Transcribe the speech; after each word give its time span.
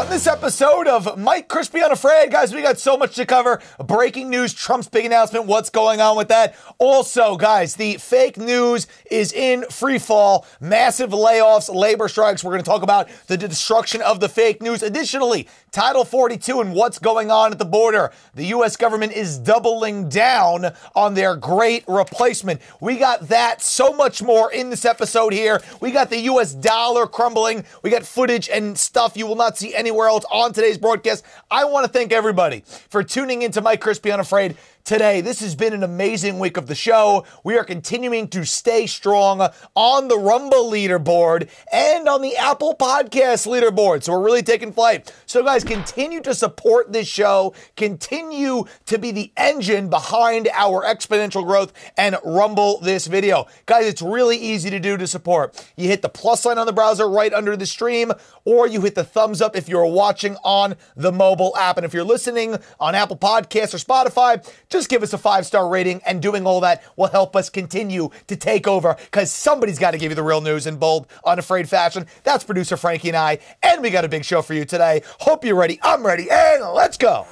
on 0.00 0.08
this 0.08 0.26
episode 0.26 0.88
of 0.88 1.18
Mike 1.18 1.46
Crispi 1.46 1.84
Unafraid, 1.84 2.30
guys, 2.30 2.54
we 2.54 2.62
got 2.62 2.78
so 2.78 2.96
much 2.96 3.16
to 3.16 3.26
cover. 3.26 3.60
Breaking 3.84 4.30
news, 4.30 4.54
Trump's 4.54 4.88
big 4.88 5.04
announcement, 5.04 5.44
what's 5.44 5.68
going 5.68 6.00
on 6.00 6.16
with 6.16 6.28
that? 6.28 6.56
Also, 6.78 7.36
guys, 7.36 7.74
the 7.74 7.98
fake 7.98 8.38
news 8.38 8.86
is 9.10 9.30
in 9.30 9.64
free 9.64 9.98
fall. 9.98 10.46
Massive 10.58 11.10
layoffs, 11.10 11.68
labor 11.72 12.08
strikes. 12.08 12.42
We're 12.42 12.52
going 12.52 12.62
to 12.62 12.70
talk 12.70 12.82
about 12.82 13.10
the 13.26 13.36
destruction 13.36 14.00
of 14.00 14.20
the 14.20 14.28
fake 14.30 14.62
news. 14.62 14.82
Additionally, 14.82 15.46
Title 15.70 16.04
42 16.04 16.62
and 16.62 16.74
what's 16.74 16.98
going 16.98 17.30
on 17.30 17.52
at 17.52 17.58
the 17.58 17.64
border. 17.66 18.10
The 18.34 18.46
U.S. 18.46 18.76
government 18.76 19.12
is 19.12 19.38
doubling 19.38 20.08
down 20.08 20.72
on 20.96 21.12
their 21.12 21.36
great 21.36 21.84
replacement. 21.86 22.62
We 22.80 22.96
got 22.96 23.28
that, 23.28 23.60
so 23.60 23.92
much 23.92 24.22
more 24.22 24.50
in 24.50 24.70
this 24.70 24.86
episode 24.86 25.32
here. 25.32 25.60
We 25.80 25.90
got 25.92 26.08
the 26.08 26.20
U.S. 26.20 26.54
dollar 26.54 27.06
crumbling. 27.06 27.64
We 27.82 27.90
got 27.90 28.04
footage 28.04 28.48
and 28.48 28.78
stuff 28.78 29.16
you 29.16 29.26
will 29.26 29.36
not 29.36 29.58
see 29.58 29.74
anywhere 29.74 29.89
else 30.08 30.24
on 30.30 30.52
today's 30.52 30.78
broadcast. 30.78 31.24
I 31.50 31.64
want 31.64 31.86
to 31.86 31.92
thank 31.92 32.12
everybody 32.12 32.62
for 32.66 33.02
tuning 33.02 33.42
into 33.42 33.60
Mike 33.60 33.80
Crispi 33.80 34.12
Unafraid 34.12 34.56
today. 34.84 35.20
This 35.20 35.40
has 35.40 35.54
been 35.54 35.72
an 35.72 35.82
amazing 35.82 36.38
week 36.38 36.56
of 36.56 36.66
the 36.66 36.74
show. 36.74 37.24
We 37.44 37.56
are 37.58 37.64
continuing 37.64 38.28
to 38.28 38.44
stay 38.44 38.86
strong 38.86 39.48
on 39.74 40.08
the 40.08 40.18
Rumble 40.18 40.70
leaderboard 40.70 41.48
and 41.72 42.08
on 42.08 42.22
the 42.22 42.36
Apple 42.36 42.74
Podcast 42.74 43.46
leaderboard. 43.46 44.02
So 44.02 44.12
we're 44.12 44.24
really 44.24 44.42
taking 44.42 44.72
flight. 44.72 45.12
So, 45.30 45.44
guys, 45.44 45.62
continue 45.62 46.20
to 46.22 46.34
support 46.34 46.92
this 46.92 47.06
show, 47.06 47.54
continue 47.76 48.64
to 48.86 48.98
be 48.98 49.12
the 49.12 49.32
engine 49.36 49.88
behind 49.88 50.48
our 50.52 50.82
exponential 50.82 51.46
growth, 51.46 51.72
and 51.96 52.16
rumble 52.24 52.80
this 52.80 53.06
video. 53.06 53.46
Guys, 53.64 53.86
it's 53.86 54.02
really 54.02 54.36
easy 54.36 54.70
to 54.70 54.80
do 54.80 54.96
to 54.96 55.06
support. 55.06 55.64
You 55.76 55.86
hit 55.86 56.02
the 56.02 56.08
plus 56.08 56.40
sign 56.40 56.58
on 56.58 56.66
the 56.66 56.72
browser 56.72 57.08
right 57.08 57.32
under 57.32 57.56
the 57.56 57.64
stream, 57.64 58.10
or 58.44 58.66
you 58.66 58.80
hit 58.80 58.96
the 58.96 59.04
thumbs 59.04 59.40
up 59.40 59.54
if 59.54 59.68
you're 59.68 59.86
watching 59.86 60.36
on 60.42 60.74
the 60.96 61.12
mobile 61.12 61.56
app. 61.56 61.76
And 61.76 61.86
if 61.86 61.94
you're 61.94 62.02
listening 62.02 62.56
on 62.80 62.96
Apple 62.96 63.16
Podcasts 63.16 63.72
or 63.72 63.78
Spotify, 63.78 64.44
just 64.68 64.88
give 64.88 65.04
us 65.04 65.12
a 65.12 65.18
five 65.18 65.46
star 65.46 65.68
rating, 65.68 66.00
and 66.04 66.20
doing 66.20 66.44
all 66.44 66.60
that 66.62 66.82
will 66.96 67.06
help 67.06 67.36
us 67.36 67.48
continue 67.48 68.10
to 68.26 68.34
take 68.34 68.66
over 68.66 68.96
because 68.98 69.30
somebody's 69.30 69.78
got 69.78 69.92
to 69.92 69.98
give 69.98 70.10
you 70.10 70.16
the 70.16 70.24
real 70.24 70.40
news 70.40 70.66
in 70.66 70.76
bold, 70.76 71.06
unafraid 71.24 71.68
fashion. 71.68 72.04
That's 72.24 72.42
producer 72.42 72.76
Frankie 72.76 73.10
and 73.10 73.16
I, 73.16 73.38
and 73.62 73.80
we 73.80 73.90
got 73.90 74.04
a 74.04 74.08
big 74.08 74.24
show 74.24 74.42
for 74.42 74.54
you 74.54 74.64
today. 74.64 75.02
Hope 75.20 75.44
you're 75.44 75.54
ready. 75.54 75.78
I'm 75.82 76.04
ready, 76.04 76.30
and 76.30 76.64
let's 76.72 76.96
go. 76.96 77.26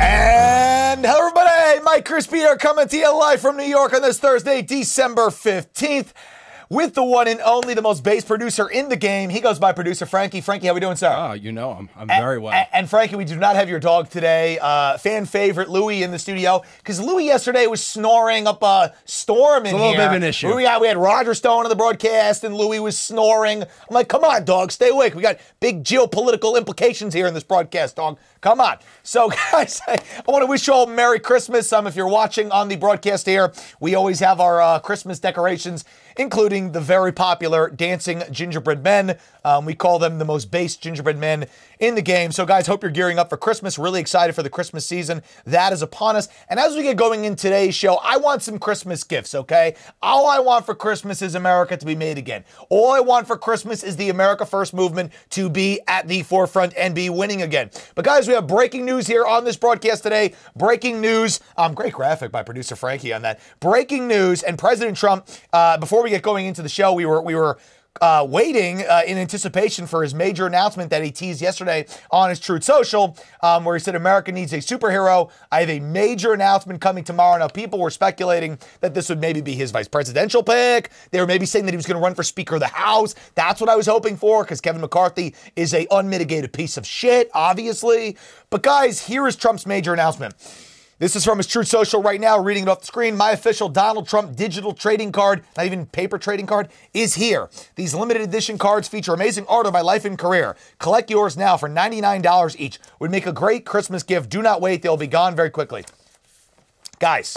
And 0.00 1.04
hello, 1.04 1.18
everybody. 1.18 1.80
Mike 1.84 2.06
Crispi 2.06 2.36
here 2.36 2.56
coming 2.56 2.88
to 2.88 2.96
you 2.96 3.14
live 3.14 3.42
from 3.42 3.58
New 3.58 3.64
York 3.64 3.92
on 3.92 4.00
this 4.00 4.18
Thursday, 4.18 4.62
December 4.62 5.26
15th 5.26 6.14
with 6.72 6.94
the 6.94 7.04
one 7.04 7.28
and 7.28 7.38
only, 7.42 7.74
the 7.74 7.82
most 7.82 8.02
bass 8.02 8.24
producer 8.24 8.66
in 8.66 8.88
the 8.88 8.96
game. 8.96 9.28
He 9.28 9.40
goes 9.40 9.58
by 9.58 9.72
producer 9.72 10.06
Frankie. 10.06 10.40
Frankie, 10.40 10.68
how 10.68 10.72
we 10.74 10.80
doing, 10.80 10.96
sir? 10.96 11.14
Oh, 11.14 11.34
you 11.34 11.52
know 11.52 11.72
I'm, 11.72 11.90
I'm 11.94 12.08
very 12.08 12.38
well. 12.38 12.54
And, 12.54 12.66
and, 12.72 12.90
Frankie, 12.90 13.14
we 13.14 13.26
do 13.26 13.36
not 13.36 13.56
have 13.56 13.68
your 13.68 13.78
dog 13.78 14.08
today. 14.08 14.58
Uh, 14.58 14.96
fan 14.96 15.26
favorite 15.26 15.68
Louie 15.68 16.02
in 16.02 16.12
the 16.12 16.18
studio 16.18 16.62
because 16.78 16.98
Louie 16.98 17.26
yesterday 17.26 17.66
was 17.66 17.86
snoring 17.86 18.46
up 18.46 18.62
a 18.62 18.94
storm 19.04 19.66
in 19.66 19.66
it's 19.66 19.74
a 19.74 19.76
little 19.76 19.90
here. 19.90 19.98
bit 19.98 20.06
of 20.06 20.12
an 20.14 20.22
issue. 20.22 20.48
We, 20.48 20.66
we 20.80 20.86
had 20.86 20.96
Roger 20.96 21.34
Stone 21.34 21.64
on 21.64 21.68
the 21.68 21.76
broadcast, 21.76 22.42
and 22.42 22.54
Louie 22.54 22.80
was 22.80 22.98
snoring. 22.98 23.62
I'm 23.62 23.68
like, 23.90 24.08
come 24.08 24.24
on, 24.24 24.46
dog, 24.46 24.72
stay 24.72 24.88
awake. 24.88 25.14
We 25.14 25.20
got 25.20 25.36
big 25.60 25.84
geopolitical 25.84 26.56
implications 26.56 27.12
here 27.12 27.26
in 27.26 27.34
this 27.34 27.44
broadcast, 27.44 27.96
dog. 27.96 28.18
Come 28.40 28.62
on. 28.62 28.78
So, 29.02 29.28
guys, 29.52 29.82
I, 29.86 29.98
I 30.26 30.30
want 30.30 30.42
to 30.42 30.46
wish 30.46 30.66
you 30.66 30.72
all 30.72 30.86
Merry 30.86 31.20
Christmas. 31.20 31.70
Um, 31.70 31.86
if 31.86 31.96
you're 31.96 32.08
watching 32.08 32.50
on 32.50 32.68
the 32.68 32.76
broadcast 32.76 33.26
here, 33.26 33.52
we 33.78 33.94
always 33.94 34.20
have 34.20 34.40
our 34.40 34.62
uh, 34.62 34.78
Christmas 34.78 35.18
decorations 35.18 35.84
including 36.16 36.72
the 36.72 36.80
very 36.80 37.12
popular 37.12 37.70
Dancing 37.70 38.22
Gingerbread 38.30 38.82
Men. 38.82 39.18
Um, 39.44 39.64
we 39.64 39.74
call 39.74 39.98
them 39.98 40.18
the 40.18 40.24
most 40.24 40.50
base 40.50 40.76
gingerbread 40.76 41.18
men 41.18 41.46
in 41.82 41.96
the 41.96 42.02
game. 42.02 42.30
So, 42.30 42.46
guys, 42.46 42.68
hope 42.68 42.84
you're 42.84 42.92
gearing 42.92 43.18
up 43.18 43.28
for 43.28 43.36
Christmas. 43.36 43.76
Really 43.76 44.00
excited 44.00 44.34
for 44.34 44.44
the 44.44 44.48
Christmas 44.48 44.86
season. 44.86 45.20
That 45.44 45.72
is 45.72 45.82
upon 45.82 46.14
us. 46.14 46.28
And 46.48 46.60
as 46.60 46.76
we 46.76 46.84
get 46.84 46.96
going 46.96 47.24
in 47.24 47.34
today's 47.34 47.74
show, 47.74 47.96
I 47.96 48.18
want 48.18 48.42
some 48.42 48.60
Christmas 48.60 49.02
gifts, 49.02 49.34
okay? 49.34 49.74
All 50.00 50.28
I 50.28 50.38
want 50.38 50.64
for 50.64 50.76
Christmas 50.76 51.22
is 51.22 51.34
America 51.34 51.76
to 51.76 51.84
be 51.84 51.96
made 51.96 52.18
again. 52.18 52.44
All 52.70 52.92
I 52.92 53.00
want 53.00 53.26
for 53.26 53.36
Christmas 53.36 53.82
is 53.82 53.96
the 53.96 54.10
America 54.10 54.46
First 54.46 54.72
movement 54.72 55.12
to 55.30 55.50
be 55.50 55.80
at 55.88 56.06
the 56.06 56.22
forefront 56.22 56.72
and 56.76 56.94
be 56.94 57.10
winning 57.10 57.42
again. 57.42 57.68
But, 57.96 58.04
guys, 58.04 58.28
we 58.28 58.34
have 58.34 58.46
breaking 58.46 58.84
news 58.86 59.08
here 59.08 59.26
on 59.26 59.44
this 59.44 59.56
broadcast 59.56 60.04
today. 60.04 60.34
Breaking 60.54 61.00
news. 61.00 61.40
Um, 61.56 61.74
great 61.74 61.94
graphic 61.94 62.30
by 62.30 62.44
producer 62.44 62.76
Frankie 62.76 63.12
on 63.12 63.22
that. 63.22 63.40
Breaking 63.58 64.06
news. 64.06 64.44
And 64.44 64.56
President 64.56 64.96
Trump, 64.96 65.26
uh, 65.52 65.78
before 65.78 66.04
we 66.04 66.10
get 66.10 66.22
going 66.22 66.46
into 66.46 66.62
the 66.62 66.68
show, 66.68 66.92
we 66.92 67.06
were, 67.06 67.20
we 67.20 67.34
were, 67.34 67.58
uh, 68.00 68.26
waiting 68.28 68.82
uh, 68.82 69.02
in 69.06 69.18
anticipation 69.18 69.86
for 69.86 70.02
his 70.02 70.14
major 70.14 70.46
announcement 70.46 70.90
that 70.90 71.04
he 71.04 71.10
teased 71.10 71.42
yesterday 71.42 71.86
on 72.10 72.30
his 72.30 72.40
Truth 72.40 72.64
Social, 72.64 73.16
um, 73.42 73.64
where 73.64 73.76
he 73.76 73.80
said 73.80 73.94
America 73.94 74.32
needs 74.32 74.52
a 74.52 74.58
superhero. 74.58 75.30
I 75.50 75.60
have 75.60 75.70
a 75.70 75.80
major 75.80 76.32
announcement 76.32 76.80
coming 76.80 77.04
tomorrow. 77.04 77.38
Now, 77.38 77.48
people 77.48 77.78
were 77.78 77.90
speculating 77.90 78.58
that 78.80 78.94
this 78.94 79.08
would 79.08 79.20
maybe 79.20 79.40
be 79.40 79.54
his 79.54 79.70
vice 79.70 79.88
presidential 79.88 80.42
pick. 80.42 80.90
They 81.10 81.20
were 81.20 81.26
maybe 81.26 81.46
saying 81.46 81.66
that 81.66 81.72
he 81.72 81.76
was 81.76 81.86
going 81.86 81.98
to 81.98 82.02
run 82.02 82.14
for 82.14 82.22
Speaker 82.22 82.54
of 82.54 82.60
the 82.60 82.68
House. 82.68 83.14
That's 83.34 83.60
what 83.60 83.68
I 83.68 83.76
was 83.76 83.86
hoping 83.86 84.16
for 84.16 84.42
because 84.42 84.60
Kevin 84.60 84.80
McCarthy 84.80 85.34
is 85.54 85.74
a 85.74 85.86
unmitigated 85.90 86.52
piece 86.52 86.76
of 86.76 86.86
shit, 86.86 87.30
obviously. 87.34 88.16
But 88.50 88.62
guys, 88.62 89.06
here 89.06 89.26
is 89.26 89.36
Trump's 89.36 89.66
major 89.66 89.92
announcement. 89.92 90.34
This 91.02 91.16
is 91.16 91.24
from 91.24 91.38
his 91.38 91.48
Truth 91.48 91.66
Social 91.66 92.00
right 92.00 92.20
now, 92.20 92.38
reading 92.38 92.62
it 92.62 92.68
off 92.68 92.78
the 92.78 92.86
screen. 92.86 93.16
My 93.16 93.32
official 93.32 93.68
Donald 93.68 94.06
Trump 94.06 94.36
digital 94.36 94.72
trading 94.72 95.10
card, 95.10 95.42
not 95.56 95.66
even 95.66 95.84
paper 95.84 96.16
trading 96.16 96.46
card, 96.46 96.68
is 96.94 97.16
here. 97.16 97.50
These 97.74 97.92
limited 97.92 98.22
edition 98.22 98.56
cards 98.56 98.86
feature 98.86 99.12
amazing 99.12 99.44
art 99.48 99.66
of 99.66 99.72
my 99.72 99.80
life 99.80 100.04
and 100.04 100.16
career. 100.16 100.54
Collect 100.78 101.10
yours 101.10 101.36
now 101.36 101.56
for 101.56 101.68
$99 101.68 102.54
each. 102.56 102.78
Would 103.00 103.10
make 103.10 103.26
a 103.26 103.32
great 103.32 103.66
Christmas 103.66 104.04
gift. 104.04 104.30
Do 104.30 104.42
not 104.42 104.60
wait, 104.60 104.82
they'll 104.82 104.96
be 104.96 105.08
gone 105.08 105.34
very 105.34 105.50
quickly. 105.50 105.84
Guys, 107.00 107.36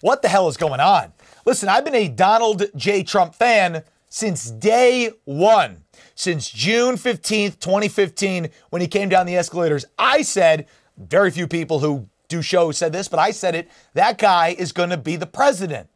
what 0.00 0.22
the 0.22 0.28
hell 0.28 0.48
is 0.48 0.56
going 0.56 0.80
on? 0.80 1.12
Listen, 1.44 1.68
I've 1.68 1.84
been 1.84 1.94
a 1.94 2.08
Donald 2.08 2.62
J. 2.74 3.02
Trump 3.02 3.34
fan 3.34 3.82
since 4.08 4.50
day 4.50 5.10
one. 5.26 5.84
Since 6.14 6.48
June 6.48 6.94
15th, 6.94 7.60
2015, 7.60 8.48
when 8.70 8.80
he 8.80 8.88
came 8.88 9.10
down 9.10 9.26
the 9.26 9.36
escalators, 9.36 9.84
I 9.98 10.22
said, 10.22 10.66
very 10.96 11.30
few 11.30 11.46
people 11.46 11.80
who 11.80 12.08
shows 12.42 12.78
said 12.78 12.92
this, 12.92 13.08
but 13.08 13.18
I 13.18 13.30
said 13.30 13.54
it. 13.54 13.70
That 13.94 14.18
guy 14.18 14.54
is 14.58 14.72
going 14.72 14.90
to 14.90 14.96
be 14.96 15.16
the 15.16 15.26
president. 15.26 15.88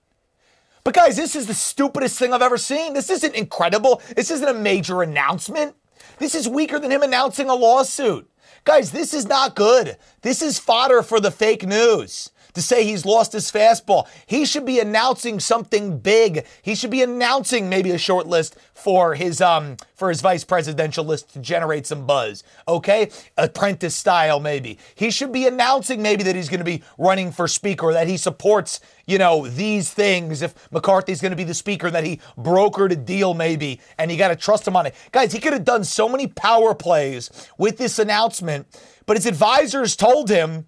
But 0.84 0.94
guys, 0.94 1.16
this 1.16 1.37
is 1.37 1.47
the 1.47 1.54
stupidest 1.54 2.19
thing 2.19 2.32
I've 2.32 2.43
ever 2.43 2.56
seen. 2.56 2.94
This 2.94 3.10
isn't 3.10 3.34
incredible. 3.34 4.00
This 4.16 4.31
isn't 4.31 4.49
a 4.49 4.54
major 4.54 5.03
announcement. 5.03 5.75
This 6.19 6.34
is 6.34 6.49
weaker 6.49 6.78
than 6.78 6.91
him 6.91 7.03
announcing 7.03 7.49
a 7.49 7.54
lawsuit. 7.54 8.31
Guys, 8.65 8.91
this 8.93 9.15
is 9.15 9.26
not 9.26 9.54
good. 9.54 9.97
This 10.22 10.43
is 10.43 10.59
fodder 10.59 11.03
for 11.03 11.21
the 11.21 11.31
fake 11.31 11.66
news 11.66 12.31
to 12.54 12.62
say 12.62 12.84
he's 12.84 13.04
lost 13.04 13.32
his 13.32 13.50
fastball. 13.50 14.06
He 14.26 14.44
should 14.44 14.64
be 14.64 14.81
announcing 14.81 15.41
something 15.41 15.98
big. 15.98 16.47
He 16.62 16.75
should 16.75 16.91
be 16.91 17.03
announcing 17.03 17.69
maybe 17.69 17.91
a 17.91 17.98
short 17.98 18.26
list 18.26 18.56
for 18.75 19.14
his 19.14 19.41
um 19.41 19.76
for 19.94 20.09
his 20.09 20.20
vice 20.20 20.44
presidential 20.44 21.04
list 21.04 21.32
to 21.32 21.41
generate 21.41 21.87
some 21.87 22.06
buzz. 22.06 22.44
Okay? 22.69 23.10
Apprentice 23.37 23.97
style 23.97 24.38
maybe. 24.38 24.78
He 24.94 25.10
should 25.10 25.32
be 25.32 25.47
announcing 25.47 26.00
maybe 26.00 26.22
that 26.22 26.37
he's 26.37 26.48
going 26.48 26.60
to 26.60 26.64
be 26.64 26.82
running 26.97 27.32
for 27.32 27.48
speaker 27.48 27.92
that 27.92 28.06
he 28.06 28.16
supports, 28.16 28.81
you 29.06 29.19
know, 29.19 29.48
these 29.48 29.92
things 29.92 30.42
if 30.42 30.54
McCarthy's 30.70 31.20
going 31.20 31.32
to 31.32 31.37
be 31.37 31.44
the 31.44 31.54
speaker 31.54 31.91
that 31.91 32.04
he 32.04 32.20
brokered 32.38 32.92
a 32.92 32.97
deal 32.97 33.34
maybe 33.34 33.81
and 33.98 34.12
you 34.12 34.16
got 34.16 34.28
to 34.28 34.37
trust 34.37 34.66
him 34.66 34.76
on 34.76 34.87
it. 34.87 34.94
Guys, 35.10 35.32
he 35.32 35.41
could 35.41 35.53
have 35.53 35.64
done 35.64 35.82
so 35.82 36.08
many 36.08 36.28
power 36.28 36.75
plays 36.75 37.31
with 37.58 37.78
this 37.78 37.98
announcement, 37.98 38.66
but 39.06 39.16
his 39.16 39.26
advisors 39.26 39.97
told 39.97 40.28
him 40.28 40.66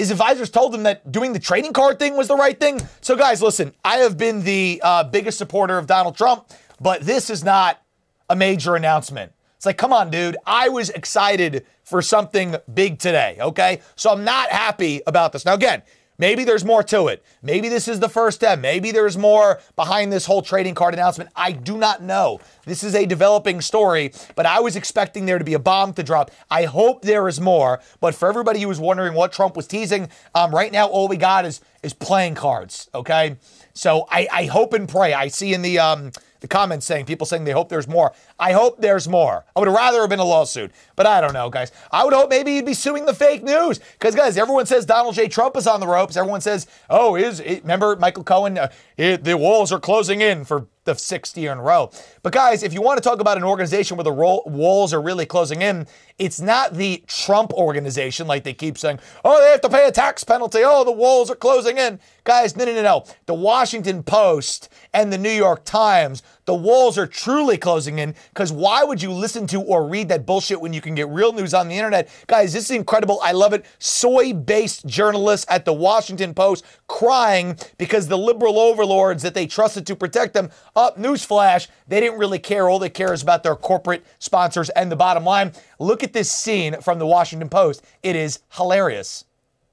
his 0.00 0.10
advisors 0.10 0.48
told 0.48 0.74
him 0.74 0.84
that 0.84 1.12
doing 1.12 1.34
the 1.34 1.38
trading 1.38 1.74
card 1.74 1.98
thing 1.98 2.16
was 2.16 2.26
the 2.26 2.34
right 2.34 2.58
thing. 2.58 2.80
So, 3.02 3.16
guys, 3.16 3.42
listen, 3.42 3.74
I 3.84 3.98
have 3.98 4.16
been 4.16 4.42
the 4.42 4.80
uh, 4.82 5.04
biggest 5.04 5.36
supporter 5.36 5.76
of 5.76 5.86
Donald 5.86 6.16
Trump, 6.16 6.46
but 6.80 7.02
this 7.02 7.28
is 7.28 7.44
not 7.44 7.82
a 8.30 8.34
major 8.34 8.76
announcement. 8.76 9.30
It's 9.56 9.66
like, 9.66 9.76
come 9.76 9.92
on, 9.92 10.10
dude. 10.10 10.38
I 10.46 10.70
was 10.70 10.88
excited 10.88 11.66
for 11.84 12.00
something 12.00 12.56
big 12.72 12.98
today, 12.98 13.36
okay? 13.40 13.82
So 13.94 14.10
I'm 14.10 14.24
not 14.24 14.48
happy 14.48 15.02
about 15.06 15.32
this. 15.32 15.44
Now, 15.44 15.52
again, 15.52 15.82
Maybe 16.20 16.44
there's 16.44 16.66
more 16.66 16.82
to 16.82 17.08
it. 17.08 17.24
Maybe 17.40 17.70
this 17.70 17.88
is 17.88 17.98
the 17.98 18.08
first 18.10 18.40
step. 18.40 18.58
Maybe 18.58 18.90
there's 18.90 19.16
more 19.16 19.58
behind 19.74 20.12
this 20.12 20.26
whole 20.26 20.42
trading 20.42 20.74
card 20.74 20.92
announcement. 20.92 21.30
I 21.34 21.52
do 21.52 21.78
not 21.78 22.02
know. 22.02 22.40
This 22.66 22.84
is 22.84 22.94
a 22.94 23.06
developing 23.06 23.62
story, 23.62 24.12
but 24.36 24.44
I 24.44 24.60
was 24.60 24.76
expecting 24.76 25.24
there 25.24 25.38
to 25.38 25.44
be 25.46 25.54
a 25.54 25.58
bomb 25.58 25.94
to 25.94 26.02
drop. 26.02 26.30
I 26.50 26.64
hope 26.66 27.00
there 27.00 27.26
is 27.26 27.40
more. 27.40 27.80
But 28.00 28.14
for 28.14 28.28
everybody 28.28 28.60
who 28.60 28.68
was 28.68 28.78
wondering 28.78 29.14
what 29.14 29.32
Trump 29.32 29.56
was 29.56 29.66
teasing, 29.66 30.10
um, 30.34 30.54
right 30.54 30.70
now 30.70 30.88
all 30.88 31.08
we 31.08 31.16
got 31.16 31.46
is 31.46 31.62
is 31.82 31.94
playing 31.94 32.34
cards. 32.34 32.90
Okay, 32.94 33.36
so 33.72 34.06
I, 34.10 34.28
I 34.30 34.44
hope 34.44 34.74
and 34.74 34.86
pray. 34.86 35.14
I 35.14 35.28
see 35.28 35.54
in 35.54 35.62
the 35.62 35.78
um, 35.78 36.12
the 36.40 36.48
comments 36.48 36.84
saying 36.84 37.06
people 37.06 37.26
saying 37.26 37.44
they 37.44 37.52
hope 37.52 37.70
there's 37.70 37.88
more. 37.88 38.12
I 38.40 38.52
hope 38.52 38.80
there's 38.80 39.06
more. 39.06 39.44
I 39.54 39.60
would 39.60 39.68
rather 39.68 40.00
have 40.00 40.08
been 40.08 40.18
a 40.18 40.24
lawsuit, 40.24 40.72
but 40.96 41.06
I 41.06 41.20
don't 41.20 41.34
know, 41.34 41.50
guys. 41.50 41.72
I 41.92 42.04
would 42.04 42.14
hope 42.14 42.30
maybe 42.30 42.54
he'd 42.54 42.64
be 42.64 42.74
suing 42.74 43.04
the 43.04 43.14
fake 43.14 43.44
news 43.44 43.78
because, 43.98 44.14
guys, 44.14 44.38
everyone 44.38 44.64
says 44.64 44.86
Donald 44.86 45.14
J. 45.14 45.28
Trump 45.28 45.56
is 45.58 45.66
on 45.66 45.78
the 45.78 45.86
ropes. 45.86 46.16
Everyone 46.16 46.40
says, 46.40 46.66
oh, 46.88 47.16
is 47.16 47.40
it, 47.40 47.62
remember 47.62 47.94
Michael 47.96 48.24
Cohen? 48.24 48.56
Uh, 48.56 48.70
it, 48.96 49.24
the 49.24 49.36
walls 49.36 49.70
are 49.72 49.78
closing 49.78 50.22
in 50.22 50.44
for 50.44 50.66
the 50.84 50.94
sixth 50.94 51.36
year 51.36 51.52
in 51.52 51.58
a 51.58 51.62
row. 51.62 51.90
But 52.22 52.32
guys, 52.32 52.62
if 52.62 52.72
you 52.72 52.80
want 52.80 52.96
to 52.96 53.06
talk 53.06 53.20
about 53.20 53.36
an 53.36 53.44
organization 53.44 53.98
where 53.98 54.04
the 54.04 54.12
ro- 54.12 54.42
walls 54.46 54.94
are 54.94 55.00
really 55.00 55.26
closing 55.26 55.60
in, 55.60 55.86
it's 56.18 56.40
not 56.40 56.74
the 56.74 57.04
Trump 57.06 57.52
organization 57.52 58.26
like 58.26 58.44
they 58.44 58.54
keep 58.54 58.78
saying, 58.78 58.98
oh, 59.24 59.40
they 59.42 59.50
have 59.50 59.60
to 59.60 59.68
pay 59.68 59.86
a 59.86 59.92
tax 59.92 60.24
penalty. 60.24 60.60
Oh, 60.64 60.84
the 60.84 60.92
walls 60.92 61.30
are 61.30 61.36
closing 61.36 61.76
in. 61.76 62.00
Guys, 62.24 62.56
no, 62.56 62.64
no, 62.64 62.74
no, 62.74 62.82
no. 62.82 63.04
The 63.26 63.34
Washington 63.34 64.02
Post 64.02 64.70
and 64.94 65.12
the 65.12 65.18
New 65.18 65.30
York 65.30 65.64
Times, 65.64 66.22
the 66.44 66.54
walls 66.54 66.98
are 66.98 67.06
truly 67.06 67.56
closing 67.56 67.98
in 67.98 68.14
because 68.30 68.52
why 68.52 68.82
would 68.84 69.02
you 69.02 69.12
listen 69.12 69.46
to 69.48 69.60
or 69.60 69.86
read 69.86 70.08
that 70.08 70.26
bullshit 70.26 70.60
when 70.60 70.72
you 70.72 70.80
can 70.80 70.94
get 70.94 71.08
real 71.08 71.32
news 71.32 71.54
on 71.54 71.68
the 71.68 71.76
internet? 71.76 72.08
Guys, 72.26 72.52
this 72.52 72.64
is 72.64 72.76
incredible. 72.76 73.20
I 73.22 73.32
love 73.32 73.52
it. 73.52 73.64
Soy 73.78 74.32
based 74.32 74.86
journalists 74.86 75.46
at 75.48 75.64
the 75.64 75.72
Washington 75.72 76.34
Post 76.34 76.64
crying 76.88 77.56
because 77.78 78.08
the 78.08 78.18
liberal 78.18 78.58
overlords 78.58 79.22
that 79.22 79.34
they 79.34 79.46
trusted 79.46 79.86
to 79.86 79.96
protect 79.96 80.34
them 80.34 80.50
up, 80.74 80.98
newsflash, 80.98 81.68
they 81.86 82.00
didn't 82.00 82.18
really 82.18 82.38
care. 82.38 82.68
All 82.68 82.78
they 82.78 82.90
care 82.90 83.12
is 83.12 83.22
about 83.22 83.42
their 83.42 83.56
corporate 83.56 84.04
sponsors 84.18 84.70
and 84.70 84.90
the 84.90 84.96
bottom 84.96 85.24
line. 85.24 85.52
Look 85.78 86.02
at 86.02 86.12
this 86.12 86.30
scene 86.30 86.80
from 86.80 86.98
the 86.98 87.06
Washington 87.06 87.48
Post. 87.48 87.82
It 88.02 88.16
is 88.16 88.40
hilarious. 88.52 89.24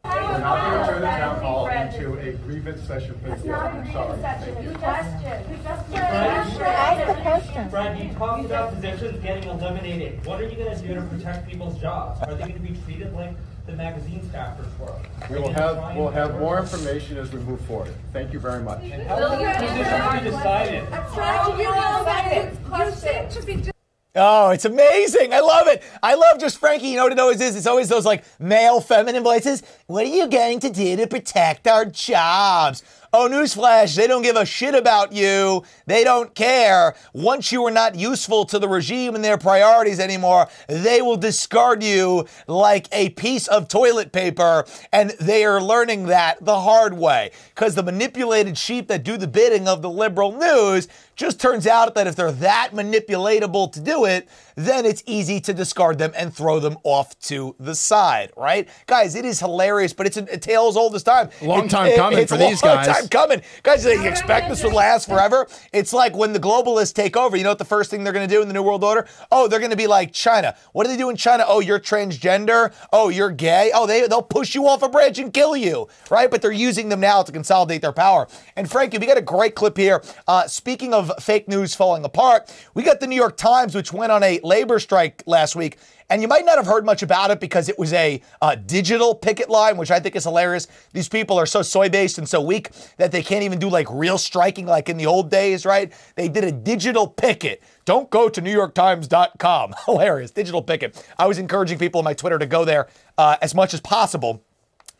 We're 0.04 0.40
not 0.40 0.72
going 0.72 0.80
to 0.80 0.88
turn 0.94 1.02
the 1.02 1.08
town 1.08 1.42
hall 1.42 1.68
into 1.68 2.14
a 2.19 2.34
grievance 2.34 2.88
session, 2.88 3.19
please. 3.24 3.52
I'm 3.52 3.92
sorry. 3.92 4.18
Ask 6.07 7.07
the 7.07 7.21
question. 7.21 7.69
Brad, 7.69 8.00
you 8.00 8.13
talked 8.13 8.45
about 8.45 8.74
positions 8.74 9.21
getting 9.21 9.50
eliminated. 9.50 10.25
What 10.25 10.42
are 10.42 10.48
you 10.48 10.56
going 10.56 10.75
to 10.75 10.88
do 10.88 10.95
to 10.95 11.01
protect 11.01 11.50
people's 11.50 11.80
jobs? 11.81 12.21
Are 12.21 12.33
they 12.33 12.48
going 12.48 12.54
to 12.54 12.59
be 12.59 12.80
treated 12.86 13.13
like 13.13 13.33
the 13.65 13.74
magazine 13.74 14.21
staffers 14.31 14.77
were? 14.80 14.95
We 15.30 15.39
will 15.42 15.51
have, 15.51 15.95
we'll 15.95 16.09
have 16.09 16.39
more 16.39 16.59
information 16.59 17.18
as 17.18 17.31
we 17.33 17.39
move 17.39 17.59
forward. 17.62 17.94
Thank 18.13 18.31
you 18.31 18.39
very 18.39 18.63
much. 18.63 18.83
How 18.89 19.19
will 19.19 19.38
these 19.38 19.57
positions 19.57 20.24
be 20.24 20.30
decided? 20.30 20.88
You 22.80 22.92
seem 22.92 23.30
to 23.30 23.45
be 23.65 23.71
Oh, 24.19 24.50
it's 24.50 24.65
amazing. 24.65 25.31
I 25.31 25.42
love 25.42 25.68
it. 25.68 25.83
I 26.01 26.15
love 26.15 26.39
just 26.39 26.57
Frankie. 26.57 26.88
You 26.88 26.95
know 26.95 27.04
what 27.04 27.12
it 27.12 27.19
always 27.19 27.39
is? 27.39 27.56
It's 27.56 27.68
always 27.68 27.88
those 27.88 28.04
like 28.04 28.24
male 28.39 28.81
feminine 28.81 29.21
voices. 29.21 29.62
What 29.86 30.06
are 30.06 30.09
you 30.09 30.27
going 30.27 30.59
to 30.62 30.71
do 30.71 30.95
to 30.95 31.06
protect 31.06 31.68
our 31.68 31.86
jobs? 31.86 32.81
Oh, 33.13 33.30
newsflash, 33.30 33.95
they 33.95 34.06
don't 34.07 34.21
give 34.21 34.36
a 34.36 34.45
shit 34.45 34.75
about 34.75 35.13
you. 35.13 35.63
They 35.86 36.04
don't 36.04 36.36
care. 36.36 36.95
Once 37.13 37.51
you 37.51 37.65
are 37.65 37.71
not 37.71 37.95
useful 37.95 38.45
to 38.45 38.59
the 38.59 38.68
regime 38.68 39.15
and 39.15 39.24
their 39.24 39.38
priorities 39.38 40.00
anymore, 40.00 40.48
they 40.68 41.01
will 41.01 41.18
discard 41.18 41.81
you 41.83 42.25
like 42.48 42.88
a 42.92 43.09
piece 43.12 43.48
of 43.48 43.68
toilet 43.69 44.12
paper. 44.12 44.65
And 44.92 45.12
they 45.21 45.45
are 45.45 45.62
learning 45.62 46.07
that 46.07 46.44
the 46.44 46.59
hard 46.59 46.94
way. 46.98 47.31
Because 47.56 47.75
the 47.75 47.83
manipulated 47.83 48.57
sheep 48.57 48.88
that 48.89 49.04
do 49.04 49.18
the 49.18 49.27
bidding 49.27 49.68
of 49.68 49.81
the 49.81 49.89
liberal 49.89 50.33
news 50.38 50.88
just 51.15 51.39
turns 51.39 51.65
out 51.65 51.95
that 51.95 52.06
if 52.07 52.15
they're 52.15 52.31
that 52.31 52.71
manipulatable 52.74 53.71
to 53.74 53.80
do 53.80 54.06
it, 54.06 54.27
then 54.56 54.86
it's 54.86 55.01
easy 55.06 55.39
to 55.39 55.54
discard 55.54 55.98
them 55.98 56.12
and 56.15 56.33
throw 56.33 56.59
them 56.59 56.77
off 56.83 57.18
to 57.19 57.56
the 57.59 57.74
side, 57.74 58.31
right? 58.38 58.68
Guys, 58.86 59.15
it 59.15 59.25
is 59.25 59.39
hilarious, 59.39 59.94
but 59.94 60.06
it's 60.06 60.18
a, 60.18 60.24
a 60.31 60.38
tale 60.38 60.68
as 60.68 60.75
old 60.77 60.94
as 60.95 61.04
time. 61.04 61.30
Long 61.42 61.65
It- 61.65 61.69
time 61.69 61.88
it- 61.88 61.95
coming 61.95 62.19
it's 62.19 62.31
for 62.31 62.38
these 62.38 62.62
guys. 62.62 62.86
time 62.88 62.96
coming. 63.05 63.41
Guys, 63.63 63.83
they 63.83 64.07
expect 64.07 64.49
this 64.49 64.63
would 64.63 64.73
last 64.73 65.07
forever. 65.09 65.47
It's 65.71 65.94
like 65.94 66.15
when 66.15 66.33
the 66.33 66.39
globalists 66.39 66.94
take 66.94 67.15
over. 67.15 67.38
You 67.38 67.44
know 67.44 67.51
what 67.51 67.59
the 67.59 67.65
first 67.65 67.91
thing 67.91 68.03
they're 68.03 68.13
going 68.13 68.27
to 68.27 68.33
do 68.33 68.41
in 68.41 68.47
the 68.47 68.53
New 68.53 68.63
World 68.63 68.83
Order? 68.83 69.07
Oh, 69.31 69.47
they're 69.47 69.59
going 69.59 69.71
to 69.71 69.77
be 69.77 69.88
like 69.88 70.11
China. 70.13 70.55
What 70.73 70.85
do 70.85 70.89
they 70.89 70.97
do 70.97 71.09
in 71.09 71.15
China? 71.15 71.45
Oh, 71.47 71.59
you're 71.59 71.79
transgender. 71.79 72.73
Oh, 72.91 73.09
you're 73.09 73.29
gay. 73.29 73.71
Oh, 73.73 73.85
they, 73.85 74.07
they'll 74.07 74.21
push 74.21 74.55
you 74.55 74.67
off 74.67 74.81
a 74.81 74.89
bridge 74.89 75.19
and 75.19 75.33
kill 75.33 75.55
you, 75.55 75.88
right? 76.09 76.29
But 76.31 76.41
they're 76.41 76.51
using 76.51 76.89
them 76.89 76.99
now 76.99 77.21
to 77.21 77.31
consolidate 77.31 77.81
their 77.81 77.94
power. 77.94 78.27
And 78.55 78.69
Frankie, 78.69 78.97
we 78.97 79.05
got 79.05 79.17
a 79.17 79.21
great 79.21 79.55
clip 79.55 79.77
here. 79.77 80.01
Uh, 80.27 80.47
speaking 80.47 80.94
of 80.94 81.11
fake 81.19 81.47
news 81.47 81.75
falling 81.75 82.03
apart, 82.03 82.53
we 82.73 82.83
got 82.83 82.99
the 82.99 83.07
New 83.07 83.15
York 83.15 83.38
Times, 83.38 83.75
which 83.75 83.94
went 83.94 84.11
on 84.11 84.23
a 84.23 84.39
labor 84.44 84.79
strike 84.79 85.23
last 85.25 85.55
week. 85.55 85.77
And 86.09 86.21
you 86.21 86.27
might 86.27 86.45
not 86.45 86.57
have 86.57 86.65
heard 86.65 86.86
much 86.86 87.04
about 87.04 87.31
it 87.31 87.39
because 87.42 87.68
it 87.68 87.77
was 87.77 87.92
a 87.92 88.21
uh, 88.42 88.56
digital 88.56 89.13
picket 89.13 89.50
line, 89.50 89.75
which 89.75 89.92
I 89.92 90.00
think 90.00 90.15
is 90.15 90.24
hilarious. 90.24 90.68
These 90.94 91.09
people 91.09 91.38
are 91.38 91.45
so 91.45 91.62
soy 91.62 91.89
based 91.89 92.18
and 92.18 92.27
so 92.27 92.42
weak 92.42 92.69
that 92.95 93.12
they 93.12 93.21
can't 93.21 93.44
even 93.44 93.59
do 93.59 93.69
like 93.69 93.88
real 93.89 94.18
striking 94.18 94.65
like 94.65 94.88
in 94.88 94.95
the 94.95 95.06
old 95.06 95.30
days, 95.30 95.65
right? 95.65 95.92
They 96.15 96.30
did 96.30 96.45
a 96.45 96.51
digital 96.51 97.07
picket. 97.07 97.62
Don't 97.83 98.09
go 98.09 98.30
to 98.30 98.42
NewYorkTimes.com. 98.42 99.75
Hilarious. 99.86 100.31
Digital 100.31 100.62
picket. 100.62 101.04
I 101.19 101.27
was 101.27 101.39
encouraging 101.39 101.77
people 101.77 102.00
on 102.00 102.06
my 102.06 102.13
Twitter 102.13 102.39
to 102.39 102.45
go 102.45 102.63
there 102.63 102.88
uh, 103.18 103.36
as 103.42 103.54
much 103.54 103.74
as 103.74 103.81
possible. 103.81 104.44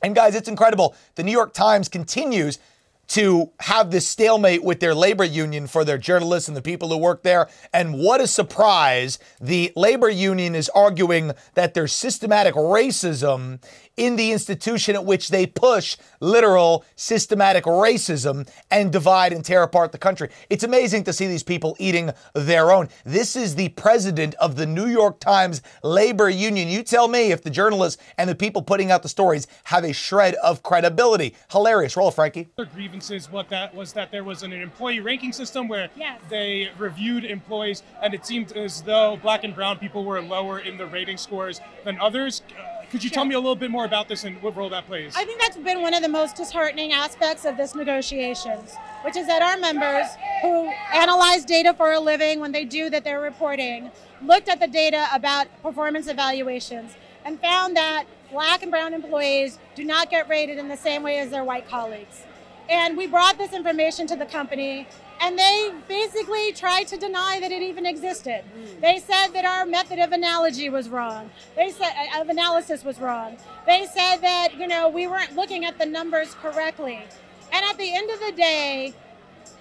And 0.02 0.14
guys, 0.14 0.36
it's 0.36 0.50
incredible. 0.50 0.96
The 1.16 1.24
New 1.24 1.32
York 1.32 1.54
Times 1.54 1.88
continues 1.88 2.60
to 3.08 3.52
have 3.62 3.92
this 3.92 4.08
stalemate 4.08 4.64
with 4.64 4.80
their 4.80 4.94
labor 4.94 5.24
union 5.24 5.68
for 5.68 5.86
their 5.86 5.98
journalists 5.98 6.48
and 6.48 6.58
the 6.58 6.62
people 6.62 6.90
who 6.90 6.98
work 6.98 7.24
there. 7.24 7.48
And 7.74 7.98
what 7.98 8.22
a 8.22 8.28
surprise. 8.28 9.18
The 9.40 9.72
labor 9.76 10.10
union 10.10 10.56
is 10.56 10.70
arguing 10.70 11.32
that 11.54 11.74
there's 11.74 11.94
systematic 11.94 12.56
racism 12.56 13.62
in 13.98 14.16
the 14.16 14.32
institution 14.32 14.96
at 14.96 15.04
which 15.04 15.30
they 15.30 15.46
push 15.48 15.98
literal 16.20 16.86
systematic 16.96 17.64
racism 17.66 18.48
and 18.70 18.92
divide 18.92 19.34
and 19.34 19.44
tear 19.44 19.64
apart 19.64 19.92
the 19.92 19.98
country. 19.98 20.30
It's 20.50 20.64
amazing 20.64 21.04
to 21.06 21.14
see 21.14 21.28
these 21.28 21.44
people 21.44 21.76
eating 21.80 22.12
their 22.34 22.72
own. 22.72 22.90
This 23.04 23.36
is 23.36 23.56
the 23.56 23.70
president 23.70 24.36
of 24.36 24.56
the 24.56 24.66
New 24.68 24.86
York 24.88 25.20
Times 25.20 25.62
labor 25.84 26.30
union. 26.30 26.68
You 26.70 26.84
tell 26.84 27.08
me 27.08 27.32
if 27.32 27.42
the 27.42 27.50
journalists 27.50 28.02
and 28.18 28.30
the 28.30 28.36
people 28.36 28.62
putting 28.62 28.92
out 28.92 29.02
the 29.02 29.10
stories 29.10 29.48
have 29.66 29.84
a 29.84 29.94
shred 29.94 30.36
of 30.36 30.62
credibility. 30.64 31.36
Hilarious. 31.52 31.98
Roll, 31.98 32.10
it, 32.10 32.14
Frankie. 32.14 32.50
other 32.58 32.70
grievances 32.74 33.32
what 33.32 33.50
that 33.50 33.74
was 33.74 33.94
that 33.94 34.12
there 34.12 34.24
was 34.24 34.44
an 34.44 34.54
employee 34.54 35.00
ranking 35.00 35.34
system 35.34 35.68
where 35.68 35.90
Yes. 35.96 36.22
they 36.30 36.70
reviewed 36.78 37.26
employees 37.26 37.82
and 38.04 38.14
it 38.14 38.26
seemed 38.26 38.52
as 38.52 38.82
though 38.84 39.18
black 39.18 39.44
and 39.44 39.56
brown 39.56 39.80
people 39.80 40.04
were 40.06 40.22
lower 40.22 40.60
in 40.60 40.78
the 40.78 40.86
rating 40.86 41.18
scores 41.18 41.60
than 41.84 42.00
others 42.00 42.44
uh, 42.58 42.77
could 42.90 43.04
you 43.04 43.10
tell 43.10 43.26
me 43.26 43.36
a 43.36 43.40
little 43.40 43.56
bit 43.56 43.70
more 43.70 43.86
about 43.86 44.08
this 44.08 44.24
and 44.24 44.42
what 44.42 44.56
role 44.56 44.70
that 44.70 44.86
plays 44.86 45.14
I 45.16 45.26
think 45.26 45.40
that's 45.42 45.58
been 45.58 45.82
one 45.82 45.94
of 45.94 46.02
the 46.02 46.08
most 46.08 46.36
disheartening 46.36 46.94
aspects 46.94 47.46
of 47.46 47.58
this 47.58 47.76
negotiations, 47.76 48.76
which 49.04 49.16
is 49.16 49.28
that 49.28 49.42
our 49.42 49.58
members 49.58 50.08
who 50.42 50.72
analyze 50.94 51.46
data 51.46 51.74
for 51.74 51.94
a 51.94 52.00
living 52.00 52.40
when 52.40 52.52
they 52.52 52.66
do 52.66 52.90
that 52.90 53.04
they're 53.04 53.22
reporting 53.22 53.92
looked 54.22 54.50
at 54.50 54.60
the 54.60 54.68
data 54.68 55.08
about 55.14 55.48
performance 55.62 56.08
evaluations 56.08 56.96
and 57.26 57.40
found 57.40 57.76
that 57.76 58.06
black 58.32 58.62
and 58.62 58.72
brown 58.72 58.94
employees 58.94 59.60
do 59.76 59.84
not 59.84 60.10
get 60.10 60.28
rated 60.30 60.58
in 60.58 60.68
the 60.68 60.78
same 60.78 61.04
way 61.04 61.20
as 61.20 61.30
their 61.30 61.44
white 61.44 61.68
colleagues. 61.68 62.24
And 62.70 62.98
we 62.98 63.08
brought 63.08 63.38
this 63.38 63.54
information 63.54 64.08
to 64.08 64.16
the 64.16 64.26
company 64.26 64.88
and 65.22 65.38
they 65.38 65.72
basically 65.88 66.52
tried 66.54 66.88
to 66.88 66.98
deny 66.98 67.40
that 67.40 67.52
it 67.52 67.62
even 67.62 67.86
existed. 67.86 68.44
They 68.82 69.00
said 69.00 69.30
that 69.30 69.46
our 69.46 69.66
method 69.66 70.00
of 70.00 70.12
analogy 70.12 70.70
was 70.70 70.90
wrong. 70.90 71.30
They 71.56 71.72
said 71.72 71.92
uh, 72.16 72.22
of 72.22 72.30
analysis 72.30 72.84
was 72.84 73.00
wrong. 73.00 73.38
They 73.66 73.86
said 73.86 74.18
that 74.18 74.58
you 74.58 74.68
know 74.68 74.90
we 74.90 75.08
weren't 75.08 75.36
looking 75.36 75.66
at 75.66 75.78
the 75.78 75.86
numbers 75.86 76.34
correctly. 76.36 77.04
And 77.52 77.66
at 77.66 77.78
the 77.78 77.96
end 77.96 78.10
of 78.12 78.20
the 78.20 78.32
day, 78.34 78.94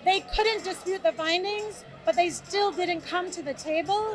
they 0.04 0.20
couldn't 0.34 0.64
dispute 0.64 1.02
the 1.02 1.12
findings, 1.12 1.84
but 2.06 2.14
they 2.14 2.30
still 2.30 2.70
didn't 2.70 3.00
come 3.00 3.30
to 3.32 3.42
the 3.42 3.52
table. 3.52 4.14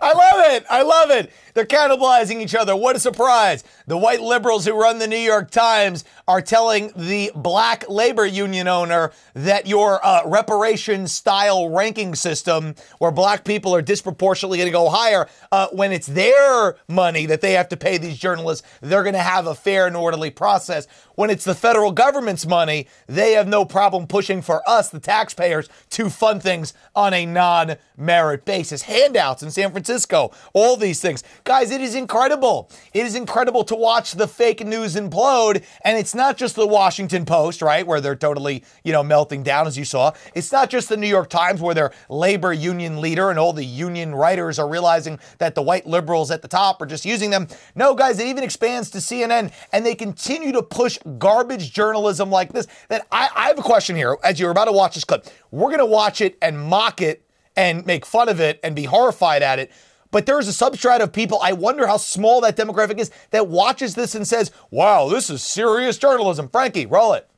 I 0.00 0.12
love 0.12 0.52
it. 0.52 0.64
I 0.70 0.82
love 0.82 1.10
it. 1.10 1.32
They're 1.54 1.66
cannibalizing 1.66 2.40
each 2.40 2.54
other. 2.54 2.76
What 2.76 2.94
a 2.94 3.00
surprise. 3.00 3.64
The 3.88 3.98
white 3.98 4.20
liberals 4.20 4.64
who 4.64 4.80
run 4.80 5.00
the 5.00 5.08
New 5.08 5.16
York 5.16 5.50
Times 5.50 6.04
are 6.28 6.40
telling 6.40 6.92
the 6.94 7.32
black 7.34 7.88
labor 7.88 8.24
union 8.24 8.68
owner 8.68 9.12
that 9.34 9.66
your 9.66 10.04
uh, 10.06 10.22
reparation 10.24 11.08
style 11.08 11.68
ranking 11.68 12.14
system, 12.14 12.76
where 12.98 13.10
black 13.10 13.44
people 13.44 13.74
are 13.74 13.82
disproportionately 13.82 14.58
going 14.58 14.68
to 14.68 14.72
go 14.72 14.88
higher, 14.88 15.28
uh, 15.50 15.66
when 15.72 15.90
it's 15.90 16.06
their 16.06 16.76
money 16.86 17.26
that 17.26 17.40
they 17.40 17.52
have 17.52 17.68
to 17.70 17.76
pay 17.76 17.98
these 17.98 18.18
journalists, 18.18 18.66
they're 18.80 19.02
going 19.02 19.14
to 19.14 19.18
have 19.18 19.48
a 19.48 19.54
fair 19.54 19.88
and 19.88 19.96
orderly 19.96 20.30
process. 20.30 20.86
When 21.16 21.30
it's 21.30 21.44
the 21.44 21.54
federal 21.54 21.90
government's 21.90 22.46
money, 22.46 22.86
they 23.08 23.32
have 23.32 23.48
no 23.48 23.64
problem 23.64 24.06
pushing 24.06 24.42
for 24.42 24.62
us, 24.68 24.90
the 24.90 25.00
taxpayers, 25.00 25.68
to 25.90 26.08
fund 26.08 26.40
things 26.42 26.67
on 26.94 27.14
a 27.14 27.26
non 27.26 27.76
merit 27.96 28.44
basis. 28.44 28.82
Handouts 28.82 29.42
in 29.42 29.50
San 29.50 29.70
Francisco, 29.70 30.30
all 30.52 30.76
these 30.76 31.00
things. 31.00 31.22
Guys, 31.44 31.70
it 31.70 31.80
is 31.80 31.94
incredible. 31.94 32.70
It 32.92 33.06
is 33.06 33.14
incredible 33.14 33.64
to 33.64 33.74
watch 33.74 34.12
the 34.12 34.28
fake 34.28 34.64
news 34.64 34.94
implode. 34.96 35.64
And 35.82 35.98
it's 35.98 36.14
not 36.14 36.36
just 36.36 36.56
the 36.56 36.66
Washington 36.66 37.24
Post, 37.24 37.62
right, 37.62 37.86
where 37.86 38.00
they're 38.00 38.16
totally, 38.16 38.64
you 38.84 38.92
know, 38.92 39.02
melting 39.02 39.42
down, 39.42 39.66
as 39.66 39.76
you 39.76 39.84
saw. 39.84 40.12
It's 40.34 40.52
not 40.52 40.70
just 40.70 40.88
the 40.88 40.96
New 40.96 41.08
York 41.08 41.28
Times, 41.28 41.60
where 41.60 41.74
their 41.74 41.92
labor 42.08 42.52
union 42.52 43.00
leader 43.00 43.30
and 43.30 43.38
all 43.38 43.52
the 43.52 43.64
union 43.64 44.14
writers 44.14 44.58
are 44.58 44.68
realizing 44.68 45.18
that 45.38 45.54
the 45.54 45.62
white 45.62 45.86
liberals 45.86 46.30
at 46.30 46.42
the 46.42 46.48
top 46.48 46.80
are 46.82 46.86
just 46.86 47.04
using 47.04 47.30
them. 47.30 47.48
No, 47.74 47.94
guys, 47.94 48.18
it 48.18 48.26
even 48.26 48.44
expands 48.44 48.90
to 48.90 48.98
CNN, 48.98 49.52
and 49.72 49.84
they 49.84 49.94
continue 49.94 50.52
to 50.52 50.62
push 50.62 50.98
garbage 51.18 51.72
journalism 51.72 52.30
like 52.30 52.52
this. 52.52 52.66
That 52.88 53.06
I, 53.10 53.28
I 53.34 53.46
have 53.48 53.58
a 53.58 53.62
question 53.62 53.96
here 53.96 54.16
as 54.22 54.38
you're 54.38 54.50
about 54.50 54.66
to 54.66 54.72
watch 54.72 54.94
this 54.94 55.04
clip. 55.04 55.26
We're 55.50 55.68
going 55.68 55.78
to 55.78 55.86
watch 55.86 56.20
it 56.20 56.36
and 56.42 56.57
mock 56.58 57.00
it 57.00 57.24
and 57.56 57.84
make 57.86 58.06
fun 58.06 58.28
of 58.28 58.40
it 58.40 58.60
and 58.62 58.76
be 58.76 58.84
horrified 58.84 59.42
at 59.42 59.58
it. 59.58 59.70
But 60.10 60.26
there's 60.26 60.48
a 60.48 60.52
substrate 60.52 61.00
of 61.00 61.12
people, 61.12 61.38
I 61.42 61.52
wonder 61.52 61.86
how 61.86 61.98
small 61.98 62.40
that 62.40 62.56
demographic 62.56 62.98
is, 62.98 63.10
that 63.30 63.48
watches 63.48 63.94
this 63.94 64.14
and 64.14 64.26
says, 64.26 64.50
wow, 64.70 65.08
this 65.08 65.28
is 65.28 65.42
serious 65.42 65.98
journalism. 65.98 66.48
Frankie, 66.48 66.86
roll 66.86 67.12
it. 67.12 67.28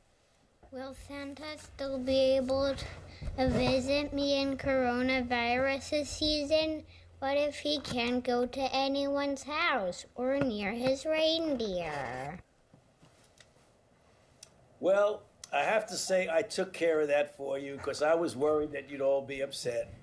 Will 0.71 0.95
Santa 1.07 1.57
still 1.57 1.97
be 1.97 2.37
able 2.37 2.73
to 3.37 3.49
visit 3.49 4.13
me 4.13 4.41
in 4.41 4.57
coronavirus 4.57 6.05
season? 6.05 6.83
What 7.19 7.35
if 7.35 7.57
he 7.59 7.79
can't 7.79 8.23
go 8.23 8.45
to 8.45 8.75
anyone's 8.75 9.43
house 9.43 10.05
or 10.15 10.39
near 10.39 10.71
his 10.71 11.05
reindeer? 11.05 12.39
Well, 14.79 15.23
I 15.51 15.63
have 15.63 15.85
to 15.87 15.95
say 15.97 16.29
I 16.31 16.41
took 16.43 16.73
care 16.73 17.01
of 17.01 17.07
that 17.09 17.35
for 17.35 17.57
you 17.59 17.75
because 17.75 18.01
I 18.01 18.13
was 18.15 18.35
worried 18.35 18.71
that 18.71 18.89
you'd 18.89 19.01
all 19.01 19.21
be 19.21 19.41
upset. 19.41 19.93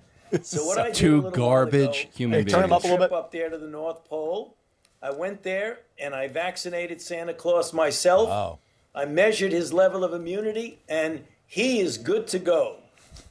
So 0.43 0.63
what 0.65 0.77
I 0.77 0.83
did 0.87 0.91
a 0.91 0.95
Two 0.95 1.15
little 1.21 1.31
while 1.31 1.31
garbage 1.31 2.01
ago, 2.03 2.09
human 2.15 2.39
Hey, 2.45 2.45
turn 2.51 2.63
'em 2.63 2.69
beings. 2.69 2.83
up 2.83 2.83
a 2.83 2.87
little 2.87 2.97
trip 2.99 3.09
bit. 3.09 3.17
up 3.17 3.31
there 3.31 3.49
to 3.49 3.57
the 3.57 3.67
North 3.67 4.05
Pole. 4.05 4.55
I 5.01 5.09
went 5.11 5.41
there 5.43 5.79
and 5.97 6.13
I 6.13 6.27
vaccinated 6.27 7.01
Santa 7.01 7.33
Claus 7.33 7.73
myself. 7.73 8.29
Oh. 8.29 8.59
I 8.93 9.05
measured 9.05 9.51
his 9.51 9.71
level 9.73 10.03
of 10.03 10.13
immunity, 10.13 10.79
and 10.89 11.25
he 11.47 11.79
is 11.79 11.97
good 11.97 12.27
to 12.27 12.39
go. 12.39 12.77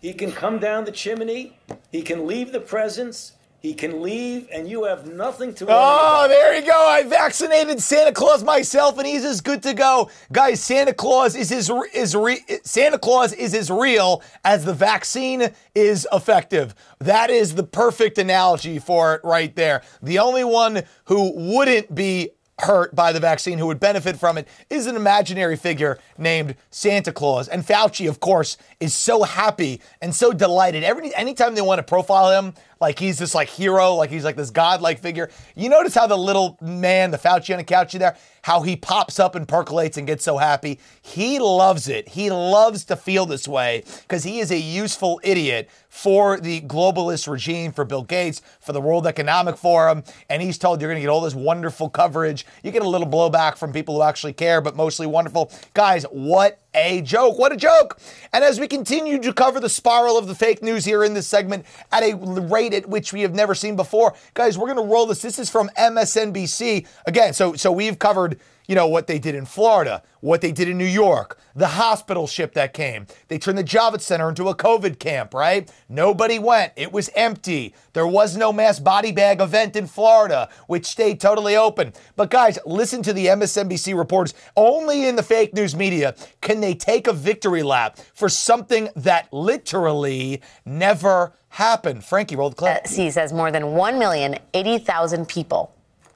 He 0.00 0.12
can 0.14 0.32
come 0.32 0.58
down 0.58 0.84
the 0.86 0.92
chimney. 0.92 1.58
He 1.92 2.02
can 2.02 2.26
leave 2.26 2.52
the 2.52 2.60
presents. 2.60 3.32
He 3.60 3.74
can 3.74 4.02
leave, 4.02 4.48
and 4.52 4.68
you 4.68 4.84
have 4.84 5.06
nothing 5.06 5.52
to 5.54 5.66
Oh, 5.68 6.28
there 6.28 6.54
you 6.54 6.64
go. 6.64 6.88
I 6.88 7.02
vaccinated 7.02 7.82
Santa 7.82 8.12
Claus 8.12 8.44
myself, 8.44 8.98
and 8.98 9.06
he's 9.06 9.24
as 9.24 9.40
good 9.40 9.64
to 9.64 9.74
go. 9.74 10.10
Guys, 10.30 10.62
Santa 10.62 10.94
Claus 10.94 11.34
is 11.34 11.50
as 11.50 11.68
is 11.92 12.14
re, 12.14 12.44
Santa 12.62 13.00
Claus 13.00 13.32
is 13.32 13.54
as 13.54 13.68
real 13.68 14.22
as 14.44 14.64
the 14.64 14.74
vaccine 14.74 15.48
is 15.74 16.06
effective. 16.12 16.72
That 17.00 17.30
is 17.30 17.56
the 17.56 17.64
perfect 17.64 18.16
analogy 18.16 18.78
for 18.78 19.14
it 19.14 19.22
right 19.24 19.54
there. 19.56 19.82
The 20.00 20.20
only 20.20 20.44
one 20.44 20.84
who 21.06 21.32
wouldn't 21.34 21.92
be 21.92 22.30
hurt 22.60 22.94
by 22.94 23.12
the 23.12 23.20
vaccine, 23.20 23.58
who 23.58 23.66
would 23.66 23.80
benefit 23.80 24.16
from 24.16 24.38
it, 24.38 24.48
is 24.70 24.86
an 24.86 24.96
imaginary 24.96 25.56
figure 25.56 25.98
named 26.16 26.56
Santa 26.70 27.12
Claus. 27.12 27.48
And 27.48 27.64
Fauci, 27.64 28.08
of 28.08 28.20
course, 28.20 28.56
is 28.80 28.94
so 28.94 29.22
happy 29.22 29.80
and 30.00 30.14
so 30.14 30.32
delighted. 30.32 30.84
Every 30.84 31.14
anytime 31.14 31.54
they 31.54 31.62
want 31.62 31.78
to 31.78 31.82
profile 31.82 32.30
him, 32.40 32.54
like 32.80 32.98
he's 32.98 33.18
this 33.18 33.34
like 33.34 33.48
hero, 33.48 33.94
like 33.94 34.10
he's 34.10 34.24
like 34.24 34.36
this 34.36 34.50
godlike 34.50 34.98
figure. 35.00 35.30
You 35.54 35.68
notice 35.68 35.94
how 35.94 36.06
the 36.06 36.16
little 36.16 36.58
man, 36.60 37.10
the 37.10 37.18
Fauci 37.18 37.52
on 37.52 37.58
the 37.58 37.64
couch 37.64 37.92
there, 37.92 38.16
how 38.42 38.62
he 38.62 38.76
pops 38.76 39.18
up 39.18 39.34
and 39.34 39.46
percolates 39.46 39.96
and 39.96 40.06
gets 40.06 40.24
so 40.24 40.38
happy. 40.38 40.78
He 41.02 41.38
loves 41.38 41.88
it. 41.88 42.08
He 42.08 42.30
loves 42.30 42.84
to 42.84 42.96
feel 42.96 43.26
this 43.26 43.48
way 43.48 43.84
because 44.02 44.24
he 44.24 44.40
is 44.40 44.50
a 44.50 44.58
useful 44.58 45.20
idiot 45.22 45.68
for 45.88 46.38
the 46.38 46.60
globalist 46.62 47.28
regime, 47.28 47.72
for 47.72 47.84
Bill 47.84 48.04
Gates, 48.04 48.40
for 48.60 48.72
the 48.72 48.80
World 48.80 49.06
Economic 49.06 49.56
Forum. 49.56 50.04
And 50.28 50.42
he's 50.42 50.58
told 50.58 50.80
you're 50.80 50.90
going 50.90 51.00
to 51.00 51.02
get 51.02 51.10
all 51.10 51.20
this 51.20 51.34
wonderful 51.34 51.88
coverage. 51.88 52.46
You 52.62 52.70
get 52.70 52.82
a 52.82 52.88
little 52.88 53.08
blowback 53.08 53.56
from 53.56 53.72
people 53.72 53.96
who 53.96 54.02
actually 54.02 54.34
care, 54.34 54.60
but 54.60 54.76
mostly 54.76 55.06
wonderful. 55.06 55.50
Guys, 55.74 56.04
what 56.04 56.60
a 56.74 57.00
joke. 57.02 57.38
What 57.38 57.52
a 57.52 57.56
joke. 57.56 57.98
And 58.32 58.44
as 58.44 58.60
we 58.60 58.68
continue 58.68 59.20
to 59.20 59.32
cover 59.32 59.60
the 59.60 59.68
spiral 59.68 60.18
of 60.18 60.26
the 60.26 60.34
fake 60.34 60.62
news 60.62 60.84
here 60.84 61.04
in 61.04 61.14
this 61.14 61.26
segment 61.26 61.64
at 61.92 62.02
a 62.02 62.14
rate 62.14 62.74
at 62.74 62.88
which 62.88 63.12
we 63.12 63.22
have 63.22 63.34
never 63.34 63.54
seen 63.54 63.76
before, 63.76 64.14
guys, 64.34 64.58
we're 64.58 64.72
going 64.72 64.86
to 64.86 64.92
roll 64.92 65.06
this. 65.06 65.22
This 65.22 65.38
is 65.38 65.50
from 65.50 65.70
MSNBC. 65.78 66.86
Again, 67.06 67.32
so 67.32 67.54
so 67.54 67.72
we've 67.72 67.98
covered 67.98 68.38
you 68.68 68.74
know, 68.74 68.86
what 68.86 69.06
they 69.06 69.18
did 69.18 69.34
in 69.34 69.46
Florida, 69.46 70.02
what 70.20 70.42
they 70.42 70.52
did 70.52 70.68
in 70.68 70.76
New 70.76 70.84
York, 70.84 71.38
the 71.56 71.66
hospital 71.66 72.26
ship 72.26 72.52
that 72.52 72.74
came. 72.74 73.06
They 73.28 73.38
turned 73.38 73.56
the 73.56 73.64
Javits 73.64 74.02
Center 74.02 74.28
into 74.28 74.48
a 74.48 74.54
COVID 74.54 74.98
camp, 74.98 75.32
right? 75.32 75.72
Nobody 75.88 76.38
went. 76.38 76.74
It 76.76 76.92
was 76.92 77.08
empty. 77.16 77.74
There 77.94 78.06
was 78.06 78.36
no 78.36 78.52
mass 78.52 78.78
body 78.78 79.10
bag 79.10 79.40
event 79.40 79.74
in 79.74 79.86
Florida, 79.86 80.50
which 80.66 80.84
stayed 80.84 81.18
totally 81.18 81.56
open. 81.56 81.94
But 82.14 82.30
guys, 82.30 82.58
listen 82.66 83.02
to 83.04 83.14
the 83.14 83.26
MSNBC 83.26 83.96
reports. 83.96 84.34
Only 84.54 85.08
in 85.08 85.16
the 85.16 85.22
fake 85.22 85.54
news 85.54 85.74
media 85.74 86.14
can 86.42 86.60
they 86.60 86.74
take 86.74 87.06
a 87.06 87.12
victory 87.14 87.62
lap 87.62 87.98
for 88.12 88.28
something 88.28 88.90
that 88.96 89.32
literally 89.32 90.42
never 90.66 91.32
happened. 91.48 92.04
Frankie, 92.04 92.36
roll 92.36 92.50
the 92.50 92.56
clip. 92.56 92.86
C 92.86 93.10
says 93.10 93.32
more 93.32 93.50
than 93.50 93.62
1,080,000 93.62 95.26
people 95.26 95.74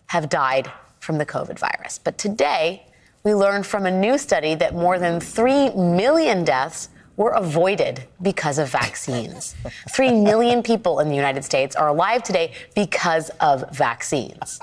have 0.09 0.29
died 0.29 0.71
from 1.03 1.19
the 1.19 1.27
COVID 1.27 1.59
virus. 1.59 1.99
But 1.99 2.17
today, 2.17 2.87
we 3.25 3.35
learned 3.35 3.67
from 3.67 3.87
a 3.87 3.91
new 3.91 4.17
study 4.17 4.55
that 4.55 4.73
more 4.73 5.01
than 5.01 5.19
3 5.19 5.71
million 5.71 6.45
deaths 6.45 6.91
were 7.17 7.33
avoided 7.33 8.05
because 8.23 8.57
of 8.57 8.71
vaccines. 8.71 9.57
3 9.91 10.23
million 10.23 10.63
people 10.63 11.01
in 11.01 11.09
the 11.09 11.17
United 11.17 11.45
States 11.45 11.75
are 11.75 11.89
alive 11.89 12.23
today 12.23 12.53
because 12.77 13.31
of 13.41 13.69
vaccines. 13.77 14.61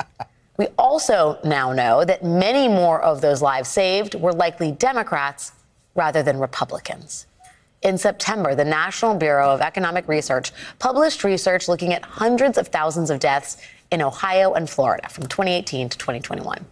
We 0.58 0.68
also 0.78 1.40
now 1.44 1.74
know 1.74 2.06
that 2.06 2.24
many 2.24 2.70
more 2.70 3.02
of 3.02 3.20
those 3.20 3.42
lives 3.42 3.68
saved 3.68 4.16
were 4.16 4.34
likely 4.34 4.72
Democrats 4.72 5.52
rather 5.96 6.24
than 6.24 6.40
Republicans. 6.40 7.28
In 7.82 7.98
September, 7.98 8.56
the 8.56 8.66
National 8.66 9.16
Bureau 9.16 9.52
of 9.52 9.62
Economic 9.62 10.08
Research 10.08 10.52
published 10.80 11.24
research 11.24 11.68
looking 11.68 11.94
at 11.94 12.04
hundreds 12.04 12.58
of 12.58 12.68
thousands 12.68 13.10
of 13.10 13.20
deaths 13.20 13.58
in 13.92 14.02
Ohio 14.02 14.54
and 14.54 14.70
Florida 14.70 15.10
from 15.10 15.28
2018 15.28 15.90
to 15.90 15.98
2021. 15.98 16.66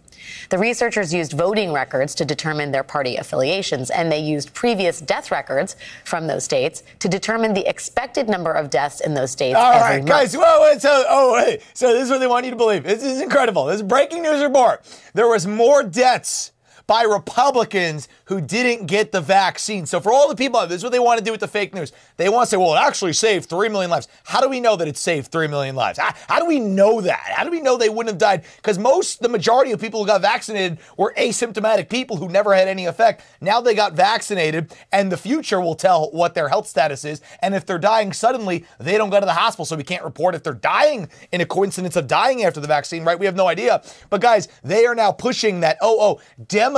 The 0.50 0.58
researchers 0.58 1.12
used 1.12 1.32
voting 1.32 1.72
records 1.72 2.14
to 2.16 2.24
determine 2.24 2.72
their 2.72 2.82
party 2.82 3.16
affiliations, 3.16 3.90
and 3.90 4.10
they 4.10 4.18
used 4.18 4.52
previous 4.52 5.00
death 5.00 5.30
records 5.30 5.76
from 6.04 6.26
those 6.26 6.44
states 6.44 6.82
to 6.98 7.08
determine 7.08 7.54
the 7.54 7.68
expected 7.68 8.28
number 8.28 8.52
of 8.52 8.70
deaths 8.70 9.00
in 9.00 9.14
those 9.14 9.30
states 9.30 9.56
All 9.56 9.80
right, 9.80 9.98
month. 9.98 10.08
guys. 10.08 10.36
Whoa, 10.36 10.62
wait, 10.62 10.80
so, 10.80 11.04
oh, 11.08 11.32
wait. 11.34 11.62
So 11.74 11.94
this 11.94 12.04
is 12.04 12.10
what 12.10 12.18
they 12.18 12.26
want 12.26 12.44
you 12.44 12.50
to 12.50 12.56
believe. 12.56 12.84
This 12.84 13.02
is 13.02 13.20
incredible. 13.20 13.66
This 13.66 13.76
is 13.76 13.82
breaking 13.82 14.22
news 14.22 14.42
report. 14.42 14.84
There 15.14 15.28
was 15.28 15.46
more 15.46 15.82
deaths 15.82 16.52
by 16.88 17.02
Republicans 17.02 18.08
who 18.24 18.40
didn't 18.40 18.86
get 18.86 19.12
the 19.12 19.20
vaccine. 19.20 19.84
So 19.84 20.00
for 20.00 20.10
all 20.10 20.26
the 20.26 20.34
people, 20.34 20.58
this 20.66 20.78
is 20.78 20.82
what 20.82 20.90
they 20.90 20.98
want 20.98 21.18
to 21.18 21.24
do 21.24 21.30
with 21.30 21.40
the 21.40 21.46
fake 21.46 21.74
news. 21.74 21.92
They 22.16 22.30
want 22.30 22.46
to 22.46 22.50
say, 22.50 22.56
well, 22.56 22.74
it 22.74 22.78
actually 22.78 23.12
saved 23.12 23.50
3 23.50 23.68
million 23.68 23.90
lives. 23.90 24.08
How 24.24 24.40
do 24.40 24.48
we 24.48 24.58
know 24.58 24.74
that 24.74 24.88
it 24.88 24.96
saved 24.96 25.30
3 25.30 25.48
million 25.48 25.76
lives? 25.76 25.98
How, 25.98 26.40
do 26.40 26.46
we 26.46 26.58
know 26.58 27.02
that? 27.02 27.20
How 27.20 27.44
do 27.44 27.50
we 27.50 27.60
know 27.60 27.76
they 27.76 27.90
wouldn't 27.90 28.08
have 28.08 28.18
died? 28.18 28.44
Because 28.56 28.78
most, 28.78 29.20
the 29.20 29.28
majority 29.28 29.72
of 29.72 29.80
people 29.80 30.00
who 30.00 30.06
got 30.06 30.22
vaccinated 30.22 30.78
were 30.96 31.12
asymptomatic 31.18 31.90
people 31.90 32.16
who 32.16 32.30
never 32.30 32.54
had 32.54 32.68
any 32.68 32.86
effect. 32.86 33.22
Now 33.42 33.60
they 33.60 33.74
got 33.74 33.92
vaccinated, 33.92 34.74
and 34.90 35.12
the 35.12 35.18
future 35.18 35.60
will 35.60 35.74
tell 35.74 36.10
what 36.12 36.34
their 36.34 36.48
health 36.48 36.66
status 36.66 37.04
is. 37.04 37.20
And 37.42 37.54
if 37.54 37.66
they're 37.66 37.78
dying 37.78 38.14
suddenly, 38.14 38.64
they 38.80 38.96
don't 38.96 39.10
go 39.10 39.20
to 39.20 39.26
the 39.26 39.34
hospital, 39.34 39.66
so 39.66 39.76
we 39.76 39.84
can't 39.84 40.04
report 40.04 40.34
if 40.34 40.42
they're 40.42 40.54
dying 40.54 41.10
in 41.32 41.42
a 41.42 41.46
coincidence 41.46 41.96
of 41.96 42.06
dying 42.06 42.44
after 42.44 42.60
the 42.60 42.66
vaccine, 42.66 43.04
right? 43.04 43.18
We 43.18 43.26
have 43.26 43.36
no 43.36 43.46
idea. 43.46 43.82
But 44.08 44.22
guys, 44.22 44.48
they 44.64 44.86
are 44.86 44.94
now 44.94 45.12
pushing 45.12 45.60
that, 45.60 45.76
oh, 45.82 45.98
oh, 46.00 46.20
Democrats 46.46 46.77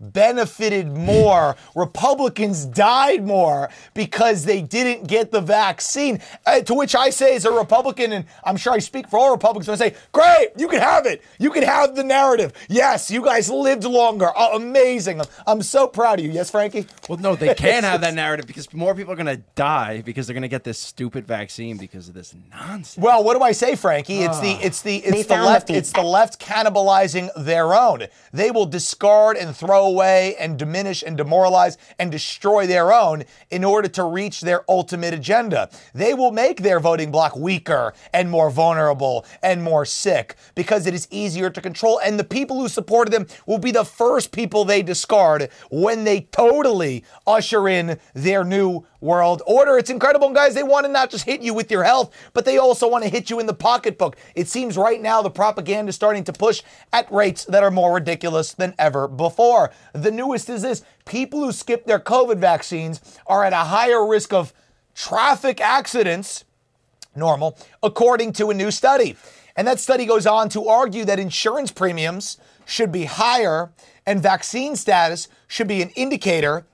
benefited 0.00 0.88
more, 0.96 1.56
Republicans 1.74 2.64
died 2.64 3.26
more 3.26 3.68
because 3.94 4.44
they 4.44 4.62
didn't 4.62 5.06
get 5.06 5.30
the 5.30 5.40
vaccine. 5.40 6.20
Uh, 6.46 6.60
to 6.60 6.74
which 6.74 6.94
I 6.94 7.10
say, 7.10 7.36
as 7.36 7.44
a 7.44 7.52
Republican, 7.52 8.12
and 8.12 8.24
I'm 8.44 8.56
sure 8.56 8.72
I 8.72 8.78
speak 8.78 9.08
for 9.08 9.18
all 9.18 9.30
Republicans, 9.32 9.68
when 9.68 9.74
I 9.74 9.90
say, 9.90 9.96
great, 10.12 10.48
you 10.56 10.68
can 10.68 10.80
have 10.80 11.06
it. 11.06 11.22
You 11.38 11.50
can 11.50 11.62
have 11.62 11.94
the 11.96 12.04
narrative. 12.04 12.52
Yes, 12.68 13.10
you 13.10 13.22
guys 13.24 13.50
lived 13.50 13.84
longer. 13.84 14.30
Oh, 14.36 14.56
amazing. 14.56 15.20
I'm, 15.20 15.26
I'm 15.46 15.62
so 15.62 15.86
proud 15.86 16.18
of 16.18 16.24
you. 16.24 16.30
Yes, 16.32 16.50
Frankie? 16.50 16.86
Well, 17.08 17.18
no, 17.18 17.34
they 17.36 17.54
can't 17.54 17.84
have 17.84 18.00
that 18.00 18.14
narrative 18.24 18.46
because 18.46 18.72
more 18.72 18.94
people 18.94 19.12
are 19.12 19.16
going 19.16 19.26
to 19.26 19.42
die 19.54 20.02
because 20.02 20.26
they're 20.26 20.34
going 20.34 20.42
to 20.42 20.48
get 20.48 20.64
this 20.64 20.78
stupid 20.78 21.26
vaccine 21.26 21.76
because 21.76 22.08
of 22.08 22.14
this 22.14 22.34
nonsense. 22.50 22.96
Well, 23.02 23.24
what 23.24 23.36
do 23.36 23.42
I 23.42 23.52
say, 23.52 23.76
Frankie? 23.76 24.20
It's 24.20 24.40
the 24.40 24.52
it's 24.52 24.82
the 24.82 25.00
They 25.00 25.06
it's 25.18 25.28
the 25.28 25.34
left 25.42 25.66
the- 25.68 25.74
it's 25.74 25.92
the 25.92 26.02
left 26.02 26.40
cannibalizing 26.40 27.28
their 27.36 27.74
own. 27.74 28.06
They 28.32 28.50
will 28.50 28.66
discard 28.66 29.09
discard 29.10 29.36
and 29.36 29.56
throw 29.56 29.86
away 29.86 30.36
and 30.36 30.56
diminish 30.56 31.02
and 31.02 31.16
demoralize 31.16 31.76
and 31.98 32.12
destroy 32.12 32.66
their 32.66 32.92
own 32.92 33.24
in 33.50 33.64
order 33.64 33.88
to 33.88 34.04
reach 34.04 34.40
their 34.40 34.62
ultimate 34.68 35.12
agenda. 35.12 35.68
They 35.92 36.14
will 36.14 36.30
make 36.30 36.62
their 36.62 36.78
voting 36.78 37.10
bloc 37.10 37.34
weaker 37.34 37.92
and 38.12 38.30
more 38.30 38.50
vulnerable 38.50 39.26
and 39.42 39.64
more 39.64 39.84
sick 39.84 40.36
because 40.54 40.86
it 40.86 40.94
is 40.94 41.08
easier 41.10 41.50
to 41.50 41.60
control. 41.60 41.98
And 42.04 42.20
the 42.20 42.24
people 42.24 42.60
who 42.60 42.68
supported 42.68 43.10
them 43.10 43.26
will 43.46 43.58
be 43.58 43.72
the 43.72 43.84
first 43.84 44.30
people 44.30 44.64
they 44.64 44.82
discard 44.82 45.50
when 45.70 46.04
they 46.04 46.20
totally 46.32 47.04
usher 47.26 47.66
in 47.66 47.98
their 48.14 48.44
new 48.44 48.86
world 49.00 49.42
order. 49.46 49.78
It's 49.78 49.90
incredible, 49.90 50.30
guys. 50.30 50.54
They 50.54 50.62
want 50.62 50.86
to 50.86 50.92
not 50.92 51.10
just 51.10 51.24
hit 51.24 51.42
you 51.42 51.54
with 51.54 51.70
your 51.70 51.84
health, 51.84 52.14
but 52.32 52.44
they 52.44 52.58
also 52.58 52.88
want 52.88 53.04
to 53.04 53.10
hit 53.10 53.30
you 53.30 53.40
in 53.40 53.46
the 53.46 53.54
pocketbook. 53.54 54.16
It 54.34 54.48
seems 54.48 54.76
right 54.76 55.00
now 55.00 55.22
the 55.22 55.30
propaganda 55.30 55.90
is 55.90 55.94
starting 55.96 56.24
to 56.24 56.32
push 56.32 56.62
at 56.92 57.10
rates 57.10 57.44
that 57.46 57.62
are 57.62 57.70
more 57.70 57.94
ridiculous 57.94 58.52
than 58.52 58.74
ever 58.78 59.08
before. 59.08 59.70
The 59.92 60.10
newest 60.10 60.48
is 60.50 60.62
this 60.62 60.82
people 61.06 61.40
who 61.40 61.52
skip 61.52 61.86
their 61.86 62.00
COVID 62.00 62.38
vaccines 62.38 63.00
are 63.26 63.44
at 63.44 63.52
a 63.52 63.56
higher 63.56 64.06
risk 64.06 64.32
of 64.32 64.52
traffic 64.94 65.60
accidents, 65.60 66.44
normal, 67.14 67.58
according 67.82 68.32
to 68.34 68.50
a 68.50 68.54
new 68.54 68.70
study. 68.70 69.16
And 69.56 69.66
that 69.66 69.80
study 69.80 70.06
goes 70.06 70.26
on 70.26 70.48
to 70.50 70.68
argue 70.68 71.04
that 71.04 71.18
insurance 71.18 71.70
premiums 71.70 72.38
should 72.66 72.92
be 72.92 73.04
higher 73.04 73.72
and 74.06 74.22
vaccine 74.22 74.76
status 74.76 75.28
should 75.48 75.68
be 75.68 75.82
an 75.82 75.90
indicator 75.90 76.64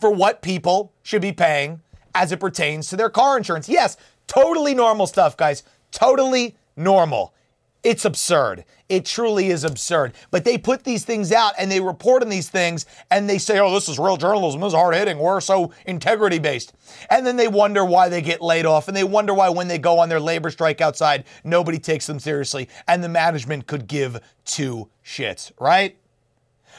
for 0.00 0.10
what 0.10 0.42
people 0.42 0.92
should 1.02 1.22
be 1.22 1.32
paying 1.32 1.80
as 2.14 2.32
it 2.32 2.40
pertains 2.40 2.88
to 2.88 2.96
their 2.96 3.10
car 3.10 3.36
insurance. 3.36 3.68
Yes, 3.68 3.96
totally 4.26 4.74
normal 4.74 5.06
stuff, 5.06 5.36
guys. 5.36 5.62
Totally 5.92 6.56
normal. 6.76 7.34
It's 7.82 8.04
absurd. 8.04 8.64
It 8.90 9.06
truly 9.06 9.48
is 9.48 9.64
absurd. 9.64 10.12
But 10.30 10.44
they 10.44 10.58
put 10.58 10.84
these 10.84 11.04
things 11.04 11.32
out 11.32 11.54
and 11.58 11.70
they 11.70 11.80
report 11.80 12.22
on 12.22 12.28
these 12.28 12.50
things 12.50 12.84
and 13.10 13.28
they 13.28 13.38
say, 13.38 13.58
oh, 13.58 13.72
this 13.72 13.88
is 13.88 13.98
real 13.98 14.18
journalism. 14.18 14.60
This 14.60 14.68
is 14.68 14.74
hard 14.74 14.94
hitting. 14.94 15.18
We're 15.18 15.40
so 15.40 15.72
integrity 15.86 16.38
based. 16.38 16.74
And 17.08 17.26
then 17.26 17.36
they 17.36 17.48
wonder 17.48 17.84
why 17.84 18.08
they 18.08 18.20
get 18.20 18.42
laid 18.42 18.66
off 18.66 18.88
and 18.88 18.96
they 18.96 19.04
wonder 19.04 19.32
why 19.32 19.48
when 19.48 19.68
they 19.68 19.78
go 19.78 19.98
on 19.98 20.10
their 20.10 20.20
labor 20.20 20.50
strike 20.50 20.80
outside, 20.80 21.24
nobody 21.42 21.78
takes 21.78 22.06
them 22.06 22.18
seriously 22.18 22.68
and 22.86 23.02
the 23.02 23.08
management 23.08 23.66
could 23.66 23.86
give 23.86 24.20
two 24.44 24.90
shits, 25.04 25.52
right? 25.58 25.96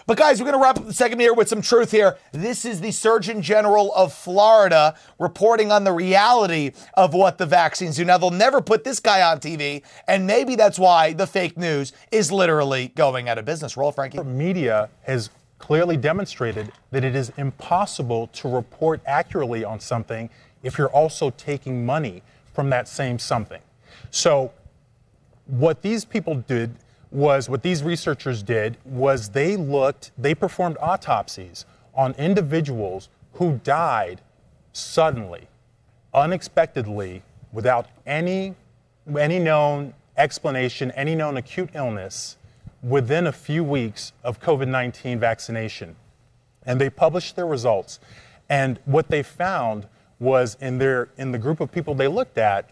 But 0.07 0.17
guys, 0.17 0.39
we're 0.39 0.45
going 0.45 0.57
to 0.57 0.63
wrap 0.63 0.77
up 0.77 0.87
the 0.87 0.93
segment 0.93 1.21
here 1.21 1.33
with 1.33 1.47
some 1.47 1.61
truth 1.61 1.91
here. 1.91 2.17
This 2.31 2.65
is 2.65 2.81
the 2.81 2.91
Surgeon 2.91 3.41
General 3.41 3.93
of 3.93 4.13
Florida 4.13 4.95
reporting 5.19 5.71
on 5.71 5.83
the 5.83 5.91
reality 5.91 6.71
of 6.95 7.13
what 7.13 7.37
the 7.37 7.45
vaccines 7.45 7.97
do. 7.97 8.05
Now, 8.05 8.17
they'll 8.17 8.31
never 8.31 8.61
put 8.61 8.83
this 8.83 8.99
guy 8.99 9.21
on 9.21 9.39
TV, 9.39 9.83
and 10.07 10.25
maybe 10.25 10.55
that's 10.55 10.79
why 10.79 11.13
the 11.13 11.27
fake 11.27 11.57
news 11.57 11.93
is 12.11 12.31
literally 12.31 12.89
going 12.89 13.29
out 13.29 13.37
of 13.37 13.45
business. 13.45 13.77
Roll, 13.77 13.91
Frankie. 13.91 14.21
Media 14.23 14.89
has 15.03 15.29
clearly 15.59 15.97
demonstrated 15.97 16.71
that 16.89 17.03
it 17.03 17.15
is 17.15 17.31
impossible 17.37 18.27
to 18.27 18.49
report 18.49 19.01
accurately 19.05 19.63
on 19.63 19.79
something 19.79 20.29
if 20.63 20.77
you're 20.77 20.89
also 20.89 21.29
taking 21.31 21.85
money 21.85 22.23
from 22.53 22.69
that 22.71 22.87
same 22.87 23.19
something. 23.19 23.61
So, 24.09 24.51
what 25.45 25.81
these 25.81 26.05
people 26.05 26.35
did 26.35 26.75
was 27.11 27.49
what 27.49 27.61
these 27.61 27.83
researchers 27.83 28.41
did 28.41 28.77
was 28.85 29.29
they 29.29 29.57
looked, 29.57 30.11
they 30.17 30.33
performed 30.33 30.77
autopsies 30.79 31.65
on 31.93 32.13
individuals 32.13 33.09
who 33.33 33.59
died 33.63 34.21
suddenly, 34.73 35.47
unexpectedly, 36.13 37.21
without 37.51 37.87
any 38.05 38.55
any 39.17 39.39
known 39.39 39.93
explanation, 40.15 40.91
any 40.91 41.15
known 41.15 41.37
acute 41.37 41.69
illness 41.73 42.37
within 42.83 43.27
a 43.27 43.31
few 43.31 43.63
weeks 43.63 44.13
of 44.23 44.39
COVID-19 44.39 45.19
vaccination. 45.19 45.95
And 46.65 46.79
they 46.79 46.89
published 46.89 47.35
their 47.35 47.47
results. 47.47 47.99
And 48.49 48.79
what 48.85 49.09
they 49.09 49.23
found 49.23 49.87
was 50.19 50.55
in 50.61 50.77
their 50.77 51.09
in 51.17 51.31
the 51.31 51.39
group 51.39 51.59
of 51.59 51.71
people 51.71 51.93
they 51.95 52.07
looked 52.07 52.37
at, 52.37 52.69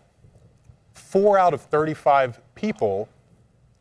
4 0.94 1.38
out 1.38 1.54
of 1.54 1.62
35 1.62 2.40
people 2.56 3.10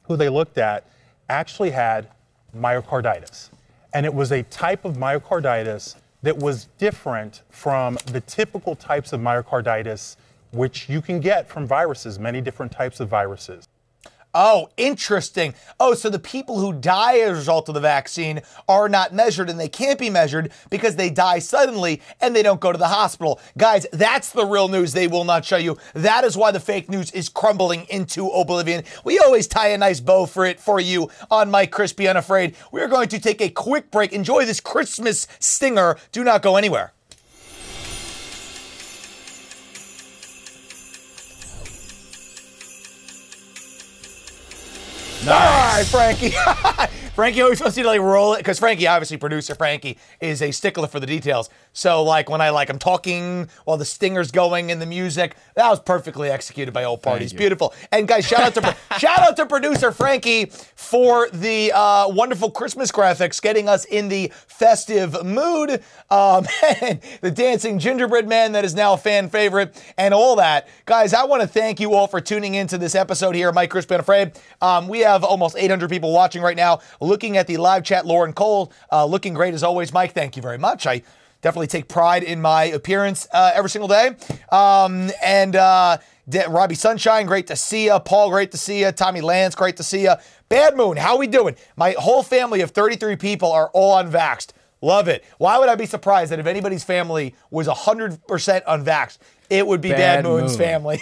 who 0.09 0.17
they 0.17 0.29
looked 0.29 0.59
at 0.59 0.85
actually 1.29 1.71
had 1.71 2.09
myocarditis. 2.57 3.51
And 3.95 4.05
it 4.05 4.13
was 4.13 4.33
a 4.33 4.43
type 4.45 4.85
of 4.85 4.97
myocarditis 4.97 5.95
that 6.23 6.37
was 6.37 6.67
different 6.79 7.43
from 7.51 7.99
the 8.07 8.21
typical 8.23 8.75
types 8.75 9.13
of 9.13 9.21
myocarditis 9.21 10.17
which 10.53 10.89
you 10.89 11.03
can 11.03 11.21
get 11.21 11.47
from 11.47 11.67
viruses, 11.67 12.19
many 12.19 12.41
different 12.41 12.73
types 12.73 13.01
of 13.01 13.09
viruses. 13.09 13.68
Oh, 14.41 14.71
interesting. 14.77 15.53
Oh, 15.81 15.95
so 15.95 16.09
the 16.09 16.21
people 16.21 16.61
who 16.61 16.73
die 16.73 17.19
as 17.19 17.31
a 17.31 17.35
result 17.35 17.69
of 17.69 17.75
the 17.75 17.81
vaccine 17.81 18.41
are 18.69 18.89
not 18.89 19.13
measured 19.13 19.51
and 19.51 19.59
they 19.59 19.69
can't 19.69 19.99
be 19.99 20.11
measured 20.11 20.53
because 20.71 20.95
they 20.95 21.11
die 21.11 21.41
suddenly 21.41 22.01
and 22.21 22.37
they 22.37 22.45
don't 22.45 22.61
go 22.61 22.71
to 22.71 22.79
the 22.79 22.87
hospital. 22.87 23.41
Guys, 23.57 23.85
that's 23.93 24.31
the 24.31 24.47
real 24.47 24.69
news 24.69 24.93
they 24.93 25.09
will 25.09 25.25
not 25.25 25.45
show 25.45 25.57
you. 25.57 25.77
That 25.93 26.23
is 26.23 26.37
why 26.37 26.53
the 26.53 26.61
fake 26.61 26.89
news 26.89 27.11
is 27.11 27.29
crumbling 27.29 27.85
into 27.91 28.29
oblivion. 28.29 28.85
We 29.03 29.19
always 29.19 29.49
tie 29.49 29.71
a 29.71 29.79
nice 29.79 29.99
bow 29.99 30.27
for 30.27 30.47
it 30.47 30.61
for 30.61 30.79
you 30.79 31.11
on 31.33 31.51
Mike 31.51 31.73
Crispi 31.73 32.09
Unafraid. 32.09 32.55
We're 32.71 32.87
going 32.87 33.09
to 33.09 33.19
take 33.19 33.43
a 33.43 33.51
quick 33.51 33.91
break. 33.91 34.13
Enjoy 34.13 34.45
this 34.45 34.61
Christmas 34.61 35.27
stinger. 35.41 35.97
Do 36.13 36.23
not 36.23 36.43
go 36.43 36.55
anywhere. 36.55 36.93
All 45.31 45.77
right, 45.77 45.85
Frankie. 45.87 46.31
Frankie 47.15 47.43
always 47.43 47.61
wants 47.61 47.77
you 47.77 47.83
to 47.83 47.89
like 47.89 48.01
roll 48.01 48.35
it 48.35 48.39
because 48.39 48.59
Frankie, 48.59 48.87
obviously 48.87 49.17
producer 49.17 49.55
Frankie, 49.55 49.99
is 50.21 50.41
a 50.41 50.51
stickler 50.53 50.87
for 50.87 51.01
the 51.01 51.07
details. 51.07 51.51
So 51.79 52.03
like 52.03 52.29
when 52.29 52.41
I 52.41 52.51
like 52.51 52.71
I'm 52.71 52.79
talking 52.81 53.49
while 53.65 53.77
the 53.77 53.85
stinger's 53.85 54.33
going 54.33 54.73
and 54.73 54.83
the 54.83 54.87
music, 54.87 55.37
that 55.55 55.71
was 55.71 55.79
perfectly 55.79 56.29
executed 56.29 56.75
by 56.75 56.83
old 56.83 57.05
parties. 57.05 57.33
Beautiful. 57.33 57.73
And 57.93 58.09
guys, 58.09 58.27
shout 58.27 58.41
out 58.41 58.55
to 58.55 58.77
shout 58.99 59.21
out 59.21 59.37
to 59.37 59.47
producer 59.47 59.93
Frankie 59.93 60.47
for 60.47 61.29
the 61.31 61.71
uh, 61.73 62.09
wonderful 62.09 62.51
Christmas 62.51 62.91
graphics, 62.91 63.41
getting 63.41 63.69
us 63.69 63.85
in 63.85 64.09
the 64.09 64.33
festive 64.49 65.25
mood. 65.25 65.81
Um, 66.11 66.49
and 66.81 67.01
the 67.21 67.31
dancing 67.31 67.79
gingerbread 67.79 68.27
man 68.27 68.51
that 68.53 68.65
is 68.65 68.75
now 68.75 68.95
a 68.95 68.99
fan 68.99 69.31
favorite 69.31 69.81
and 69.97 70.13
all 70.13 70.35
that. 70.35 70.67
Guys, 70.85 71.15
I 71.15 71.27
want 71.27 71.43
to 71.43 71.47
thank 71.47 71.79
you 71.79 71.95
all 71.95 72.09
for 72.09 72.21
tuning 72.21 72.57
into 72.57 72.77
this 72.77 72.97
episode 72.97 73.37
here, 73.37 73.53
Mike 73.53 73.71
Crispi 73.71 73.95
Unafraid. 73.95 74.33
Um, 74.61 74.89
we 74.89 74.99
have 75.01 75.23
almost 75.23 75.55
800 75.57 75.89
people 75.89 76.13
watching 76.13 76.43
right 76.43 76.57
now. 76.57 76.81
Looking 77.01 77.37
at 77.37 77.47
the 77.47 77.57
live 77.57 77.85
chat, 77.85 78.05
Lauren 78.05 78.33
Cole, 78.33 78.73
uh, 78.91 79.05
looking 79.05 79.33
great 79.33 79.55
as 79.55 79.63
always. 79.63 79.93
Mike, 79.93 80.11
thank 80.11 80.35
you 80.35 80.43
very 80.43 80.59
much. 80.59 80.85
I 80.85 81.03
definitely 81.41 81.67
take 81.67 81.89
pride 81.89 82.23
in 82.23 82.41
my 82.41 82.65
appearance 82.65 83.27
uh, 83.33 83.53
every 83.55 83.71
single 83.71 83.89
day. 83.89 84.17
Um, 84.51 85.11
and 85.23 85.57
uh, 85.57 85.99
De- 86.29 86.49
Robbie 86.49 86.75
Sunshine, 86.75 87.27
great 87.27 87.47
to 87.49 87.57
see 87.57 87.87
you. 87.87 87.99
Paul, 88.01 88.31
great 88.31 88.51
to 88.53 88.59
see 88.59 88.81
you. 88.81 88.93
Tommy 88.93 89.21
Lance, 89.21 89.55
great 89.55 89.77
to 89.79 89.83
see 89.83 90.03
you. 90.03 90.15
Bad 90.49 90.77
Moon, 90.77 90.97
how 90.97 91.17
we 91.19 91.27
doing? 91.27 91.57
My 91.77 91.95
whole 91.99 92.23
family 92.23 92.61
of 92.61 92.71
33 92.71 93.17
people 93.17 93.53
are 93.53 93.71
all 93.73 94.03
unvaxxed. 94.03 94.51
Love 94.81 95.09
it. 95.09 95.25
Why 95.39 95.59
would 95.59 95.69
I 95.69 95.75
be 95.75 95.87
surprised 95.87 96.31
that 96.31 96.39
if 96.39 96.47
anybody's 96.47 96.85
family 96.85 97.35
was 97.51 97.67
100% 97.67 98.21
unvaxxed, 98.65 99.19
it 99.51 99.67
would 99.67 99.81
be 99.81 99.91
Bad, 99.91 100.23
Bad 100.23 100.25
Moon's 100.25 100.57
Moon. 100.57 100.67
family. 100.67 101.01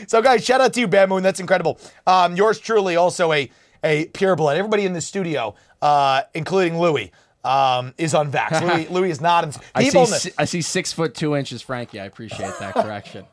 so, 0.06 0.22
guys, 0.22 0.44
shout 0.44 0.60
out 0.60 0.72
to 0.74 0.80
you, 0.80 0.88
Bad 0.88 1.08
Moon. 1.08 1.22
That's 1.22 1.40
incredible. 1.40 1.78
Um, 2.06 2.36
yours 2.36 2.58
truly, 2.58 2.96
also 2.96 3.32
a 3.32 3.50
a 3.82 4.06
pure 4.08 4.36
blood. 4.36 4.56
Everybody 4.56 4.84
in 4.84 4.92
the 4.92 5.00
studio, 5.00 5.54
uh, 5.80 6.22
including 6.34 6.78
Louie, 6.78 7.12
um, 7.44 7.94
is 7.98 8.12
unvaxxed. 8.14 8.62
Louis, 8.62 8.88
Louis 8.90 9.10
is 9.10 9.20
not. 9.20 9.44
I 9.74 9.82
People 9.84 10.06
see, 10.06 10.28
in 10.28 10.34
the, 10.36 10.42
I 10.42 10.44
see 10.44 10.62
six 10.62 10.92
foot 10.92 11.14
two 11.14 11.36
inches, 11.36 11.62
Frankie. 11.62 12.00
I 12.00 12.04
appreciate 12.06 12.52
that 12.60 12.74
correction. 12.74 13.24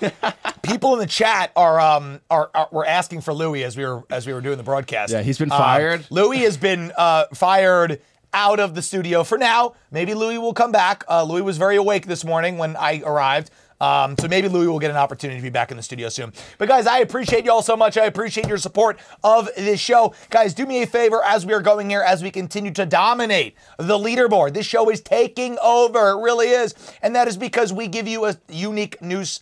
people 0.62 0.94
in 0.94 0.98
the 0.98 1.06
chat 1.06 1.52
are 1.54 1.78
um 1.80 2.20
are, 2.30 2.50
are 2.54 2.68
were 2.72 2.86
asking 2.86 3.20
for 3.20 3.32
Louis 3.34 3.62
as 3.64 3.76
we 3.76 3.84
were 3.84 4.04
as 4.10 4.26
we 4.26 4.32
were 4.32 4.40
doing 4.40 4.56
the 4.56 4.62
broadcast. 4.62 5.12
Yeah, 5.12 5.22
he's 5.22 5.38
been 5.38 5.52
Um, 5.52 5.58
fired. 5.58 6.06
Louis 6.10 6.38
has 6.38 6.56
been 6.56 6.92
uh, 6.96 7.26
fired 7.34 8.00
out 8.32 8.60
of 8.60 8.74
the 8.74 8.82
studio 8.82 9.24
for 9.24 9.38
now. 9.38 9.74
Maybe 9.90 10.14
Louis 10.14 10.38
will 10.38 10.54
come 10.54 10.72
back. 10.72 11.04
Uh, 11.08 11.22
Louis 11.24 11.42
was 11.42 11.56
very 11.58 11.76
awake 11.76 12.06
this 12.06 12.24
morning 12.24 12.58
when 12.58 12.76
I 12.76 13.02
arrived. 13.04 13.50
Um, 13.80 14.16
so 14.18 14.28
maybe 14.28 14.48
Louis 14.48 14.66
will 14.66 14.78
get 14.78 14.90
an 14.90 14.96
opportunity 14.96 15.38
to 15.38 15.42
be 15.42 15.50
back 15.50 15.70
in 15.70 15.76
the 15.76 15.82
studio 15.82 16.08
soon. 16.08 16.32
But 16.58 16.68
guys, 16.68 16.86
I 16.86 16.98
appreciate 17.00 17.44
you 17.44 17.52
all 17.52 17.62
so 17.62 17.76
much. 17.76 17.96
I 17.98 18.06
appreciate 18.06 18.48
your 18.48 18.58
support 18.58 18.98
of 19.22 19.48
this 19.56 19.80
show. 19.80 20.14
Guys, 20.30 20.54
do 20.54 20.66
me 20.66 20.82
a 20.82 20.86
favor 20.86 21.22
as 21.24 21.44
we 21.44 21.52
are 21.52 21.60
going 21.60 21.90
here, 21.90 22.02
as 22.02 22.22
we 22.22 22.30
continue 22.30 22.72
to 22.72 22.86
dominate 22.86 23.54
the 23.78 23.98
leaderboard. 23.98 24.54
This 24.54 24.66
show 24.66 24.88
is 24.90 25.00
taking 25.00 25.58
over. 25.62 26.10
It 26.10 26.22
really 26.22 26.48
is. 26.48 26.74
And 27.02 27.14
that 27.14 27.28
is 27.28 27.36
because 27.36 27.72
we 27.72 27.88
give 27.88 28.08
you 28.08 28.24
a 28.24 28.36
unique 28.48 29.00
news 29.02 29.40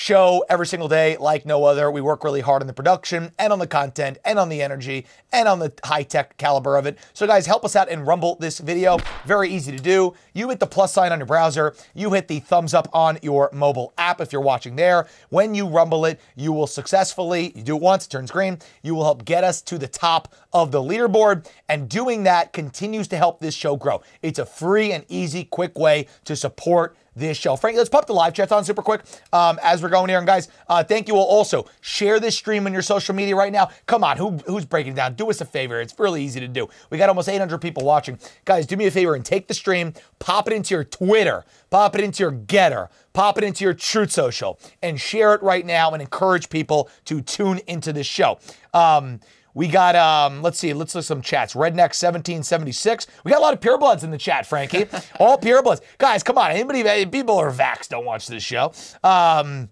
show 0.00 0.42
every 0.48 0.66
single 0.66 0.88
day 0.88 1.14
like 1.18 1.44
no 1.44 1.62
other. 1.64 1.90
We 1.90 2.00
work 2.00 2.24
really 2.24 2.40
hard 2.40 2.62
on 2.62 2.66
the 2.66 2.72
production 2.72 3.32
and 3.38 3.52
on 3.52 3.58
the 3.58 3.66
content 3.66 4.16
and 4.24 4.38
on 4.38 4.48
the 4.48 4.62
energy 4.62 5.04
and 5.30 5.46
on 5.46 5.58
the 5.58 5.74
high 5.84 6.04
tech 6.04 6.38
caliber 6.38 6.78
of 6.78 6.86
it. 6.86 6.98
So, 7.12 7.26
guys, 7.26 7.44
help 7.44 7.66
us 7.66 7.76
out 7.76 7.90
and 7.90 8.06
rumble 8.06 8.36
this 8.36 8.60
video. 8.60 8.96
Very 9.26 9.50
easy 9.50 9.76
to 9.76 9.82
do. 9.82 10.14
You 10.32 10.48
hit 10.48 10.58
the 10.58 10.66
plus 10.66 10.94
sign 10.94 11.12
on 11.12 11.18
your 11.18 11.26
browser, 11.26 11.74
you 11.92 12.14
hit 12.14 12.28
the 12.28 12.40
thumbs 12.40 12.72
up 12.72 12.88
on 12.94 13.18
your 13.20 13.50
mobile 13.52 13.92
app 13.98 14.22
if 14.22 14.32
you're 14.32 14.40
watching 14.40 14.74
there. 14.74 15.06
When 15.28 15.54
you 15.54 15.68
rumble 15.68 16.06
it, 16.06 16.18
you 16.34 16.54
will 16.54 16.66
successfully, 16.66 17.52
you 17.54 17.62
do 17.62 17.76
it 17.76 17.82
once, 17.82 18.06
it 18.06 18.08
turns 18.08 18.30
green, 18.30 18.58
you 18.82 18.94
will 18.94 19.04
help 19.04 19.26
get 19.26 19.44
us 19.44 19.60
to 19.62 19.76
the 19.76 19.86
top 19.86 20.34
of 20.54 20.72
the 20.72 20.80
leaderboard. 20.80 21.46
And 21.68 21.90
doing 21.90 22.22
that 22.22 22.54
continues 22.54 23.06
to 23.08 23.18
help 23.18 23.40
this 23.40 23.54
show 23.54 23.76
grow. 23.76 24.00
It's 24.22 24.38
a 24.38 24.46
free 24.46 24.92
and 24.92 25.04
easy, 25.08 25.44
quick 25.44 25.78
way 25.78 26.06
to 26.24 26.34
support 26.34 26.96
this 27.14 27.36
show. 27.36 27.56
Frank, 27.56 27.76
let's 27.76 27.88
pop 27.88 28.06
the 28.06 28.12
live 28.12 28.34
chats 28.34 28.52
on 28.52 28.64
super 28.64 28.82
quick 28.82 29.02
um, 29.32 29.58
as 29.62 29.82
we're 29.82 29.88
going 29.88 30.08
here. 30.08 30.18
And 30.18 30.26
guys, 30.26 30.48
uh, 30.68 30.84
thank 30.84 31.08
you 31.08 31.16
all. 31.16 31.26
Also, 31.26 31.66
share 31.80 32.20
this 32.20 32.36
stream 32.36 32.66
on 32.66 32.72
your 32.72 32.82
social 32.82 33.14
media 33.14 33.36
right 33.36 33.52
now. 33.52 33.70
Come 33.86 34.04
on, 34.04 34.16
who, 34.16 34.38
who's 34.46 34.64
breaking 34.64 34.94
down? 34.94 35.14
Do 35.14 35.30
us 35.30 35.40
a 35.40 35.44
favor. 35.44 35.80
It's 35.80 35.98
really 35.98 36.22
easy 36.22 36.40
to 36.40 36.48
do. 36.48 36.68
We 36.90 36.98
got 36.98 37.08
almost 37.08 37.28
800 37.28 37.58
people 37.58 37.84
watching. 37.84 38.18
Guys, 38.44 38.66
do 38.66 38.76
me 38.76 38.86
a 38.86 38.90
favor 38.90 39.14
and 39.14 39.24
take 39.24 39.48
the 39.48 39.54
stream, 39.54 39.94
pop 40.18 40.46
it 40.48 40.52
into 40.52 40.74
your 40.74 40.84
Twitter, 40.84 41.44
pop 41.70 41.94
it 41.94 42.02
into 42.02 42.22
your 42.22 42.32
Gettr, 42.32 42.88
pop 43.12 43.38
it 43.38 43.44
into 43.44 43.64
your 43.64 43.74
Truth 43.74 44.12
Social, 44.12 44.58
and 44.82 45.00
share 45.00 45.34
it 45.34 45.42
right 45.42 45.66
now 45.66 45.92
and 45.92 46.02
encourage 46.02 46.48
people 46.48 46.88
to 47.06 47.20
tune 47.20 47.60
into 47.66 47.92
this 47.92 48.06
show. 48.06 48.38
Um, 48.72 49.20
we 49.54 49.68
got, 49.68 49.96
um, 49.96 50.42
let's 50.42 50.58
see, 50.58 50.72
let's 50.72 50.94
look 50.94 51.04
some 51.04 51.22
chats. 51.22 51.54
Redneck 51.54 51.92
1776. 51.94 53.06
We 53.24 53.30
got 53.30 53.38
a 53.38 53.42
lot 53.42 53.54
of 53.54 53.60
purebloods 53.60 54.04
in 54.04 54.10
the 54.10 54.18
chat, 54.18 54.46
Frankie. 54.46 54.86
All 55.20 55.38
purebloods. 55.38 55.80
Guys, 55.98 56.22
come 56.22 56.38
on. 56.38 56.50
Anybody, 56.50 57.06
people 57.06 57.34
who 57.36 57.40
are 57.40 57.52
vax 57.52 57.88
don't 57.88 58.04
watch 58.04 58.26
this 58.26 58.42
show. 58.42 58.72
Um, 59.02 59.68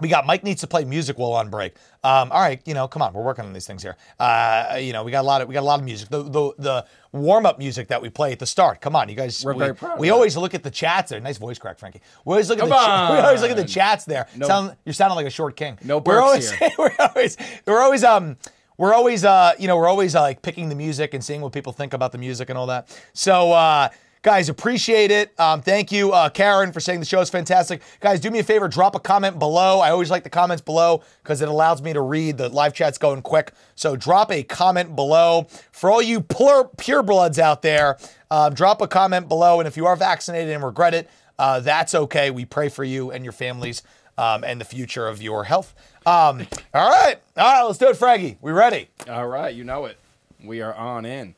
we 0.00 0.08
got 0.08 0.26
Mike 0.26 0.44
needs 0.44 0.60
to 0.60 0.66
play 0.66 0.84
music 0.84 1.18
while 1.18 1.32
on 1.32 1.48
break. 1.48 1.74
Um, 2.04 2.30
all 2.30 2.40
right, 2.40 2.60
you 2.66 2.74
know, 2.74 2.86
come 2.86 3.02
on, 3.02 3.12
we're 3.12 3.22
working 3.22 3.44
on 3.44 3.52
these 3.52 3.66
things 3.66 3.82
here. 3.82 3.96
Uh, 4.18 4.78
you 4.80 4.92
know, 4.92 5.02
we 5.04 5.10
got 5.10 5.22
a 5.22 5.26
lot 5.26 5.40
of 5.40 5.48
we 5.48 5.54
got 5.54 5.62
a 5.62 5.66
lot 5.66 5.78
of 5.78 5.84
music. 5.84 6.08
The 6.08 6.22
the, 6.22 6.52
the 6.58 6.86
warm 7.12 7.46
up 7.46 7.58
music 7.58 7.88
that 7.88 8.02
we 8.02 8.10
play 8.10 8.32
at 8.32 8.38
the 8.38 8.46
start. 8.46 8.80
Come 8.80 8.94
on, 8.94 9.08
you 9.08 9.14
guys. 9.14 9.44
We're 9.44 9.54
we, 9.54 9.58
very 9.60 9.74
proud 9.74 9.98
We 9.98 10.10
always 10.10 10.36
look 10.36 10.54
at 10.54 10.62
the 10.62 10.70
chats 10.70 11.10
there. 11.10 11.20
Nice 11.20 11.38
voice 11.38 11.58
crack, 11.58 11.78
Frankie. 11.78 12.02
We 12.24 12.32
always 12.32 12.50
look 12.50 12.58
at 12.58 12.62
Come 12.62 12.68
the 12.68 12.74
cha- 12.74 13.12
we 13.12 13.18
always 13.20 13.40
look 13.40 13.50
at 13.50 13.56
the 13.56 13.64
chats 13.64 14.04
there. 14.04 14.26
No- 14.36 14.46
Sound, 14.46 14.76
you're 14.84 14.92
sounding 14.92 15.16
like 15.16 15.26
a 15.26 15.30
short 15.30 15.56
king. 15.56 15.78
No 15.82 15.98
we're 15.98 16.20
always, 16.20 16.50
here. 16.50 16.70
we're 16.78 16.90
always 16.98 17.36
we're 17.66 17.80
always 17.80 18.04
um 18.04 18.36
we're 18.78 18.94
always 18.94 19.24
uh 19.24 19.52
you 19.58 19.66
know 19.66 19.76
we're 19.76 19.88
always 19.88 20.14
uh, 20.14 20.20
like 20.22 20.42
picking 20.42 20.68
the 20.68 20.74
music 20.74 21.14
and 21.14 21.22
seeing 21.24 21.40
what 21.40 21.52
people 21.52 21.72
think 21.72 21.92
about 21.92 22.12
the 22.12 22.18
music 22.18 22.48
and 22.50 22.58
all 22.58 22.66
that. 22.66 22.88
So 23.12 23.52
uh 23.52 23.88
guys 24.22 24.48
appreciate 24.48 25.10
it. 25.10 25.38
Um 25.38 25.62
thank 25.62 25.92
you 25.92 26.12
uh 26.12 26.28
Karen 26.28 26.72
for 26.72 26.80
saying 26.80 27.00
the 27.00 27.06
show 27.06 27.20
is 27.20 27.30
fantastic. 27.30 27.82
Guys 28.00 28.20
do 28.20 28.30
me 28.30 28.40
a 28.40 28.44
favor 28.44 28.68
drop 28.68 28.94
a 28.94 29.00
comment 29.00 29.38
below. 29.38 29.80
I 29.80 29.90
always 29.90 30.10
like 30.10 30.24
the 30.24 30.30
comments 30.30 30.62
below 30.62 31.02
because 31.22 31.42
it 31.42 31.48
allows 31.48 31.80
me 31.82 31.92
to 31.92 32.00
read 32.00 32.36
the 32.38 32.48
live 32.48 32.74
chat's 32.74 32.98
going 32.98 33.22
quick. 33.22 33.52
So 33.74 33.96
drop 33.96 34.30
a 34.30 34.42
comment 34.42 34.96
below 34.96 35.46
for 35.72 35.90
all 35.90 36.02
you 36.02 36.20
pure 36.20 36.70
purebloods 36.76 37.38
out 37.38 37.62
there. 37.62 37.98
Um, 38.30 38.54
drop 38.54 38.82
a 38.82 38.88
comment 38.88 39.28
below 39.28 39.60
and 39.60 39.68
if 39.68 39.76
you 39.76 39.86
are 39.86 39.96
vaccinated 39.96 40.52
and 40.52 40.64
regret 40.64 40.94
it, 40.94 41.08
uh, 41.38 41.60
that's 41.60 41.94
okay. 41.94 42.30
We 42.30 42.44
pray 42.44 42.68
for 42.68 42.84
you 42.84 43.10
and 43.10 43.24
your 43.24 43.32
families 43.32 43.82
um, 44.18 44.44
and 44.44 44.60
the 44.60 44.64
future 44.64 45.06
of 45.06 45.22
your 45.22 45.44
health. 45.44 45.74
Um, 46.06 46.46
all 46.72 46.88
right. 46.90 47.16
All 47.36 47.52
right, 47.52 47.62
let's 47.62 47.78
do 47.78 47.88
it, 47.88 47.96
Fraggy. 47.96 48.36
We 48.40 48.52
ready? 48.52 48.88
All 49.08 49.26
right, 49.26 49.54
you 49.54 49.64
know 49.64 49.84
it. 49.86 49.98
We 50.42 50.60
are 50.62 50.74
on 50.74 51.04
in. 51.04 51.34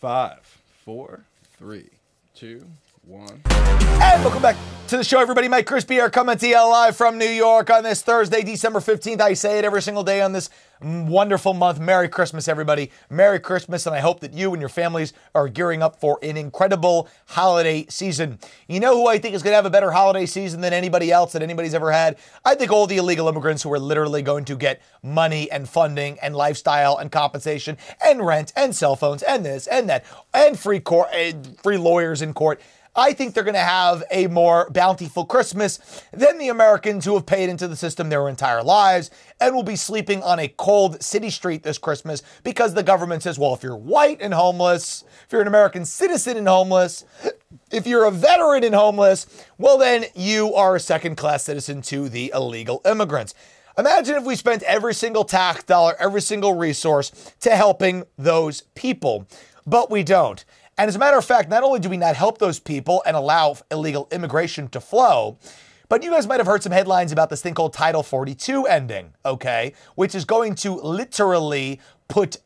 Five, 0.00 0.40
four, 0.84 1.24
three, 1.58 1.88
two, 2.34 2.64
one. 3.04 3.40
And 3.46 4.22
welcome 4.22 4.42
back 4.42 4.56
to 4.88 4.96
the 4.96 5.02
show, 5.02 5.18
everybody. 5.18 5.48
Mike 5.48 5.66
Crispi 5.66 5.92
here 5.92 6.10
coming 6.10 6.38
to 6.38 6.46
you 6.46 6.54
live 6.56 6.96
from 6.96 7.18
New 7.18 7.28
York 7.28 7.70
on 7.70 7.82
this 7.82 8.02
Thursday, 8.02 8.42
December 8.42 8.80
15th. 8.80 9.20
I 9.20 9.32
say 9.32 9.58
it 9.58 9.64
every 9.64 9.82
single 9.82 10.04
day 10.04 10.20
on 10.20 10.32
this 10.32 10.50
wonderful 10.80 11.54
month. 11.54 11.80
Merry 11.80 12.08
Christmas, 12.08 12.48
everybody. 12.48 12.90
Merry 13.10 13.40
Christmas, 13.40 13.86
and 13.86 13.94
I 13.94 14.00
hope 14.00 14.20
that 14.20 14.32
you 14.32 14.52
and 14.52 14.60
your 14.60 14.68
families 14.68 15.12
are 15.34 15.48
gearing 15.48 15.82
up 15.82 16.00
for 16.00 16.18
an 16.22 16.36
incredible 16.36 17.08
holiday 17.26 17.86
season. 17.88 18.38
You 18.68 18.80
know 18.80 18.96
who 18.96 19.08
I 19.08 19.18
think 19.18 19.34
is 19.34 19.42
going 19.42 19.52
to 19.52 19.56
have 19.56 19.66
a 19.66 19.70
better 19.70 19.90
holiday 19.90 20.26
season 20.26 20.60
than 20.60 20.72
anybody 20.72 21.10
else 21.10 21.32
that 21.32 21.42
anybody's 21.42 21.74
ever 21.74 21.92
had? 21.92 22.16
I 22.44 22.54
think 22.54 22.70
all 22.70 22.86
the 22.86 22.98
illegal 22.98 23.28
immigrants 23.28 23.62
who 23.62 23.72
are 23.72 23.78
literally 23.78 24.22
going 24.22 24.44
to 24.46 24.56
get 24.56 24.80
money 25.02 25.50
and 25.50 25.68
funding 25.68 26.18
and 26.20 26.34
lifestyle 26.34 26.96
and 26.96 27.10
compensation 27.10 27.76
and 28.04 28.24
rent 28.24 28.52
and 28.56 28.74
cell 28.74 28.96
phones 28.96 29.22
and 29.22 29.44
this 29.44 29.66
and 29.66 29.88
that 29.88 30.04
and 30.34 30.58
free 30.58 30.80
court, 30.80 31.08
and 31.12 31.46
eh, 31.46 31.50
free 31.62 31.78
lawyers 31.78 32.22
in 32.22 32.32
court. 32.32 32.60
I 32.98 33.12
think 33.12 33.32
they're 33.32 33.44
going 33.44 33.54
to 33.54 33.60
have 33.60 34.02
a 34.10 34.26
more 34.26 34.68
bountiful 34.70 35.24
Christmas 35.24 35.78
than 36.12 36.36
the 36.36 36.48
Americans 36.48 37.04
who 37.04 37.14
have 37.14 37.26
paid 37.26 37.48
into 37.48 37.68
the 37.68 37.76
system 37.76 38.08
their 38.08 38.28
entire 38.28 38.60
lives 38.60 39.12
and 39.40 39.54
will 39.54 39.62
be 39.62 39.76
sleeping 39.76 40.20
on 40.24 40.40
a 40.40 40.48
cold 40.48 41.00
city 41.00 41.30
street 41.30 41.62
this 41.62 41.78
Christmas 41.78 42.24
because 42.42 42.74
the 42.74 42.82
government 42.82 43.22
says, 43.22 43.38
well, 43.38 43.54
if 43.54 43.62
you're 43.62 43.76
white 43.76 44.20
and 44.20 44.34
homeless, 44.34 45.04
if 45.24 45.32
you're 45.32 45.40
an 45.40 45.46
American 45.46 45.84
citizen 45.84 46.36
and 46.36 46.48
homeless, 46.48 47.04
if 47.70 47.86
you're 47.86 48.04
a 48.04 48.10
veteran 48.10 48.64
and 48.64 48.74
homeless, 48.74 49.28
well, 49.58 49.78
then 49.78 50.06
you 50.16 50.52
are 50.54 50.74
a 50.74 50.80
second 50.80 51.14
class 51.14 51.44
citizen 51.44 51.82
to 51.82 52.08
the 52.08 52.32
illegal 52.34 52.80
immigrants. 52.84 53.32
Imagine 53.78 54.16
if 54.16 54.24
we 54.24 54.34
spent 54.34 54.64
every 54.64 54.92
single 54.92 55.22
tax 55.22 55.62
dollar, 55.62 55.94
every 56.00 56.20
single 56.20 56.54
resource 56.54 57.32
to 57.38 57.54
helping 57.54 58.02
those 58.16 58.62
people, 58.74 59.28
but 59.64 59.88
we 59.88 60.02
don't. 60.02 60.44
And 60.78 60.88
as 60.88 60.94
a 60.94 60.98
matter 60.98 61.18
of 61.18 61.24
fact, 61.24 61.50
not 61.50 61.64
only 61.64 61.80
do 61.80 61.90
we 61.90 61.96
not 61.96 62.14
help 62.14 62.38
those 62.38 62.60
people 62.60 63.02
and 63.04 63.16
allow 63.16 63.56
illegal 63.70 64.08
immigration 64.12 64.68
to 64.68 64.80
flow, 64.80 65.36
but 65.88 66.04
you 66.04 66.10
guys 66.10 66.26
might 66.26 66.38
have 66.38 66.46
heard 66.46 66.62
some 66.62 66.72
headlines 66.72 67.10
about 67.10 67.30
this 67.30 67.42
thing 67.42 67.54
called 67.54 67.72
Title 67.72 68.02
42 68.02 68.66
ending, 68.66 69.14
okay? 69.26 69.72
Which 69.96 70.14
is 70.14 70.24
going 70.24 70.54
to 70.56 70.74
literally 70.74 71.80
put 72.06 72.36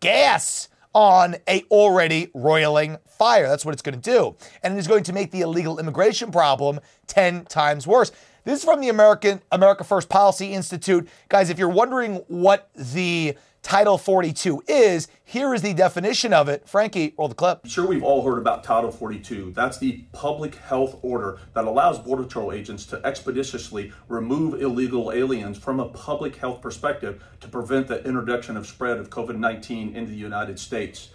gas 0.00 0.68
on 0.94 1.36
a 1.48 1.62
already 1.70 2.30
roiling 2.34 2.98
fire. 3.06 3.48
That's 3.48 3.64
what 3.64 3.72
it's 3.72 3.82
going 3.82 4.00
to 4.00 4.10
do. 4.10 4.36
And 4.62 4.74
it 4.74 4.78
is 4.78 4.86
going 4.86 5.04
to 5.04 5.12
make 5.12 5.30
the 5.30 5.40
illegal 5.40 5.78
immigration 5.78 6.30
problem 6.30 6.80
10 7.08 7.46
times 7.46 7.86
worse. 7.86 8.12
This 8.44 8.60
is 8.60 8.64
from 8.64 8.80
the 8.80 8.90
American 8.90 9.42
America 9.50 9.82
First 9.82 10.08
Policy 10.08 10.52
Institute. 10.52 11.08
Guys, 11.28 11.50
if 11.50 11.58
you're 11.58 11.68
wondering 11.68 12.16
what 12.28 12.70
the 12.76 13.36
Title 13.66 13.98
42 13.98 14.62
is, 14.68 15.08
here 15.24 15.52
is 15.52 15.60
the 15.60 15.74
definition 15.74 16.32
of 16.32 16.48
it. 16.48 16.68
Frankie, 16.68 17.14
roll 17.18 17.26
the 17.26 17.34
clip. 17.34 17.62
I'm 17.64 17.68
sure 17.68 17.84
we've 17.84 18.04
all 18.04 18.22
heard 18.22 18.38
about 18.38 18.62
Title 18.62 18.92
42. 18.92 19.50
That's 19.56 19.78
the 19.78 20.04
public 20.12 20.54
health 20.54 21.00
order 21.02 21.40
that 21.52 21.64
allows 21.64 21.98
Border 21.98 22.22
Patrol 22.22 22.52
agents 22.52 22.86
to 22.86 23.04
expeditiously 23.04 23.92
remove 24.06 24.62
illegal 24.62 25.10
aliens 25.10 25.58
from 25.58 25.80
a 25.80 25.88
public 25.88 26.36
health 26.36 26.62
perspective 26.62 27.20
to 27.40 27.48
prevent 27.48 27.88
the 27.88 28.04
introduction 28.04 28.56
of 28.56 28.68
spread 28.68 28.98
of 28.98 29.10
COVID 29.10 29.36
19 29.36 29.96
into 29.96 30.12
the 30.12 30.16
United 30.16 30.60
States. 30.60 31.08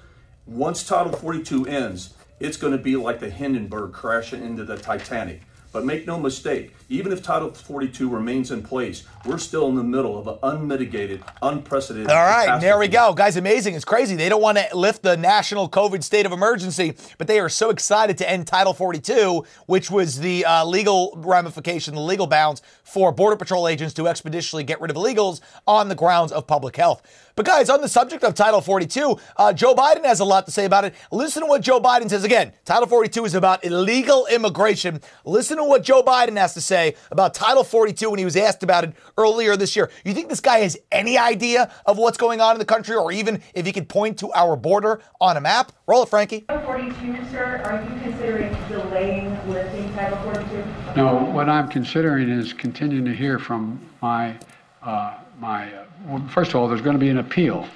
Once 0.45 0.83
Title 0.85 1.13
42 1.13 1.67
ends, 1.67 2.15
it's 2.41 2.57
going 2.57 2.73
to 2.73 2.83
be 2.83 2.97
like 2.97 3.21
the 3.21 3.29
Hindenburg 3.29 3.93
crashing 3.93 4.43
into 4.43 4.65
the 4.65 4.75
Titanic. 4.75 5.43
But 5.71 5.85
make 5.85 6.05
no 6.05 6.19
mistake, 6.19 6.75
even 6.89 7.13
if 7.13 7.23
Title 7.23 7.49
42 7.49 8.09
remains 8.09 8.51
in 8.51 8.61
place, 8.61 9.03
we're 9.25 9.37
still 9.37 9.69
in 9.69 9.75
the 9.75 9.83
middle 9.83 10.17
of 10.17 10.27
an 10.27 10.37
unmitigated, 10.43 11.23
unprecedented. 11.41 12.11
All 12.11 12.25
right, 12.25 12.59
there 12.59 12.77
we 12.77 12.89
go. 12.89 13.13
Guys, 13.13 13.37
amazing. 13.37 13.75
It's 13.75 13.85
crazy. 13.85 14.17
They 14.17 14.27
don't 14.27 14.41
want 14.41 14.57
to 14.57 14.75
lift 14.75 15.01
the 15.01 15.15
national 15.15 15.69
COVID 15.69 16.03
state 16.03 16.25
of 16.25 16.33
emergency, 16.33 16.95
but 17.17 17.27
they 17.27 17.39
are 17.39 17.47
so 17.47 17.69
excited 17.69 18.17
to 18.17 18.29
end 18.29 18.47
Title 18.47 18.73
42, 18.73 19.45
which 19.67 19.89
was 19.89 20.19
the 20.19 20.43
uh, 20.43 20.65
legal 20.65 21.13
ramification, 21.15 21.95
the 21.95 22.01
legal 22.01 22.27
bounds 22.27 22.61
for 22.83 23.13
Border 23.13 23.37
Patrol 23.37 23.69
agents 23.69 23.93
to 23.93 24.09
expeditiously 24.09 24.65
get 24.65 24.81
rid 24.81 24.91
of 24.91 24.97
illegals 24.97 25.39
on 25.65 25.87
the 25.87 25.95
grounds 25.95 26.33
of 26.33 26.47
public 26.47 26.75
health. 26.75 27.01
But 27.35 27.45
guys, 27.45 27.69
on 27.69 27.81
the 27.81 27.87
subject 27.87 28.23
of 28.23 28.33
Title 28.35 28.61
42, 28.61 29.17
uh, 29.37 29.53
Joe 29.53 29.73
Biden 29.73 30.05
has 30.05 30.19
a 30.19 30.25
lot 30.25 30.45
to 30.45 30.51
say 30.51 30.65
about 30.65 30.85
it. 30.85 30.93
Listen 31.11 31.43
to 31.43 31.47
what 31.47 31.61
Joe 31.61 31.79
Biden 31.79 32.09
says 32.09 32.23
again. 32.23 32.51
Title 32.65 32.87
42 32.87 33.25
is 33.25 33.35
about 33.35 33.63
illegal 33.63 34.27
immigration. 34.27 34.99
Listen 35.25 35.57
to 35.57 35.63
what 35.63 35.83
Joe 35.83 36.03
Biden 36.03 36.37
has 36.37 36.53
to 36.55 36.61
say 36.61 36.95
about 37.09 37.33
Title 37.33 37.63
42 37.63 38.09
when 38.09 38.19
he 38.19 38.25
was 38.25 38.35
asked 38.35 38.63
about 38.63 38.83
it 38.83 38.93
earlier 39.17 39.55
this 39.55 39.75
year. 39.75 39.89
You 40.03 40.13
think 40.13 40.29
this 40.29 40.41
guy 40.41 40.59
has 40.59 40.77
any 40.91 41.17
idea 41.17 41.71
of 41.85 41.97
what's 41.97 42.17
going 42.17 42.41
on 42.41 42.55
in 42.55 42.59
the 42.59 42.65
country, 42.65 42.95
or 42.95 43.11
even 43.11 43.41
if 43.53 43.65
he 43.65 43.71
could 43.71 43.87
point 43.87 44.19
to 44.19 44.31
our 44.33 44.55
border 44.55 45.01
on 45.19 45.37
a 45.37 45.41
map? 45.41 45.71
Roll 45.87 46.03
it, 46.03 46.09
Frankie. 46.09 46.41
Title 46.41 46.65
42, 46.65 47.25
sir, 47.31 47.61
are 47.65 47.81
you 47.81 48.01
considering 48.01 48.57
delaying 48.67 49.49
lifting 49.49 49.93
Title 49.93 50.17
42? 50.23 50.63
No, 50.95 51.15
what 51.31 51.49
I'm 51.49 51.69
considering 51.69 52.29
is 52.29 52.53
continuing 52.53 53.05
to 53.05 53.13
hear 53.13 53.39
from 53.39 53.79
my, 54.01 54.35
uh, 54.83 55.17
my, 55.39 55.73
uh, 55.73 55.85
well, 56.05 56.27
first 56.29 56.51
of 56.51 56.55
all, 56.55 56.67
there's 56.67 56.81
going 56.81 56.95
to 56.95 56.99
be 56.99 57.09
an 57.09 57.17
appeal 57.17 57.67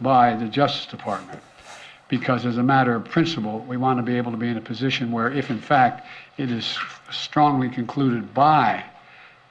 by 0.00 0.34
the 0.34 0.46
Justice 0.46 0.86
Department. 0.86 1.40
Because 2.08 2.44
as 2.44 2.58
a 2.58 2.62
matter 2.62 2.94
of 2.94 3.04
principle, 3.04 3.60
we 3.60 3.76
want 3.76 3.98
to 3.98 4.02
be 4.02 4.16
able 4.16 4.32
to 4.32 4.36
be 4.36 4.48
in 4.48 4.58
a 4.58 4.60
position 4.60 5.10
where 5.10 5.32
if 5.32 5.50
in 5.50 5.58
fact 5.58 6.06
it 6.36 6.50
is 6.50 6.78
strongly 7.10 7.70
concluded 7.70 8.34
by 8.34 8.84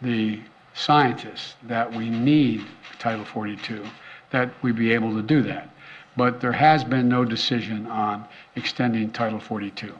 the 0.01 0.39
scientists 0.73 1.55
that 1.63 1.91
we 1.91 2.09
need 2.09 2.65
Title 2.99 3.25
42, 3.25 3.83
that 4.29 4.51
we 4.61 4.71
be 4.71 4.93
able 4.93 5.15
to 5.15 5.23
do 5.23 5.41
that. 5.43 5.69
But 6.15 6.39
there 6.39 6.51
has 6.51 6.83
been 6.83 7.07
no 7.09 7.25
decision 7.25 7.87
on 7.87 8.25
extending 8.55 9.11
Title 9.11 9.39
42. 9.39 9.93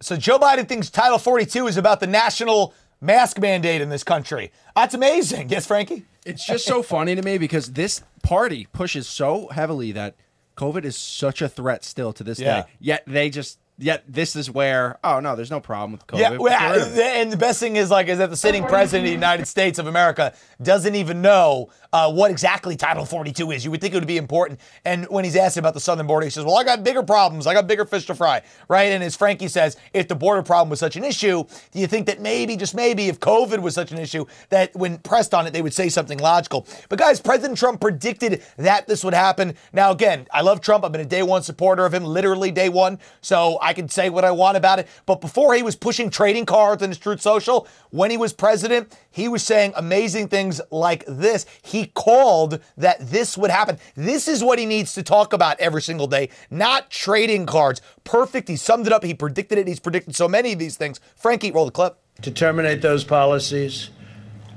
So 0.00 0.16
Joe 0.16 0.38
Biden 0.38 0.66
thinks 0.66 0.88
Title 0.88 1.18
42 1.18 1.66
is 1.66 1.76
about 1.76 2.00
the 2.00 2.06
national 2.06 2.74
mask 3.00 3.38
mandate 3.38 3.80
in 3.80 3.90
this 3.90 4.04
country. 4.04 4.50
That's 4.74 4.94
amazing. 4.94 5.50
Yes, 5.50 5.66
Frankie? 5.66 6.04
It's 6.24 6.44
just 6.46 6.64
so 6.64 6.82
funny 6.82 7.14
to 7.14 7.22
me 7.22 7.38
because 7.38 7.72
this 7.72 8.02
party 8.22 8.66
pushes 8.72 9.06
so 9.08 9.48
heavily 9.48 9.92
that 9.92 10.14
COVID 10.56 10.84
is 10.84 10.96
such 10.96 11.42
a 11.42 11.48
threat 11.48 11.84
still 11.84 12.12
to 12.14 12.24
this 12.24 12.38
Yeah. 12.38 12.62
day. 12.62 12.68
Yet 12.80 13.02
they 13.06 13.28
just 13.30 13.58
yet 13.76 14.04
this 14.08 14.36
is 14.36 14.48
where 14.50 14.98
oh 15.02 15.18
no, 15.20 15.34
there's 15.34 15.50
no 15.50 15.60
problem 15.60 15.92
with 15.92 16.06
COVID. 16.06 16.18
Yeah, 16.20 16.30
Get 16.30 16.40
well, 16.40 16.72
rid 16.72 16.82
of 16.82 16.96
it. 16.96 17.00
and 17.02 17.32
the 17.32 17.36
best 17.36 17.58
thing 17.60 17.74
is 17.76 17.90
like 17.90 18.06
is 18.08 18.18
that 18.18 18.30
the 18.30 18.36
sitting 18.36 18.64
president 18.64 19.04
of 19.04 19.08
the 19.08 19.14
United 19.14 19.46
States 19.48 19.78
of 19.80 19.86
America 19.86 20.32
doesn't 20.62 20.94
even 20.94 21.20
know 21.22 21.70
uh, 21.94 22.10
what 22.10 22.28
exactly 22.28 22.74
Title 22.74 23.04
42 23.06 23.52
is. 23.52 23.64
You 23.64 23.70
would 23.70 23.80
think 23.80 23.94
it 23.94 23.96
would 23.96 24.06
be 24.06 24.16
important. 24.16 24.58
And 24.84 25.06
when 25.06 25.22
he's 25.22 25.36
asked 25.36 25.56
about 25.56 25.74
the 25.74 25.80
southern 25.80 26.08
border, 26.08 26.24
he 26.24 26.30
says, 26.30 26.44
"Well, 26.44 26.56
I 26.56 26.64
got 26.64 26.82
bigger 26.82 27.04
problems. 27.04 27.46
I 27.46 27.54
got 27.54 27.68
bigger 27.68 27.84
fish 27.84 28.04
to 28.06 28.16
fry." 28.16 28.42
Right? 28.68 28.90
And 28.90 29.02
as 29.04 29.14
Frankie 29.14 29.46
says, 29.46 29.76
if 29.92 30.08
the 30.08 30.16
border 30.16 30.42
problem 30.42 30.70
was 30.70 30.80
such 30.80 30.96
an 30.96 31.04
issue, 31.04 31.44
do 31.70 31.78
you 31.78 31.86
think 31.86 32.06
that 32.06 32.20
maybe, 32.20 32.56
just 32.56 32.74
maybe, 32.74 33.08
if 33.08 33.20
COVID 33.20 33.60
was 33.60 33.74
such 33.74 33.92
an 33.92 33.98
issue, 33.98 34.26
that 34.48 34.74
when 34.74 34.98
pressed 34.98 35.34
on 35.34 35.46
it, 35.46 35.52
they 35.52 35.62
would 35.62 35.72
say 35.72 35.88
something 35.88 36.18
logical? 36.18 36.66
But 36.88 36.98
guys, 36.98 37.20
President 37.20 37.56
Trump 37.56 37.80
predicted 37.80 38.42
that 38.56 38.88
this 38.88 39.04
would 39.04 39.14
happen. 39.14 39.54
Now, 39.72 39.92
again, 39.92 40.26
I 40.32 40.40
love 40.40 40.60
Trump. 40.60 40.84
I've 40.84 40.90
been 40.90 41.00
a 41.00 41.04
day 41.04 41.22
one 41.22 41.44
supporter 41.44 41.86
of 41.86 41.94
him, 41.94 42.02
literally 42.02 42.50
day 42.50 42.70
one. 42.70 42.98
So 43.20 43.56
I 43.62 43.72
can 43.72 43.88
say 43.88 44.10
what 44.10 44.24
I 44.24 44.32
want 44.32 44.56
about 44.56 44.80
it. 44.80 44.88
But 45.06 45.20
before 45.20 45.54
he 45.54 45.62
was 45.62 45.76
pushing 45.76 46.10
trading 46.10 46.44
cards 46.44 46.82
on 46.82 46.88
his 46.88 46.98
Truth 46.98 47.20
Social, 47.20 47.68
when 47.90 48.10
he 48.10 48.16
was 48.16 48.32
president, 48.32 48.98
he 49.12 49.28
was 49.28 49.44
saying 49.44 49.72
amazing 49.76 50.26
things 50.26 50.60
like 50.72 51.04
this. 51.06 51.46
He 51.62 51.83
called 51.86 52.60
that 52.76 52.98
this 53.00 53.36
would 53.36 53.50
happen. 53.50 53.78
This 53.94 54.28
is 54.28 54.42
what 54.42 54.58
he 54.58 54.66
needs 54.66 54.94
to 54.94 55.02
talk 55.02 55.32
about 55.32 55.58
every 55.60 55.82
single 55.82 56.06
day, 56.06 56.28
not 56.50 56.90
trading 56.90 57.46
cards. 57.46 57.80
Perfect. 58.04 58.48
He 58.48 58.56
summed 58.56 58.86
it 58.86 58.92
up. 58.92 59.04
He 59.04 59.14
predicted 59.14 59.58
it. 59.58 59.66
He's 59.66 59.80
predicted 59.80 60.16
so 60.16 60.28
many 60.28 60.52
of 60.52 60.58
these 60.58 60.76
things. 60.76 61.00
Frankie, 61.16 61.50
roll 61.50 61.66
the 61.66 61.70
clip. 61.70 61.98
to 62.22 62.30
terminate 62.30 62.80
those 62.80 63.04
policies 63.04 63.90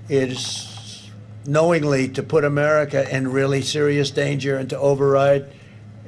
is 0.10 1.10
knowingly 1.46 2.08
to 2.10 2.22
put 2.24 2.44
America 2.44 3.10
in 3.16 3.32
really 3.32 3.62
serious 3.62 4.12
danger 4.12 4.58
and 4.58 4.70
to 4.70 4.78
override 4.78 5.46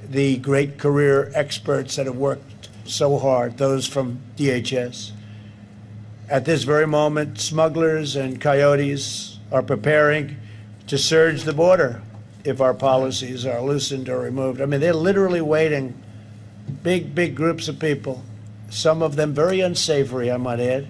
the 0.08 0.38
great 0.38 0.78
career 0.78 1.32
experts 1.36 1.96
that 1.96 2.06
have 2.06 2.18
worked 2.18 2.70
so 2.86 3.18
hard, 3.20 3.58
those 3.58 3.88
from 3.88 4.20
DHS. 4.38 5.12
At 6.28 6.46
this 6.46 6.64
very 6.64 6.88
moment, 6.88 7.40
smugglers 7.40 8.16
and 8.16 8.42
coyotes 8.42 9.40
are 9.52 9.64
preparing 9.64 10.38
to 10.90 10.98
surge 10.98 11.44
the 11.44 11.54
border 11.54 12.02
if 12.44 12.60
our 12.60 12.74
policies 12.74 13.46
are 13.46 13.62
loosened 13.62 14.10
or 14.10 14.20
removed. 14.20 14.60
I 14.60 14.66
mean, 14.66 14.82
they're 14.82 14.94
literally 14.94 15.40
waiting, 15.42 16.02
big, 16.82 17.14
big 17.14 17.36
groups 17.36 17.68
of 17.68 17.80
people, 17.80 18.24
some 18.70 19.04
of 19.04 19.16
them 19.16 19.34
very 19.34 19.60
unsavory, 19.62 20.32
I 20.32 20.38
might 20.38 20.60
add. 20.60 20.88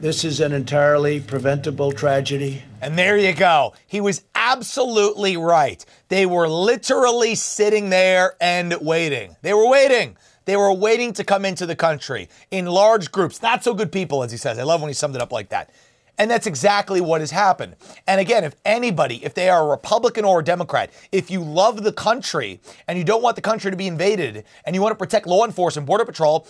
This 0.00 0.24
is 0.24 0.40
an 0.40 0.52
entirely 0.52 1.18
preventable 1.20 1.90
tragedy. 1.92 2.62
And 2.80 2.96
there 2.96 3.18
you 3.18 3.34
go. 3.34 3.74
He 3.86 4.00
was 4.00 4.22
absolutely 4.34 5.36
right. 5.36 5.84
They 6.08 6.24
were 6.24 6.48
literally 6.48 7.34
sitting 7.34 7.90
there 7.90 8.34
and 8.40 8.76
waiting. 8.80 9.36
They 9.42 9.52
were 9.52 9.68
waiting. 9.68 10.16
They 10.44 10.56
were 10.56 10.72
waiting 10.72 11.12
to 11.14 11.24
come 11.24 11.44
into 11.44 11.66
the 11.66 11.76
country 11.76 12.28
in 12.50 12.66
large 12.66 13.10
groups. 13.10 13.42
Not 13.42 13.64
so 13.64 13.74
good 13.74 13.92
people, 13.92 14.22
as 14.22 14.30
he 14.30 14.38
says. 14.38 14.58
I 14.58 14.62
love 14.62 14.80
when 14.80 14.88
he 14.88 14.94
summed 14.94 15.16
it 15.16 15.20
up 15.20 15.32
like 15.32 15.48
that. 15.50 15.70
And 16.20 16.30
that's 16.30 16.46
exactly 16.46 17.00
what 17.00 17.22
has 17.22 17.30
happened. 17.30 17.76
And 18.06 18.20
again, 18.20 18.44
if 18.44 18.54
anybody, 18.66 19.24
if 19.24 19.32
they 19.32 19.48
are 19.48 19.62
a 19.62 19.70
Republican 19.70 20.26
or 20.26 20.40
a 20.40 20.44
Democrat, 20.44 20.90
if 21.12 21.30
you 21.30 21.42
love 21.42 21.82
the 21.82 21.94
country 21.94 22.60
and 22.86 22.98
you 22.98 23.04
don't 23.04 23.22
want 23.22 23.36
the 23.36 23.42
country 23.42 23.70
to 23.70 23.76
be 23.76 23.86
invaded 23.86 24.44
and 24.66 24.74
you 24.74 24.82
want 24.82 24.92
to 24.92 24.98
protect 24.98 25.26
law 25.26 25.46
enforcement, 25.46 25.86
Border 25.86 26.04
Patrol, 26.04 26.46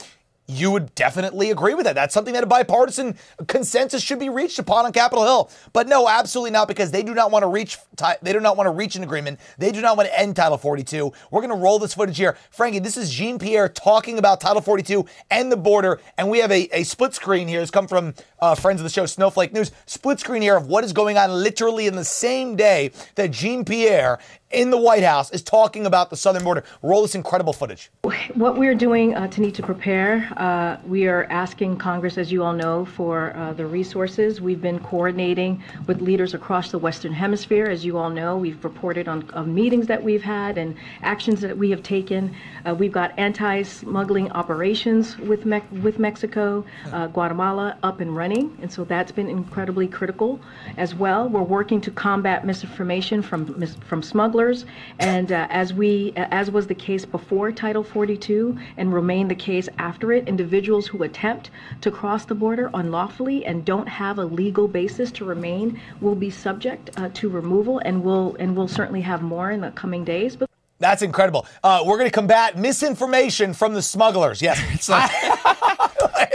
you 0.50 0.70
would 0.72 0.92
definitely 0.96 1.50
agree 1.50 1.74
with 1.74 1.86
that. 1.86 1.94
That's 1.94 2.12
something 2.12 2.34
that 2.34 2.42
a 2.42 2.46
bipartisan 2.46 3.16
consensus 3.46 4.02
should 4.02 4.18
be 4.18 4.28
reached 4.28 4.58
upon 4.58 4.84
on 4.84 4.92
Capitol 4.92 5.24
Hill. 5.24 5.50
But 5.72 5.86
no, 5.86 6.08
absolutely 6.08 6.50
not, 6.50 6.66
because 6.66 6.90
they 6.90 7.04
do 7.04 7.14
not 7.14 7.30
want 7.30 7.44
to 7.44 7.46
reach. 7.46 7.78
They 8.22 8.32
do 8.32 8.40
not 8.40 8.56
want 8.56 8.66
to 8.66 8.72
reach 8.72 8.96
an 8.96 9.04
agreement. 9.04 9.38
They 9.58 9.70
do 9.70 9.80
not 9.80 9.96
want 9.96 10.08
to 10.08 10.18
end 10.18 10.34
Title 10.34 10.58
42. 10.58 11.12
We're 11.30 11.40
going 11.40 11.56
to 11.56 11.62
roll 11.62 11.78
this 11.78 11.94
footage 11.94 12.16
here, 12.16 12.36
Frankie. 12.50 12.80
This 12.80 12.96
is 12.96 13.10
Jean 13.10 13.38
Pierre 13.38 13.68
talking 13.68 14.18
about 14.18 14.40
Title 14.40 14.60
42 14.60 15.06
and 15.30 15.52
the 15.52 15.56
border, 15.56 16.00
and 16.18 16.28
we 16.28 16.40
have 16.40 16.50
a, 16.50 16.68
a 16.76 16.82
split 16.82 17.14
screen 17.14 17.46
here. 17.46 17.60
It's 17.60 17.70
come 17.70 17.86
from 17.86 18.14
uh, 18.40 18.54
friends 18.54 18.80
of 18.80 18.84
the 18.84 18.90
show, 18.90 19.06
Snowflake 19.06 19.52
News. 19.52 19.72
Split 19.86 20.20
screen 20.20 20.42
here 20.42 20.56
of 20.56 20.66
what 20.66 20.84
is 20.84 20.92
going 20.92 21.16
on 21.16 21.30
literally 21.30 21.86
in 21.86 21.96
the 21.96 22.04
same 22.04 22.56
day 22.56 22.92
that 23.14 23.30
Jean 23.30 23.64
Pierre 23.64 24.18
in 24.50 24.70
the 24.70 24.76
White 24.76 25.04
House 25.04 25.30
is 25.30 25.42
talking 25.42 25.86
about 25.86 26.10
the 26.10 26.16
southern 26.16 26.42
border. 26.42 26.64
Roll 26.82 27.02
this 27.02 27.14
incredible 27.14 27.52
footage. 27.52 27.90
What 28.34 28.58
we're 28.58 28.74
doing 28.74 29.14
uh, 29.14 29.28
to 29.28 29.40
need 29.40 29.54
to 29.54 29.62
prepare, 29.62 30.28
uh, 30.36 30.78
we 30.86 31.06
are 31.06 31.24
asking 31.30 31.76
Congress, 31.76 32.18
as 32.18 32.32
you 32.32 32.42
all 32.42 32.52
know, 32.52 32.84
for 32.84 33.32
uh, 33.36 33.52
the 33.52 33.64
resources. 33.66 34.40
We've 34.40 34.60
been 34.60 34.80
coordinating 34.80 35.62
with 35.86 36.00
leaders 36.00 36.34
across 36.34 36.72
the 36.72 36.78
Western 36.78 37.12
Hemisphere. 37.12 37.66
As 37.66 37.84
you 37.84 37.96
all 37.96 38.10
know, 38.10 38.36
we've 38.36 38.62
reported 38.64 39.06
on, 39.06 39.24
meetings 39.54 39.86
that 39.86 40.02
we've 40.02 40.22
had 40.22 40.58
and 40.58 40.74
actions 41.02 41.40
that 41.42 41.56
we 41.56 41.70
have 41.70 41.82
taken. 41.82 42.34
Uh, 42.66 42.74
we've 42.74 42.92
got 42.92 43.16
anti-smuggling 43.18 44.32
operations 44.32 45.16
with 45.18 45.44
Me- 45.44 45.62
with 45.82 45.98
Mexico, 45.98 46.64
uh, 46.92 47.06
Guatemala 47.06 47.78
up 47.82 48.00
and 48.00 48.16
running, 48.16 48.29
and 48.38 48.72
so 48.72 48.84
that's 48.84 49.10
been 49.10 49.28
incredibly 49.28 49.88
critical 49.88 50.40
as 50.76 50.94
well. 50.94 51.28
We're 51.28 51.42
working 51.42 51.80
to 51.80 51.90
combat 51.90 52.46
misinformation 52.46 53.22
from 53.22 53.58
mis- 53.58 53.76
from 53.86 54.02
smugglers, 54.02 54.66
and 55.00 55.32
uh, 55.32 55.48
as 55.50 55.74
we 55.74 56.12
as 56.16 56.50
was 56.50 56.66
the 56.66 56.74
case 56.74 57.04
before 57.04 57.50
Title 57.50 57.82
42 57.82 58.56
and 58.76 58.94
remain 58.94 59.28
the 59.28 59.34
case 59.34 59.68
after 59.78 60.12
it, 60.12 60.28
individuals 60.28 60.86
who 60.86 61.02
attempt 61.02 61.50
to 61.80 61.90
cross 61.90 62.24
the 62.24 62.34
border 62.34 62.70
unlawfully 62.74 63.44
and 63.44 63.64
don't 63.64 63.88
have 63.88 64.18
a 64.18 64.24
legal 64.24 64.68
basis 64.68 65.10
to 65.12 65.24
remain 65.24 65.80
will 66.00 66.14
be 66.14 66.30
subject 66.30 66.90
uh, 66.96 67.08
to 67.14 67.28
removal, 67.28 67.80
and 67.80 68.04
will 68.04 68.36
and 68.38 68.56
will 68.56 68.68
certainly 68.68 69.00
have 69.00 69.22
more 69.22 69.50
in 69.50 69.60
the 69.60 69.72
coming 69.72 70.04
days. 70.04 70.36
But 70.36 70.48
That's 70.78 71.02
incredible. 71.02 71.46
Uh, 71.64 71.82
we're 71.84 71.98
going 71.98 72.10
to 72.10 72.14
combat 72.14 72.56
misinformation 72.56 73.54
from 73.54 73.74
the 73.74 73.82
smugglers. 73.82 74.40
Yes. 74.40 74.88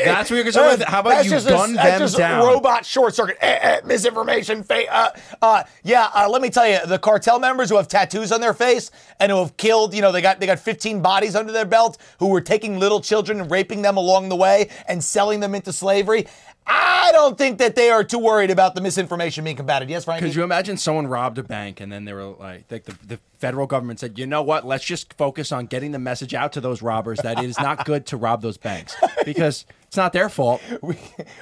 That's 0.05 0.29
what 0.29 0.35
you're 0.35 0.45
concerned 0.45 0.79
with. 0.79 0.87
How 0.87 0.99
about 1.01 1.23
you 1.23 1.31
just 1.31 1.47
gun 1.47 1.71
a, 1.71 1.73
them 1.73 1.75
that's 1.75 1.99
just 1.99 2.17
down? 2.17 2.45
robot 2.45 2.85
short 2.85 3.15
circuit. 3.15 3.37
Eh, 3.41 3.59
eh, 3.61 3.81
misinformation. 3.85 4.63
Fa- 4.63 4.93
uh, 4.93 5.09
uh, 5.41 5.63
yeah, 5.83 6.09
uh, 6.13 6.29
let 6.29 6.41
me 6.41 6.49
tell 6.49 6.67
you, 6.67 6.79
the 6.85 6.99
cartel 6.99 7.39
members 7.39 7.69
who 7.69 7.77
have 7.77 7.87
tattoos 7.87 8.31
on 8.31 8.41
their 8.41 8.53
face 8.53 8.91
and 9.19 9.31
who 9.31 9.39
have 9.39 9.57
killed, 9.57 9.93
you 9.93 10.01
know, 10.01 10.11
they 10.11 10.21
got 10.21 10.39
they 10.39 10.45
got 10.45 10.59
15 10.59 11.01
bodies 11.01 11.35
under 11.35 11.51
their 11.51 11.65
belt 11.65 11.97
who 12.19 12.27
were 12.27 12.41
taking 12.41 12.79
little 12.79 13.01
children 13.01 13.41
and 13.41 13.51
raping 13.51 13.81
them 13.81 13.97
along 13.97 14.29
the 14.29 14.35
way 14.35 14.69
and 14.87 15.03
selling 15.03 15.39
them 15.39 15.55
into 15.55 15.73
slavery. 15.73 16.27
I 16.67 17.11
don't 17.11 17.37
think 17.37 17.59
that 17.59 17.75
they 17.75 17.91
are 17.91 18.03
too 18.03 18.17
worried 18.17 18.49
about 18.49 18.73
the 18.73 18.81
misinformation 18.81 19.43
being 19.43 19.55
combated. 19.55 19.87
Yes, 19.87 20.05
Frankie? 20.05 20.25
Could 20.25 20.35
you 20.35 20.43
imagine 20.43 20.77
someone 20.77 21.05
robbed 21.05 21.37
a 21.37 21.43
bank 21.43 21.79
and 21.79 21.91
then 21.91 22.05
they 22.05 22.13
were 22.13 22.25
like, 22.25 22.65
like 22.71 22.85
the, 22.85 22.97
the 23.05 23.19
federal 23.37 23.67
government 23.67 23.99
said, 23.99 24.17
you 24.17 24.25
know 24.25 24.41
what? 24.41 24.65
Let's 24.65 24.83
just 24.83 25.13
focus 25.13 25.51
on 25.51 25.67
getting 25.67 25.91
the 25.91 25.99
message 25.99 26.33
out 26.33 26.53
to 26.53 26.61
those 26.61 26.81
robbers 26.81 27.19
that 27.19 27.37
it 27.37 27.45
is 27.45 27.59
not 27.59 27.85
good 27.85 28.07
to 28.07 28.17
rob 28.17 28.41
those 28.41 28.57
banks 28.57 28.95
because 29.25 29.65
it's 29.95 29.97
not 29.97 30.11
their 30.11 30.27
fault. 30.27 30.61
We 30.81 30.97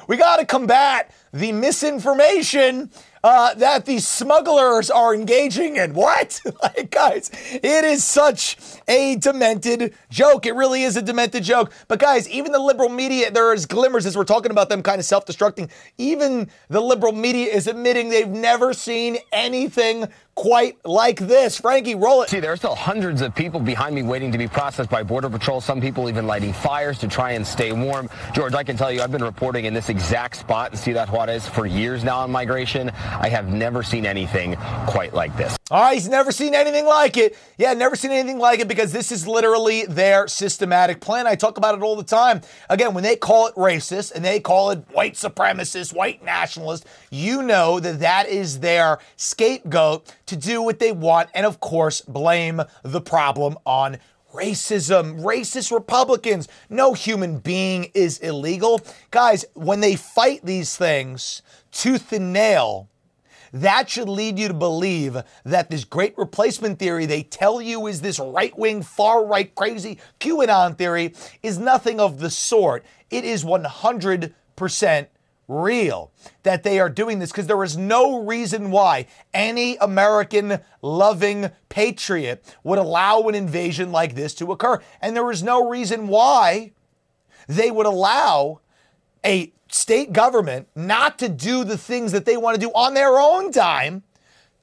we 0.07 0.15
got 0.15 0.37
to 0.37 0.45
combat 0.45 1.11
the 1.33 1.51
misinformation 1.51 2.91
uh, 3.23 3.53
that 3.55 3.85
these 3.85 4.07
smugglers 4.07 4.91
are 4.91 5.15
engaging 5.15 5.77
in. 5.77 5.93
What? 5.93 6.39
like, 6.63 6.91
guys, 6.91 7.31
it 7.51 7.83
is 7.85 8.03
such 8.03 8.57
a 8.87 9.15
demented 9.15 9.95
joke. 10.09 10.45
It 10.45 10.53
really 10.53 10.83
is 10.83 10.97
a 10.97 11.01
demented 11.01 11.43
joke. 11.43 11.71
But, 11.87 11.99
guys, 11.99 12.29
even 12.29 12.51
the 12.51 12.59
liberal 12.59 12.89
media, 12.89 13.31
there 13.31 13.53
is 13.53 13.65
glimmers 13.65 14.05
as 14.05 14.17
we're 14.17 14.25
talking 14.25 14.51
about 14.51 14.69
them 14.69 14.83
kind 14.83 14.99
of 14.99 15.05
self 15.05 15.25
destructing. 15.25 15.69
Even 15.97 16.49
the 16.69 16.81
liberal 16.81 17.13
media 17.13 17.51
is 17.51 17.65
admitting 17.65 18.09
they've 18.09 18.27
never 18.27 18.73
seen 18.73 19.17
anything 19.31 20.09
quite 20.35 20.77
like 20.85 21.19
this. 21.19 21.59
Frankie, 21.59 21.95
roll 21.95 22.23
it. 22.23 22.29
See, 22.29 22.39
there 22.39 22.51
are 22.51 22.57
still 22.57 22.75
hundreds 22.75 23.21
of 23.21 23.35
people 23.35 23.59
behind 23.59 23.95
me 23.95 24.03
waiting 24.03 24.31
to 24.31 24.37
be 24.37 24.47
processed 24.47 24.89
by 24.89 25.03
Border 25.03 25.29
Patrol. 25.29 25.61
Some 25.61 25.81
people 25.81 26.09
even 26.09 26.27
lighting 26.27 26.53
fires 26.53 26.99
to 26.99 27.07
try 27.07 27.31
and 27.31 27.45
stay 27.45 27.71
warm. 27.71 28.09
George, 28.33 28.53
I 28.53 28.63
can 28.63 28.77
tell 28.77 28.91
you, 28.91 29.01
I've 29.01 29.11
been 29.11 29.23
reporting 29.23 29.65
in 29.65 29.73
this 29.73 29.89
exact 29.89 30.35
spot 30.37 30.71
in 30.71 30.77
Ciudad 30.77 31.09
Juarez 31.09 31.47
for 31.47 31.65
years 31.65 32.03
now 32.03 32.19
on 32.19 32.31
migration. 32.31 32.89
I 32.89 33.29
have 33.29 33.47
never 33.53 33.83
seen 33.83 34.05
anything 34.05 34.55
quite 34.87 35.13
like 35.13 35.35
this. 35.37 35.55
All 35.73 35.81
right, 35.81 35.95
he's 35.95 36.07
never 36.07 36.31
seen 36.31 36.53
anything 36.53 36.85
like 36.85 37.17
it. 37.17 37.35
Yeah, 37.57 37.73
never 37.73 37.95
seen 37.95 38.11
anything 38.11 38.37
like 38.37 38.59
it 38.59 38.67
because 38.67 38.91
this 38.91 39.11
is 39.11 39.27
literally 39.27 39.87
their 39.87 40.27
systematic 40.27 41.01
plan. 41.01 41.25
I 41.25 41.33
talk 41.33 41.57
about 41.57 41.73
it 41.73 41.81
all 41.81 41.95
the 41.95 42.03
time. 42.03 42.41
Again, 42.69 42.93
when 42.93 43.03
they 43.03 43.15
call 43.15 43.47
it 43.47 43.55
racist 43.55 44.11
and 44.13 44.23
they 44.23 44.39
call 44.39 44.69
it 44.69 44.85
white 44.91 45.15
supremacist, 45.15 45.91
white 45.95 46.23
nationalist, 46.23 46.85
you 47.09 47.41
know 47.41 47.79
that 47.79 48.01
that 48.01 48.29
is 48.29 48.59
their 48.59 48.99
scapegoat 49.15 50.15
to 50.27 50.35
do 50.35 50.61
what 50.61 50.77
they 50.77 50.91
want 50.91 51.31
and, 51.33 51.43
of 51.43 51.59
course, 51.59 52.01
blame 52.01 52.61
the 52.83 53.01
problem 53.01 53.57
on 53.65 53.97
racism, 54.31 55.23
racist 55.23 55.71
Republicans. 55.71 56.47
No 56.69 56.93
human 56.93 57.39
being 57.39 57.89
is 57.95 58.19
illegal. 58.19 58.79
Guys, 59.09 59.43
when 59.55 59.79
they 59.79 59.95
fight 59.95 60.45
these 60.45 60.77
things 60.77 61.41
tooth 61.71 62.13
and 62.13 62.31
nail, 62.31 62.89
that 63.53 63.89
should 63.89 64.09
lead 64.09 64.39
you 64.39 64.47
to 64.47 64.53
believe 64.53 65.17
that 65.45 65.69
this 65.69 65.85
great 65.85 66.17
replacement 66.17 66.79
theory 66.79 67.05
they 67.05 67.23
tell 67.23 67.61
you 67.61 67.87
is 67.87 68.01
this 68.01 68.19
right 68.19 68.57
wing, 68.57 68.81
far 68.81 69.25
right, 69.25 69.53
crazy 69.53 69.99
QAnon 70.19 70.77
theory 70.77 71.13
is 71.43 71.59
nothing 71.59 71.99
of 71.99 72.19
the 72.19 72.31
sort. 72.31 72.83
It 73.11 73.23
is 73.23 73.45
100% 73.45 75.07
real 75.47 76.11
that 76.43 76.63
they 76.63 76.79
are 76.79 76.89
doing 76.89 77.19
this 77.19 77.31
because 77.31 77.47
there 77.47 77.63
is 77.63 77.77
no 77.77 78.23
reason 78.23 78.71
why 78.71 79.05
any 79.33 79.75
American 79.77 80.59
loving 80.81 81.51
patriot 81.69 82.43
would 82.63 82.79
allow 82.79 83.21
an 83.23 83.35
invasion 83.35 83.91
like 83.91 84.15
this 84.15 84.33
to 84.35 84.51
occur. 84.51 84.81
And 85.01 85.15
there 85.15 85.29
is 85.31 85.43
no 85.43 85.69
reason 85.69 86.07
why 86.07 86.71
they 87.47 87.69
would 87.69 87.85
allow 87.85 88.61
a 89.25 89.53
state 89.73 90.13
government 90.13 90.67
not 90.75 91.19
to 91.19 91.29
do 91.29 91.63
the 91.63 91.77
things 91.77 92.11
that 92.11 92.25
they 92.25 92.37
want 92.37 92.55
to 92.55 92.61
do 92.61 92.69
on 92.71 92.93
their 92.93 93.19
own 93.19 93.51
dime 93.51 94.03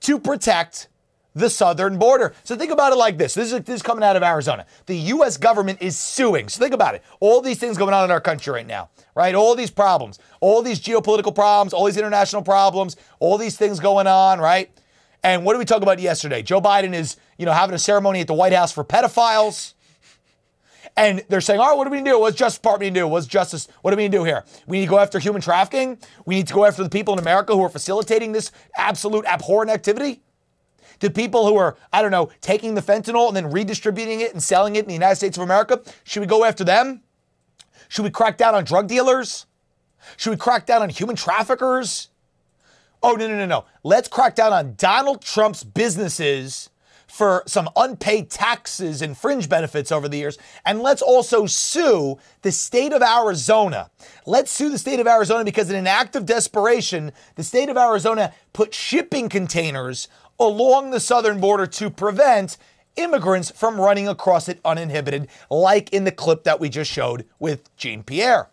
to 0.01 0.19
protect 0.19 0.89
the 1.35 1.49
southern 1.49 1.99
border. 1.99 2.35
So 2.45 2.57
think 2.57 2.73
about 2.73 2.93
it 2.93 2.97
like 2.97 3.17
this. 3.17 3.35
This 3.35 3.53
is, 3.53 3.61
this 3.63 3.77
is 3.77 3.83
coming 3.83 4.03
out 4.03 4.17
of 4.17 4.23
Arizona. 4.23 4.67
The 4.87 4.97
U.S. 4.97 5.37
government 5.37 5.81
is 5.81 5.97
suing. 5.97 6.49
So 6.49 6.59
think 6.61 6.75
about 6.75 6.95
it. 6.95 7.03
All 7.21 7.41
these 7.41 7.59
things 7.59 7.79
going 7.79 7.95
on 7.95 8.05
in 8.05 8.11
our 8.11 8.21
country 8.21 8.53
right 8.53 8.67
now, 8.67 8.91
right? 9.15 9.35
All 9.35 9.55
these 9.55 9.71
problems, 9.71 10.19
all 10.41 10.63
these 10.63 10.81
geopolitical 10.81 11.35
problems, 11.35 11.73
all 11.73 11.85
these 11.85 11.97
international 11.97 12.43
problems, 12.43 12.97
all 13.21 13.39
these 13.39 13.57
things 13.57 13.79
going 13.79 14.07
on, 14.07 14.41
right? 14.41 14.71
And 15.23 15.45
what 15.45 15.53
did 15.53 15.59
we 15.59 15.65
talk 15.67 15.83
about 15.83 15.99
yesterday? 15.99 16.43
Joe 16.43 16.61
Biden 16.61 16.95
is, 16.95 17.17
you 17.37 17.47
know, 17.47 17.53
having 17.53 17.75
a 17.75 17.79
ceremony 17.79 18.21
at 18.21 18.27
the 18.27 18.35
White 18.35 18.53
House 18.53 18.73
for 18.73 18.85
pedophiles. 18.85 19.75
And 20.97 21.25
they're 21.29 21.41
saying, 21.41 21.61
all 21.61 21.69
right, 21.69 21.77
what 21.77 21.85
do 21.85 21.91
we 21.91 21.99
to 21.99 22.05
do? 22.05 22.19
What's 22.19 22.37
Justice 22.37 22.59
Department 22.59 22.95
to 22.95 23.01
do? 23.01 23.09
What's 23.09 23.27
justice? 23.27 23.69
What 23.83 23.93
do 23.93 23.97
we 23.97 24.05
to 24.05 24.09
do 24.09 24.25
here? 24.25 24.45
We 24.67 24.79
need 24.79 24.87
to 24.87 24.91
go 24.91 24.99
after 24.99 25.19
human 25.19 25.41
trafficking. 25.41 25.99
We 26.27 26.35
need 26.35 26.49
to 26.49 26.55
go 26.55 26.65
after 26.65 26.83
the 26.83 26.91
people 26.91 27.15
in 27.15 27.21
America 27.21 27.55
who 27.55 27.63
are 27.63 27.69
facilitating 27.69 28.33
this 28.33 28.51
absolute 28.77 29.25
abhorrent 29.27 29.71
activity. 29.71 30.21
The 30.99 31.11
people 31.11 31.47
who 31.47 31.57
are, 31.57 31.77
I 31.93 32.03
don't 32.03 32.11
know, 32.11 32.31
taking 32.41 32.75
the 32.75 32.83
fentanyl 32.83 33.29
and 33.29 33.37
then 33.37 33.51
redistributing 33.51 34.21
it 34.21 34.33
and 34.33 34.43
selling 34.43 34.77
it 34.77 34.81
in 34.81 34.89
the 34.89 34.93
United 34.93 35.17
States 35.17 35.39
of 35.39 35.43
America. 35.43 35.81
Should 36.05 36.21
we 36.21 36.27
go 36.27 36.45
after 36.45 36.65
them? 36.65 37.03
Should 37.89 38.03
we 38.03 38.11
crack 38.11 38.37
down 38.37 38.55
on 38.55 38.65
drug 38.65 38.87
dealers? 38.87 39.47
Should 40.17 40.31
we 40.31 40.37
crack 40.37 40.67
down 40.67 40.83
on 40.83 40.91
human 40.91 41.17
traffickers? 41.17 42.09
Oh, 43.03 43.13
no, 43.13 43.27
no, 43.27 43.37
no, 43.37 43.47
no. 43.47 43.65
Let's 43.83 44.09
crack 44.09 44.35
down 44.35 44.53
on 44.53 44.75
Donald 44.77 45.23
Trump's 45.23 45.65
businesses 45.65 46.69
for 47.11 47.43
some 47.47 47.69
unpaid 47.77 48.31
taxes 48.31 49.03
and 49.03 49.17
fringe 49.17 49.49
benefits 49.49 49.91
over 49.91 50.09
the 50.09 50.17
years. 50.17 50.39
And 50.65 50.81
let's 50.81 51.03
also 51.03 51.47
sue 51.47 52.19
the 52.43 52.53
state 52.53 52.93
of 52.93 53.03
Arizona. 53.03 53.91
Let's 54.27 54.51
sue 54.51 54.71
the 54.71 54.79
state 54.79 55.01
of 55.01 55.07
Arizona 55.07 55.45
because, 55.45 55.71
in 55.71 55.77
an 55.77 55.87
act 55.87 56.15
of 56.17 56.25
desperation, 56.25 57.13
the 57.35 57.43
state 57.43 57.69
of 57.69 57.77
Arizona 57.77 58.33
put 58.53 58.73
shipping 58.73 59.29
containers 59.29 60.09
along 60.39 60.91
the 60.91 61.01
southern 61.01 61.41
border 61.41 61.67
to 61.67 61.91
prevent 61.91 62.57
immigrants 62.97 63.51
from 63.51 63.81
running 63.81 64.09
across 64.09 64.49
it 64.49 64.61
uninhibited, 64.65 65.29
like 65.51 65.93
in 65.93 66.05
the 66.05 66.13
clip 66.13 66.45
that 66.45 66.61
we 66.61 66.69
just 66.69 66.91
showed 66.91 67.27
with 67.39 67.75
Jean 67.77 68.03
Pierre. 68.03 68.49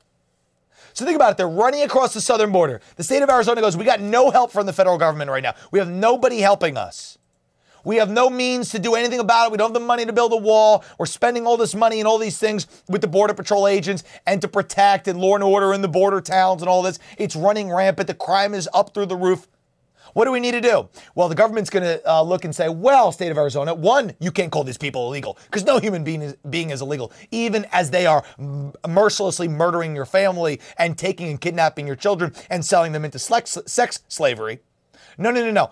So 0.94 1.06
think 1.06 1.16
about 1.16 1.32
it. 1.32 1.38
They're 1.38 1.48
running 1.48 1.84
across 1.84 2.16
the 2.16 2.22
southern 2.22 2.52
border. 2.52 2.82
The 2.96 3.04
state 3.04 3.22
of 3.22 3.30
Arizona 3.30 3.62
goes, 3.62 3.78
We 3.78 3.86
got 3.86 4.02
no 4.02 4.32
help 4.32 4.52
from 4.52 4.66
the 4.66 4.74
federal 4.74 4.98
government 4.98 5.30
right 5.30 5.44
now. 5.44 5.54
We 5.70 5.78
have 5.78 5.90
nobody 5.90 6.40
helping 6.40 6.76
us. 6.76 7.17
We 7.88 7.96
have 7.96 8.10
no 8.10 8.30
means 8.30 8.70
to 8.72 8.80
do 8.80 8.96
anything 8.96 9.22
about 9.22 9.46
it. 9.46 9.52
We 9.54 9.58
don't 9.58 9.70
have 9.70 9.74
the 9.74 9.80
money 9.80 10.06
to 10.06 10.12
build 10.12 10.34
a 10.34 10.38
wall. 10.38 10.84
We're 11.00 11.06
spending 11.06 11.48
all 11.48 11.56
this 11.56 11.74
money 11.74 12.00
and 12.00 12.08
all 12.08 12.18
these 12.18 12.38
things 12.38 12.68
with 12.90 13.00
the 13.00 13.08
Border 13.08 13.34
Patrol 13.34 13.66
agents 13.66 14.04
and 14.26 14.42
to 14.42 14.50
protect 14.50 15.08
and 15.08 15.18
law 15.18 15.36
and 15.36 15.44
order 15.44 15.74
in 15.74 15.82
the 15.82 15.88
border 15.88 16.20
towns 16.20 16.62
and 16.62 16.68
all 16.68 16.82
this. 16.82 17.00
It's 17.18 17.34
running 17.34 17.72
rampant. 17.72 18.08
The 18.08 18.14
crime 18.14 18.54
is 18.54 18.68
up 18.74 18.94
through 18.94 19.06
the 19.06 19.16
roof. 19.16 19.48
What 20.12 20.26
do 20.26 20.34
we 20.34 20.42
need 20.42 20.52
to 20.52 20.60
do? 20.60 20.90
Well, 21.16 21.30
the 21.30 21.36
government's 21.36 21.70
going 21.70 21.84
to 21.84 22.02
uh, 22.06 22.24
look 22.24 22.44
and 22.44 22.54
say, 22.54 22.68
well, 22.68 23.14
state 23.14 23.32
of 23.32 23.38
Arizona, 23.38 23.74
one, 23.74 24.12
you 24.20 24.32
can't 24.32 24.52
call 24.52 24.66
these 24.66 24.78
people 24.78 25.08
illegal 25.08 25.38
because 25.46 25.64
no 25.64 25.80
human 25.80 26.04
being 26.04 26.22
is, 26.22 26.36
being 26.50 26.72
is 26.72 26.82
illegal, 26.82 27.14
even 27.32 27.66
as 27.72 27.90
they 27.90 28.06
are 28.06 28.22
m- 28.38 28.74
mercilessly 28.86 29.48
murdering 29.48 29.96
your 29.96 30.06
family 30.06 30.60
and 30.78 30.98
taking 30.98 31.30
and 31.30 31.40
kidnapping 31.40 31.88
your 31.88 31.96
children 31.96 32.34
and 32.50 32.66
selling 32.66 32.92
them 32.92 33.06
into 33.06 33.18
sex, 33.18 33.58
sex 33.66 34.02
slavery. 34.10 34.60
No, 35.18 35.32
no, 35.32 35.42
no, 35.42 35.52
no. 35.52 35.72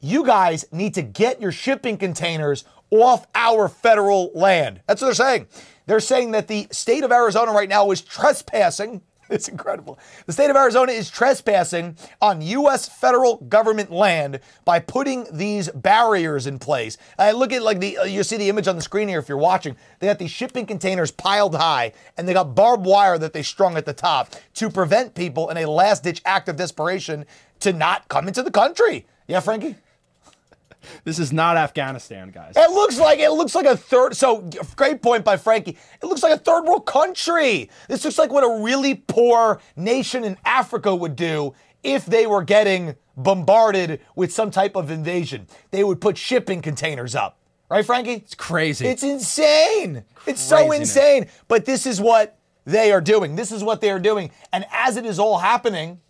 You 0.00 0.24
guys 0.24 0.64
need 0.72 0.94
to 0.94 1.02
get 1.02 1.40
your 1.40 1.52
shipping 1.52 1.96
containers 1.96 2.64
off 2.90 3.26
our 3.34 3.68
federal 3.68 4.30
land. 4.34 4.80
That's 4.86 5.00
what 5.00 5.08
they're 5.08 5.14
saying. 5.14 5.46
They're 5.86 6.00
saying 6.00 6.32
that 6.32 6.48
the 6.48 6.68
state 6.70 7.04
of 7.04 7.12
Arizona 7.12 7.52
right 7.52 7.68
now 7.68 7.90
is 7.90 8.00
trespassing 8.00 9.02
it's 9.30 9.48
incredible. 9.48 9.98
The 10.26 10.32
state 10.32 10.50
of 10.50 10.56
Arizona 10.56 10.92
is 10.92 11.10
trespassing 11.10 11.96
on 12.20 12.40
U.S. 12.42 12.88
federal 12.88 13.38
government 13.38 13.90
land 13.90 14.40
by 14.64 14.78
putting 14.78 15.26
these 15.32 15.68
barriers 15.70 16.46
in 16.46 16.58
place. 16.58 16.96
I 17.18 17.32
look 17.32 17.52
at 17.52 17.62
like 17.62 17.80
the, 17.80 17.98
uh, 17.98 18.04
you 18.04 18.22
see 18.22 18.36
the 18.36 18.48
image 18.48 18.68
on 18.68 18.76
the 18.76 18.82
screen 18.82 19.08
here 19.08 19.18
if 19.18 19.28
you're 19.28 19.38
watching. 19.38 19.76
They 19.98 20.06
got 20.06 20.18
these 20.18 20.30
shipping 20.30 20.66
containers 20.66 21.10
piled 21.10 21.56
high 21.56 21.92
and 22.16 22.28
they 22.28 22.32
got 22.32 22.54
barbed 22.54 22.86
wire 22.86 23.18
that 23.18 23.32
they 23.32 23.42
strung 23.42 23.76
at 23.76 23.84
the 23.84 23.92
top 23.92 24.34
to 24.54 24.70
prevent 24.70 25.14
people 25.14 25.50
in 25.50 25.56
a 25.56 25.66
last 25.66 26.04
ditch 26.04 26.22
act 26.24 26.48
of 26.48 26.56
desperation 26.56 27.24
to 27.60 27.72
not 27.72 28.08
come 28.08 28.28
into 28.28 28.42
the 28.42 28.50
country. 28.50 29.06
Yeah, 29.26 29.40
Frankie? 29.40 29.76
This 31.04 31.18
is 31.18 31.32
not 31.32 31.56
Afghanistan, 31.56 32.30
guys. 32.30 32.54
It 32.56 32.70
looks 32.70 32.98
like 32.98 33.18
it 33.18 33.30
looks 33.30 33.54
like 33.54 33.66
a 33.66 33.76
third. 33.76 34.16
So 34.16 34.48
great 34.76 35.02
point 35.02 35.24
by 35.24 35.36
Frankie. 35.36 35.78
It 36.02 36.06
looks 36.06 36.22
like 36.22 36.32
a 36.32 36.38
third 36.38 36.64
world 36.64 36.86
country. 36.86 37.70
This 37.88 38.04
looks 38.04 38.18
like 38.18 38.30
what 38.30 38.44
a 38.44 38.62
really 38.62 38.94
poor 38.94 39.60
nation 39.76 40.24
in 40.24 40.36
Africa 40.44 40.94
would 40.94 41.16
do 41.16 41.54
if 41.82 42.06
they 42.06 42.26
were 42.26 42.42
getting 42.42 42.96
bombarded 43.16 44.00
with 44.14 44.32
some 44.32 44.50
type 44.50 44.76
of 44.76 44.90
invasion. 44.90 45.46
They 45.70 45.84
would 45.84 46.00
put 46.00 46.18
shipping 46.18 46.60
containers 46.62 47.14
up, 47.14 47.38
right, 47.70 47.84
Frankie? 47.84 48.14
It's 48.14 48.34
crazy. 48.34 48.86
It's 48.86 49.02
insane. 49.02 50.04
It's 50.26 50.40
so 50.40 50.72
insane. 50.72 51.28
But 51.48 51.64
this 51.64 51.86
is 51.86 52.00
what 52.00 52.38
they 52.64 52.92
are 52.92 53.00
doing. 53.00 53.36
This 53.36 53.52
is 53.52 53.62
what 53.62 53.80
they 53.80 53.90
are 53.90 54.00
doing. 54.00 54.30
And 54.52 54.66
as 54.72 54.96
it 54.96 55.06
is 55.06 55.18
all 55.18 55.38
happening, 55.38 56.00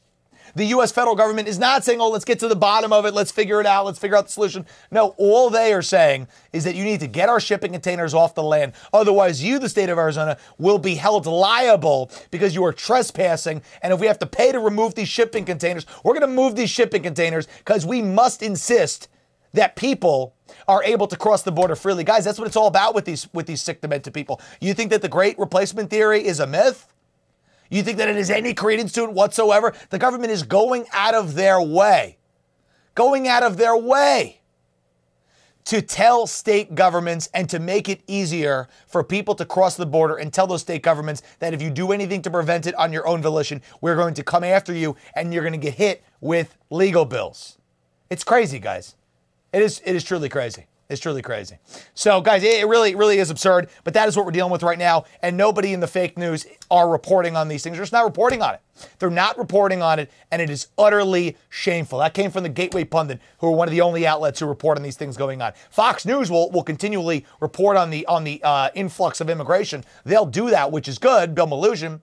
the 0.56 0.64
U.S. 0.66 0.90
federal 0.90 1.14
government 1.14 1.48
is 1.48 1.58
not 1.58 1.84
saying, 1.84 2.00
oh, 2.00 2.08
let's 2.08 2.24
get 2.24 2.38
to 2.38 2.48
the 2.48 2.56
bottom 2.56 2.90
of 2.90 3.04
it, 3.04 3.12
let's 3.12 3.30
figure 3.30 3.60
it 3.60 3.66
out, 3.66 3.84
let's 3.84 3.98
figure 3.98 4.16
out 4.16 4.24
the 4.24 4.32
solution. 4.32 4.64
No, 4.90 5.14
all 5.18 5.50
they 5.50 5.74
are 5.74 5.82
saying 5.82 6.28
is 6.54 6.64
that 6.64 6.74
you 6.74 6.82
need 6.82 7.00
to 7.00 7.06
get 7.06 7.28
our 7.28 7.38
shipping 7.38 7.72
containers 7.72 8.14
off 8.14 8.34
the 8.34 8.42
land. 8.42 8.72
Otherwise, 8.90 9.44
you, 9.44 9.58
the 9.58 9.68
state 9.68 9.90
of 9.90 9.98
Arizona, 9.98 10.38
will 10.56 10.78
be 10.78 10.94
held 10.94 11.26
liable 11.26 12.10
because 12.30 12.54
you 12.54 12.64
are 12.64 12.72
trespassing. 12.72 13.60
And 13.82 13.92
if 13.92 14.00
we 14.00 14.06
have 14.06 14.18
to 14.20 14.26
pay 14.26 14.50
to 14.50 14.58
remove 14.58 14.94
these 14.94 15.08
shipping 15.08 15.44
containers, 15.44 15.84
we're 16.02 16.14
going 16.14 16.22
to 16.22 16.34
move 16.34 16.56
these 16.56 16.70
shipping 16.70 17.02
containers 17.02 17.46
because 17.58 17.84
we 17.84 18.00
must 18.00 18.42
insist 18.42 19.08
that 19.52 19.76
people 19.76 20.34
are 20.66 20.82
able 20.84 21.06
to 21.06 21.16
cross 21.16 21.42
the 21.42 21.52
border 21.52 21.76
freely. 21.76 22.02
Guys, 22.02 22.24
that's 22.24 22.38
what 22.38 22.46
it's 22.46 22.56
all 22.56 22.66
about 22.66 22.94
with 22.94 23.04
these 23.04 23.28
with 23.34 23.46
these 23.46 23.60
sick 23.60 23.82
demented 23.82 24.14
people. 24.14 24.40
You 24.60 24.72
think 24.72 24.90
that 24.90 25.02
the 25.02 25.08
great 25.08 25.38
replacement 25.38 25.90
theory 25.90 26.24
is 26.24 26.40
a 26.40 26.46
myth? 26.46 26.86
You 27.70 27.82
think 27.82 27.98
that 27.98 28.08
it 28.08 28.16
is 28.16 28.30
any 28.30 28.54
credence 28.54 28.92
to 28.92 29.04
it 29.04 29.12
whatsoever? 29.12 29.74
The 29.90 29.98
government 29.98 30.32
is 30.32 30.42
going 30.42 30.86
out 30.92 31.14
of 31.14 31.34
their 31.34 31.60
way, 31.60 32.18
going 32.94 33.28
out 33.28 33.42
of 33.42 33.56
their 33.56 33.76
way 33.76 34.40
to 35.66 35.82
tell 35.82 36.28
state 36.28 36.76
governments 36.76 37.28
and 37.34 37.50
to 37.50 37.58
make 37.58 37.88
it 37.88 38.00
easier 38.06 38.68
for 38.86 39.02
people 39.02 39.34
to 39.34 39.44
cross 39.44 39.76
the 39.76 39.84
border 39.84 40.16
and 40.16 40.32
tell 40.32 40.46
those 40.46 40.60
state 40.60 40.82
governments 40.82 41.22
that 41.40 41.52
if 41.52 41.60
you 41.60 41.70
do 41.70 41.90
anything 41.90 42.22
to 42.22 42.30
prevent 42.30 42.66
it 42.66 42.74
on 42.76 42.92
your 42.92 43.06
own 43.06 43.20
volition, 43.20 43.60
we're 43.80 43.96
going 43.96 44.14
to 44.14 44.22
come 44.22 44.44
after 44.44 44.72
you 44.72 44.96
and 45.14 45.34
you're 45.34 45.42
going 45.42 45.52
to 45.52 45.58
get 45.58 45.74
hit 45.74 46.04
with 46.20 46.56
legal 46.70 47.04
bills. 47.04 47.58
It's 48.10 48.22
crazy, 48.22 48.60
guys. 48.60 48.94
It 49.52 49.62
is 49.62 49.82
it 49.84 49.96
is 49.96 50.04
truly 50.04 50.28
crazy. 50.28 50.66
It's 50.88 51.00
truly 51.00 51.20
crazy. 51.20 51.56
So, 51.94 52.20
guys, 52.20 52.44
it 52.44 52.66
really, 52.68 52.94
really 52.94 53.18
is 53.18 53.30
absurd, 53.30 53.68
but 53.82 53.92
that 53.94 54.06
is 54.06 54.16
what 54.16 54.24
we're 54.24 54.32
dealing 54.32 54.52
with 54.52 54.62
right 54.62 54.78
now. 54.78 55.04
And 55.20 55.36
nobody 55.36 55.72
in 55.72 55.80
the 55.80 55.88
fake 55.88 56.16
news 56.16 56.46
are 56.70 56.88
reporting 56.88 57.36
on 57.36 57.48
these 57.48 57.64
things. 57.64 57.76
They're 57.76 57.82
just 57.82 57.92
not 57.92 58.04
reporting 58.04 58.40
on 58.40 58.54
it. 58.54 58.60
They're 58.98 59.10
not 59.10 59.36
reporting 59.36 59.82
on 59.82 59.98
it, 59.98 60.12
and 60.30 60.40
it 60.40 60.48
is 60.48 60.68
utterly 60.78 61.36
shameful. 61.48 61.98
That 61.98 62.14
came 62.14 62.30
from 62.30 62.44
the 62.44 62.48
Gateway 62.48 62.84
Pundit, 62.84 63.20
who 63.38 63.48
are 63.48 63.52
one 63.52 63.66
of 63.66 63.72
the 63.72 63.80
only 63.80 64.06
outlets 64.06 64.38
who 64.38 64.46
report 64.46 64.76
on 64.76 64.84
these 64.84 64.96
things 64.96 65.16
going 65.16 65.42
on. 65.42 65.54
Fox 65.70 66.06
News 66.06 66.30
will, 66.30 66.50
will 66.52 66.62
continually 66.62 67.24
report 67.40 67.76
on 67.76 67.90
the 67.90 68.06
on 68.06 68.22
the 68.22 68.40
uh, 68.44 68.70
influx 68.74 69.20
of 69.20 69.28
immigration. 69.28 69.82
They'll 70.04 70.26
do 70.26 70.50
that, 70.50 70.70
which 70.70 70.86
is 70.88 70.98
good. 70.98 71.34
Bill 71.34 71.46
Melugin. 71.46 72.00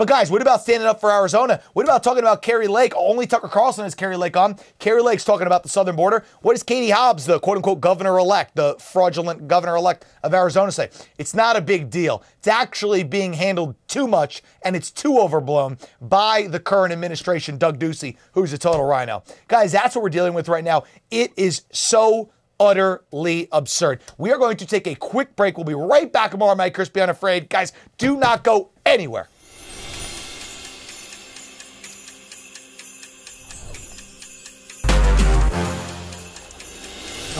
But 0.00 0.08
guys, 0.08 0.30
what 0.30 0.40
about 0.40 0.62
standing 0.62 0.88
up 0.88 0.98
for 0.98 1.12
Arizona? 1.12 1.60
What 1.74 1.84
about 1.84 2.02
talking 2.02 2.22
about 2.22 2.40
Kari 2.40 2.68
Lake? 2.68 2.94
Only 2.96 3.26
Tucker 3.26 3.48
Carlson 3.48 3.84
has 3.84 3.94
Kari 3.94 4.16
Lake 4.16 4.34
on. 4.34 4.56
Kari 4.78 5.02
Lake's 5.02 5.26
talking 5.26 5.46
about 5.46 5.62
the 5.62 5.68
southern 5.68 5.94
border. 5.94 6.24
What 6.40 6.54
does 6.54 6.62
Katie 6.62 6.88
Hobbs, 6.88 7.26
the 7.26 7.38
quote 7.38 7.58
unquote 7.58 7.82
governor 7.82 8.16
elect, 8.16 8.56
the 8.56 8.76
fraudulent 8.78 9.46
governor 9.46 9.76
elect 9.76 10.06
of 10.22 10.32
Arizona, 10.32 10.72
say? 10.72 10.88
It's 11.18 11.34
not 11.34 11.56
a 11.56 11.60
big 11.60 11.90
deal. 11.90 12.24
It's 12.38 12.48
actually 12.48 13.02
being 13.02 13.34
handled 13.34 13.74
too 13.88 14.08
much 14.08 14.42
and 14.62 14.74
it's 14.74 14.90
too 14.90 15.18
overblown 15.18 15.76
by 16.00 16.46
the 16.46 16.60
current 16.60 16.94
administration, 16.94 17.58
Doug 17.58 17.78
Ducey, 17.78 18.16
who's 18.32 18.54
a 18.54 18.58
total 18.58 18.86
RINO. 18.86 19.22
Guys, 19.48 19.70
that's 19.70 19.94
what 19.94 20.02
we're 20.02 20.08
dealing 20.08 20.32
with 20.32 20.48
right 20.48 20.64
now. 20.64 20.84
It 21.10 21.30
is 21.36 21.64
so 21.72 22.30
utterly 22.58 23.48
absurd. 23.52 24.00
We 24.16 24.32
are 24.32 24.38
going 24.38 24.56
to 24.56 24.64
take 24.64 24.86
a 24.86 24.94
quick 24.94 25.36
break. 25.36 25.58
We'll 25.58 25.64
be 25.64 25.74
right 25.74 26.10
back 26.10 26.32
on 26.32 26.56
Mike 26.56 26.74
Crispi 26.74 27.02
Unafraid. 27.02 27.50
Guys, 27.50 27.74
do 27.98 28.16
not 28.16 28.44
go 28.44 28.70
anywhere. 28.86 29.28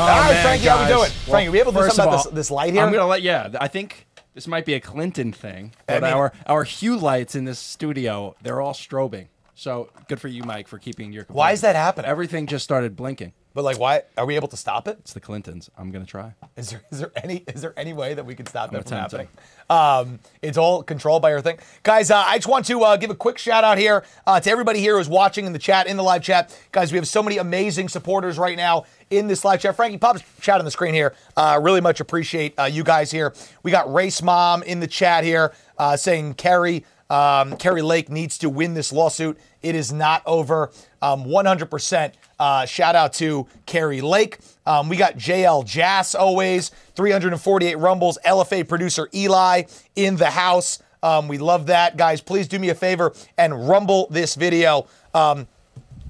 All 0.00 0.08
right, 0.08 0.30
oh, 0.30 0.32
man, 0.32 0.42
Frankie, 0.44 0.66
how 0.66 0.76
we 0.76 0.80
guys. 0.82 0.88
doing? 0.88 1.00
Well, 1.00 1.10
Frankie, 1.30 1.48
are 1.48 1.52
we 1.52 1.60
able 1.60 1.72
to 1.72 1.78
do 1.78 1.84
something 1.84 2.00
of 2.00 2.06
about 2.08 2.16
all, 2.18 2.24
this, 2.24 2.32
this 2.32 2.50
light 2.50 2.72
here? 2.72 2.82
I'm 2.82 2.92
gonna 2.92 3.06
let 3.06 3.22
yeah. 3.22 3.50
I 3.60 3.68
think 3.68 4.06
This 4.34 4.46
might 4.46 4.64
be 4.64 4.74
a 4.74 4.80
Clinton 4.80 5.32
thing, 5.32 5.72
I 5.88 5.94
but 5.94 6.02
mean- 6.04 6.12
our 6.12 6.32
our 6.46 6.64
hue 6.64 6.96
lights 6.96 7.34
in 7.34 7.44
this 7.44 7.58
studio, 7.58 8.34
they're 8.42 8.60
all 8.60 8.72
strobing. 8.74 9.28
So 9.54 9.90
good 10.08 10.20
for 10.20 10.28
you, 10.28 10.42
Mike, 10.44 10.68
for 10.68 10.78
keeping 10.78 11.12
your. 11.12 11.26
Why 11.28 11.52
is 11.52 11.60
that 11.60 11.76
happening? 11.76 12.08
Everything 12.10 12.46
just 12.46 12.64
started 12.64 12.96
blinking. 12.96 13.32
But 13.52 13.64
like, 13.64 13.78
why 13.78 14.02
are 14.16 14.26
we 14.26 14.36
able 14.36 14.48
to 14.48 14.56
stop 14.56 14.86
it? 14.86 14.98
It's 15.00 15.12
the 15.12 15.20
Clintons. 15.20 15.70
I'm 15.76 15.90
gonna 15.90 16.06
try. 16.06 16.34
Is 16.56 16.70
there 16.70 16.82
is 16.90 17.00
there 17.00 17.12
any 17.16 17.44
is 17.48 17.62
there 17.62 17.74
any 17.76 17.92
way 17.92 18.14
that 18.14 18.24
we 18.24 18.34
can 18.34 18.46
stop 18.46 18.70
that 18.70 18.88
from 18.88 18.98
happening? 18.98 19.28
Um, 19.68 20.20
it's 20.40 20.56
all 20.56 20.82
controlled 20.82 21.22
by 21.22 21.30
everything, 21.30 21.58
guys. 21.82 22.10
Uh, 22.10 22.22
I 22.26 22.38
just 22.38 22.48
want 22.48 22.66
to 22.66 22.82
uh, 22.82 22.96
give 22.96 23.10
a 23.10 23.14
quick 23.14 23.38
shout 23.38 23.64
out 23.64 23.78
here 23.78 24.04
uh, 24.26 24.38
to 24.38 24.50
everybody 24.50 24.80
here 24.80 24.96
who's 24.98 25.08
watching 25.08 25.46
in 25.46 25.52
the 25.52 25.58
chat, 25.58 25.86
in 25.86 25.96
the 25.96 26.02
live 26.02 26.22
chat, 26.22 26.56
guys. 26.70 26.92
We 26.92 26.98
have 26.98 27.08
so 27.08 27.22
many 27.22 27.38
amazing 27.38 27.88
supporters 27.88 28.38
right 28.38 28.56
now 28.56 28.84
in 29.10 29.26
this 29.26 29.44
live 29.44 29.60
chat. 29.60 29.74
Frankie, 29.74 29.98
Pop's 29.98 30.22
chat 30.40 30.58
on 30.58 30.64
the 30.64 30.70
screen 30.70 30.94
here. 30.94 31.14
Uh, 31.36 31.58
really 31.62 31.80
much 31.80 32.00
appreciate 32.00 32.58
uh, 32.58 32.64
you 32.64 32.84
guys 32.84 33.10
here. 33.10 33.34
We 33.62 33.70
got 33.70 33.92
Race 33.92 34.22
Mom 34.22 34.62
in 34.62 34.80
the 34.80 34.86
chat 34.86 35.24
here 35.24 35.52
uh, 35.78 35.96
saying 35.96 36.34
Kari 36.34 36.84
um, 37.10 37.56
Kari 37.56 37.82
Lake 37.82 38.08
needs 38.08 38.38
to 38.38 38.48
win 38.48 38.74
this 38.74 38.92
lawsuit. 38.92 39.36
It 39.62 39.74
is 39.74 39.92
not 39.92 40.22
over. 40.24 40.70
Um, 41.02 41.24
100%. 41.24 42.12
Uh, 42.38 42.66
shout 42.66 42.94
out 42.94 43.12
to 43.14 43.46
Kari 43.66 44.00
Lake. 44.00 44.38
Um, 44.66 44.88
we 44.88 44.96
got 44.96 45.16
JL 45.16 45.64
Jass 45.64 46.14
always, 46.14 46.70
348 46.94 47.74
Rumbles, 47.76 48.18
LFA 48.24 48.68
producer 48.68 49.08
Eli 49.14 49.62
in 49.96 50.16
the 50.16 50.30
house. 50.30 50.78
Um, 51.02 51.28
we 51.28 51.38
love 51.38 51.66
that. 51.66 51.96
Guys, 51.96 52.20
please 52.20 52.48
do 52.48 52.58
me 52.58 52.68
a 52.68 52.74
favor 52.74 53.14
and 53.38 53.68
rumble 53.68 54.06
this 54.10 54.34
video. 54.34 54.86
Um, 55.14 55.46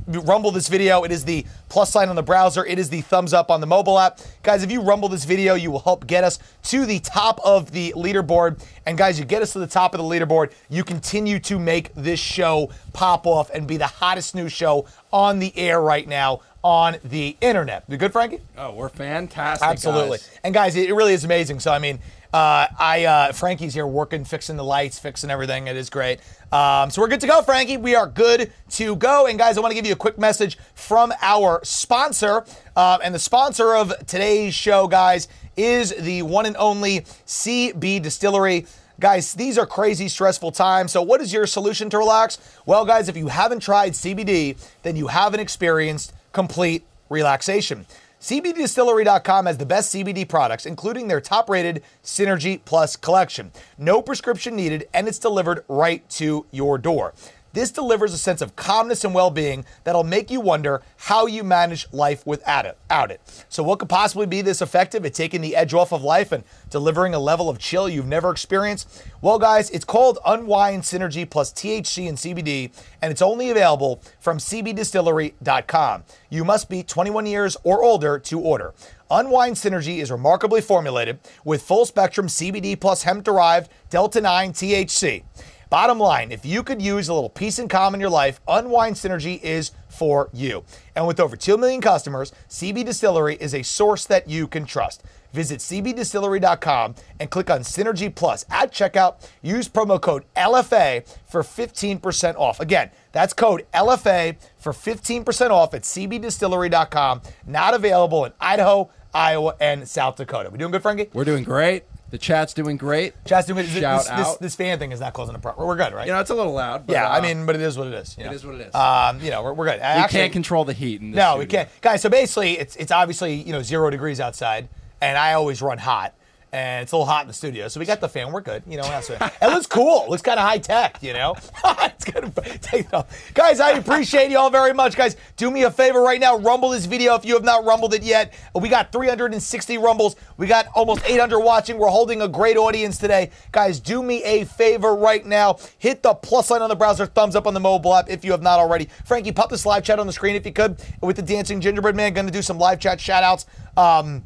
rumble 0.07 0.51
this 0.51 0.69
video. 0.69 1.05
It 1.05 1.13
is 1.13 1.25
the 1.25 1.47
plus 1.69 1.91
sign 1.91 2.09
on 2.09 2.17
the 2.17 2.23
browser. 2.23 2.65
It 2.65 2.79
is 2.79 2.91
the 2.91 3.01
thumbs 3.03 3.33
up 3.33 3.51
on 3.51 3.61
the 3.61 3.67
mobile 3.67 3.99
app. 3.99 4.21
Guys, 4.43 4.63
if 4.63 4.71
you 4.71 4.81
rumble 4.83 5.09
this 5.09 5.25
video, 5.25 5.55
you 5.55 5.71
will 5.71 5.81
help 5.81 6.07
get 6.07 6.25
us 6.25 6.39
to 6.65 6.87
the 6.87 6.99
top 7.01 7.41
of 7.45 7.73
the 7.73 7.93
leaderboard. 7.97 8.63
And 8.87 8.99
guys, 8.99 9.19
you 9.19 9.25
get 9.25 9.43
us 9.43 9.53
to 9.53 9.59
the 9.59 9.67
top 9.67 9.95
of 9.95 9.99
the 9.99 10.05
leaderboard, 10.05 10.53
you 10.69 10.85
continue 10.85 11.39
to 11.41 11.59
make 11.59 11.95
this 11.95 12.21
show 12.21 12.71
pop 12.93 13.27
off 13.27 13.51
and 13.51 13.67
be 13.67 13.77
the 13.77 13.87
hottest 13.87 14.35
new 14.35 14.49
show 14.49 14.87
on 15.13 15.39
the 15.39 15.57
air 15.57 15.81
right 15.81 16.07
now 16.07 16.41
on 16.63 16.99
the 17.05 17.37
internet. 17.41 17.85
You 17.89 17.97
good, 17.97 18.13
Frankie? 18.13 18.41
Oh, 18.57 18.73
we're 18.73 18.89
fantastic. 18.89 19.67
Absolutely. 19.67 20.19
guys. 20.19 20.39
And 20.45 20.55
guys, 20.55 20.77
it 20.77 20.95
really 20.95 21.15
is 21.15 21.25
amazing. 21.25 21.61
So 21.61 21.73
I 21.73 21.79
mean, 21.79 21.99
uh, 22.33 22.67
I 22.79 23.05
uh, 23.05 23.33
Frankie's 23.33 23.75
here 23.75 23.87
working, 23.87 24.25
fixing 24.25 24.57
the 24.57 24.65
lights, 24.65 24.99
fixing 24.99 25.31
everything. 25.31 25.67
It 25.67 25.77
is 25.77 25.91
great. 25.91 26.21
Um, 26.53 26.91
so 26.91 27.01
we're 27.01 27.09
good 27.09 27.21
to 27.21 27.27
go, 27.27 27.43
Frankie. 27.43 27.77
We 27.77 27.95
are 27.95 28.07
good 28.07 28.53
to 28.71 28.97
go. 28.97 29.27
And 29.27 29.39
guys, 29.39 29.59
I 29.59 29.61
want 29.61 29.73
to 29.73 29.75
give 29.75 29.87
you 29.87 29.93
a 29.93 29.97
quick 29.97 30.19
message 30.19 30.59
from 30.75 31.13
our 31.21 31.61
sponsor. 31.65 32.45
Uh, 32.77 32.99
and 33.03 33.15
the 33.15 33.19
sponsor 33.19 33.75
of 33.75 33.93
today's 34.07 34.55
show, 34.55 34.87
guys, 34.87 35.29
is 35.57 35.91
the 35.91 36.23
one 36.23 36.47
and 36.47 36.57
only 36.57 37.01
CB 37.27 38.03
Distillery. 38.03 38.67
Guys, 39.01 39.33
these 39.35 39.57
are 39.59 39.67
crazy, 39.67 40.09
stressful 40.09 40.53
times. 40.53 40.93
So, 40.93 41.03
what 41.03 41.21
is 41.21 41.33
your 41.33 41.47
solution 41.47 41.89
to 41.91 41.99
relax? 41.99 42.39
Well, 42.67 42.85
guys, 42.85 43.09
if 43.09 43.17
you 43.17 43.29
haven't 43.29 43.61
tried 43.61 43.93
CBD, 43.93 44.57
then 44.83 44.95
you 44.95 45.07
haven't 45.09 45.41
experienced 45.41 46.13
complete 46.33 46.85
relaxation. 47.09 47.87
CBDistillery.com 48.21 49.47
has 49.47 49.57
the 49.57 49.65
best 49.65 49.95
CBD 49.95 50.29
products, 50.29 50.67
including 50.67 51.09
their 51.09 51.23
top 51.23 51.49
rated 51.49 51.83
Synergy 52.05 52.61
Plus 52.67 52.95
collection. 52.95 53.51
No 53.79 54.03
prescription 54.03 54.55
needed, 54.55 54.87
and 54.93 55.09
it's 55.09 55.19
delivered 55.19 55.65
right 55.69 56.07
to 56.11 56.45
your 56.51 56.77
door. 56.77 57.15
This 57.53 57.71
delivers 57.71 58.13
a 58.13 58.19
sense 58.19 58.41
of 58.41 58.57
calmness 58.57 59.05
and 59.05 59.15
well 59.15 59.31
being 59.31 59.65
that'll 59.85 60.05
make 60.05 60.31
you 60.31 60.41
wonder 60.41 60.83
how 60.97 61.27
you 61.27 61.43
manage 61.43 61.87
life 61.93 62.27
without 62.27 62.67
it. 62.67 62.77
It. 62.91 63.21
So, 63.49 63.63
what 63.63 63.79
could 63.79 63.89
possibly 63.89 64.27
be 64.27 64.43
this 64.43 64.61
effective 64.61 65.07
at 65.07 65.15
taking 65.15 65.41
the 65.41 65.55
edge 65.57 65.75
off 65.75 65.93
of 65.93 66.03
life 66.03 66.33
and 66.33 66.45
delivering 66.69 67.15
a 67.15 67.19
level 67.19 67.49
of 67.49 67.59
chill 67.59 67.89
you've 67.89 68.07
never 68.07 68.31
experienced? 68.31 69.05
Well, 69.23 69.39
guys, 69.39 69.71
it's 69.71 69.85
called 69.85 70.19
Unwind 70.27 70.83
Synergy 70.83 71.29
plus 71.29 71.53
THC 71.53 72.09
and 72.09 72.19
CBD, 72.19 72.73
and 73.01 73.11
it's 73.11 73.23
only 73.23 73.51
available 73.51 74.03
from 74.19 74.39
CBDistillery.com. 74.39 76.05
You 76.31 76.45
must 76.45 76.69
be 76.69 76.83
21 76.83 77.27
years 77.27 77.57
or 77.63 77.83
older 77.83 78.19
to 78.19 78.41
order. 78.41 78.75
Unwind 79.11 79.57
Synergy 79.57 79.99
is 79.99 80.11
remarkably 80.11 80.61
formulated 80.61 81.19
with 81.45 81.63
full 81.63 81.85
spectrum 81.85 82.27
CBD 82.29 82.79
plus 82.79 83.03
hemp 83.03 83.25
derived 83.25 83.71
Delta 83.89 84.21
9 84.21 84.53
THC. 84.53 85.23
Bottom 85.71 86.01
line, 86.01 86.33
if 86.33 86.45
you 86.45 86.65
could 86.65 86.83
use 86.83 87.09
a 87.09 87.15
little 87.15 87.29
peace 87.29 87.61
and 87.61 87.71
calm 87.71 87.95
in 87.95 88.01
your 88.01 88.11
life, 88.11 88.41
Unwind 88.49 88.97
Synergy 88.97 89.41
is 89.41 89.71
for 89.89 90.29
you. 90.33 90.65
And 90.97 91.07
with 91.07 91.21
over 91.21 91.37
2 91.37 91.57
million 91.57 91.81
customers, 91.81 92.33
CB 92.49 92.85
Distillery 92.85 93.37
is 93.37 93.55
a 93.55 93.63
source 93.63 94.05
that 94.07 94.29
you 94.29 94.49
can 94.49 94.65
trust. 94.65 95.05
Visit 95.33 95.61
cbdistillery.com 95.61 96.97
and 97.21 97.31
click 97.31 97.51
on 97.51 97.61
Synergy 97.61 98.13
Plus 98.13 98.45
at 98.51 98.73
checkout. 98.73 99.25
Use 99.43 99.69
promo 99.69 100.01
code 100.01 100.25
LFA 100.35 101.07
for 101.29 101.45
15% 101.45 102.35
off. 102.35 102.59
Again, 102.59 102.91
that's 103.13 103.33
code 103.33 103.65
LFA 103.73 104.39
for 104.59 104.73
15% 104.73 105.51
off 105.51 105.73
at 105.73 105.83
cbdistillery.com. 105.83 107.23
Not 107.47 107.75
available 107.75 108.25
in 108.25 108.33
Idaho, 108.41 108.91
Iowa, 109.15 109.55
and 109.61 109.89
South 109.89 110.17
Dakota. 110.17 110.51
We 110.51 110.59
doing 110.59 110.73
good, 110.73 110.83
Frankie? 110.83 111.11
We're 111.13 111.25
doing 111.25 111.45
great. 111.45 111.85
The 112.11 112.19
chat's 112.19 112.55
doing 112.55 112.77
great. 112.77 113.15
Chat's 113.25 113.47
doing 113.47 113.67
good. 113.67 113.81
Shout 113.81 114.03
this, 114.03 114.11
out. 114.11 114.17
This, 114.19 114.37
this 114.39 114.55
fan 114.57 114.79
thing 114.81 114.91
is 114.91 114.99
not 114.99 115.13
causing 115.13 115.35
a 115.37 115.39
problem. 115.39 115.69
We're 115.69 115.77
good, 115.77 115.93
right? 115.93 116.07
You 116.07 116.13
know, 116.13 116.21
it's 116.21 116.31
a 116.31 116.35
little 116.35 116.53
loud. 116.53 116.87
But, 116.87 116.95
yeah, 116.95 117.09
I 117.09 117.19
uh, 117.19 117.23
mean, 117.23 117.47
but 117.47 117.55
it 117.55 117.63
is 117.63 117.79
what 117.79 117.87
it 117.87 117.95
is. 117.95 118.17
you 118.19 118.25
know. 118.25 118.33
is 118.33 118.45
what 118.45 118.57
it 118.57 118.69
is. 118.69 118.75
Um, 118.75 119.21
you 119.21 119.31
know, 119.31 119.45
we're, 119.45 119.53
we're 119.53 119.67
good. 119.67 119.77
we 119.77 119.83
Actually- 119.83 120.19
can't 120.19 120.33
control 120.33 120.65
the 120.65 120.73
heat. 120.73 121.01
In 121.01 121.13
this 121.13 121.17
no, 121.17 121.37
we 121.39 121.47
can't, 121.47 121.69
guys. 121.81 122.03
So 122.03 122.09
basically, 122.09 122.59
it's 122.59 122.75
it's 122.77 122.91
obviously 122.91 123.35
you 123.35 123.53
know 123.53 123.63
zero 123.63 123.91
degrees 123.91 124.19
outside, 124.19 124.69
and 125.01 125.17
I 125.17 125.35
always 125.35 125.63
run 125.63 125.79
hot, 125.79 126.15
and 126.53 126.83
it's 126.83 126.93
a 126.93 126.97
little 126.97 127.07
hot 127.07 127.23
in 127.23 127.29
the 127.29 127.35
studio. 127.35 127.69
So 127.69 127.79
we 127.81 127.87
got 127.87 128.01
the 128.01 128.09
fan. 128.09 128.33
We're 128.33 128.41
good. 128.41 128.63
You 128.67 128.77
know, 128.77 128.85
it 128.85 129.47
looks 129.47 129.67
cool. 129.67 130.05
It 130.05 130.11
looks 130.11 130.23
kind 130.23 130.39
of 130.39 130.47
high 130.47 130.59
tech. 130.59 131.03
You 131.03 131.13
know, 131.13 131.35
it's 131.65 132.05
gonna 132.05 132.31
take 132.59 132.87
it 132.87 132.95
off. 132.95 133.33
Guys, 133.35 133.61
I 133.61 133.73
appreciate 133.73 134.31
you 134.31 134.39
all 134.39 134.51
very 134.51 134.73
much. 134.73 134.97
Guys, 134.97 135.17
do 135.37 135.51
me 135.51 135.63
a 135.63 135.71
favor 135.71 136.03
right 136.03 136.21
now. 136.21 136.37
Rumble 136.39 136.71
this 136.71 136.87
video 136.87 137.15
if 137.15 137.25
you 137.25 137.35
have 137.35 137.45
not 137.45 137.65
rumbled 137.65 137.95
it 137.95 138.03
yet. 138.03 138.35
We 138.55 138.69
got 138.69 138.93
360 138.93 139.79
rumbles. 139.79 140.17
We 140.37 140.47
got 140.47 140.67
almost 140.75 141.03
800 141.05 141.39
watching. 141.41 141.79
We're 141.79 141.89
holding 141.89 142.23
a 142.23 142.29
great 142.29 142.57
audience 142.57 142.99
today. 142.99 143.31
Guys, 143.53 143.79
do 143.79 144.03
me 144.03 144.23
a 144.25 144.45
favor 144.45 144.95
right 144.95 145.25
now. 145.25 145.59
Hit 145.79 146.03
the 146.03 146.15
plus 146.15 146.49
sign 146.49 146.63
on 146.63 146.69
the 146.69 146.77
browser, 146.77 147.07
thumbs 147.07 147.37
up 147.37 147.47
on 147.47 147.55
the 147.55 147.61
mobile 147.61 147.95
app 147.95 148.11
if 148.11 148.25
you 148.25 148.33
have 148.33 148.43
not 148.43 148.59
already. 148.59 148.89
Frankie, 149.05 149.33
pop 149.33 149.51
this 149.51 149.65
live 149.65 149.85
chat 149.85 149.99
on 149.99 150.07
the 150.07 150.13
screen 150.13 150.35
if 150.35 150.45
you 150.45 150.53
could. 150.53 150.83
With 151.01 151.17
the 151.17 151.23
dancing 151.23 151.61
gingerbread 151.61 151.95
man, 151.95 152.13
going 152.13 152.27
to 152.27 152.33
do 152.33 152.43
some 152.43 152.59
live 152.59 152.81
chat 152.81 153.01
shout 153.01 153.23
outs. 153.23 153.47
Um, 153.77 154.25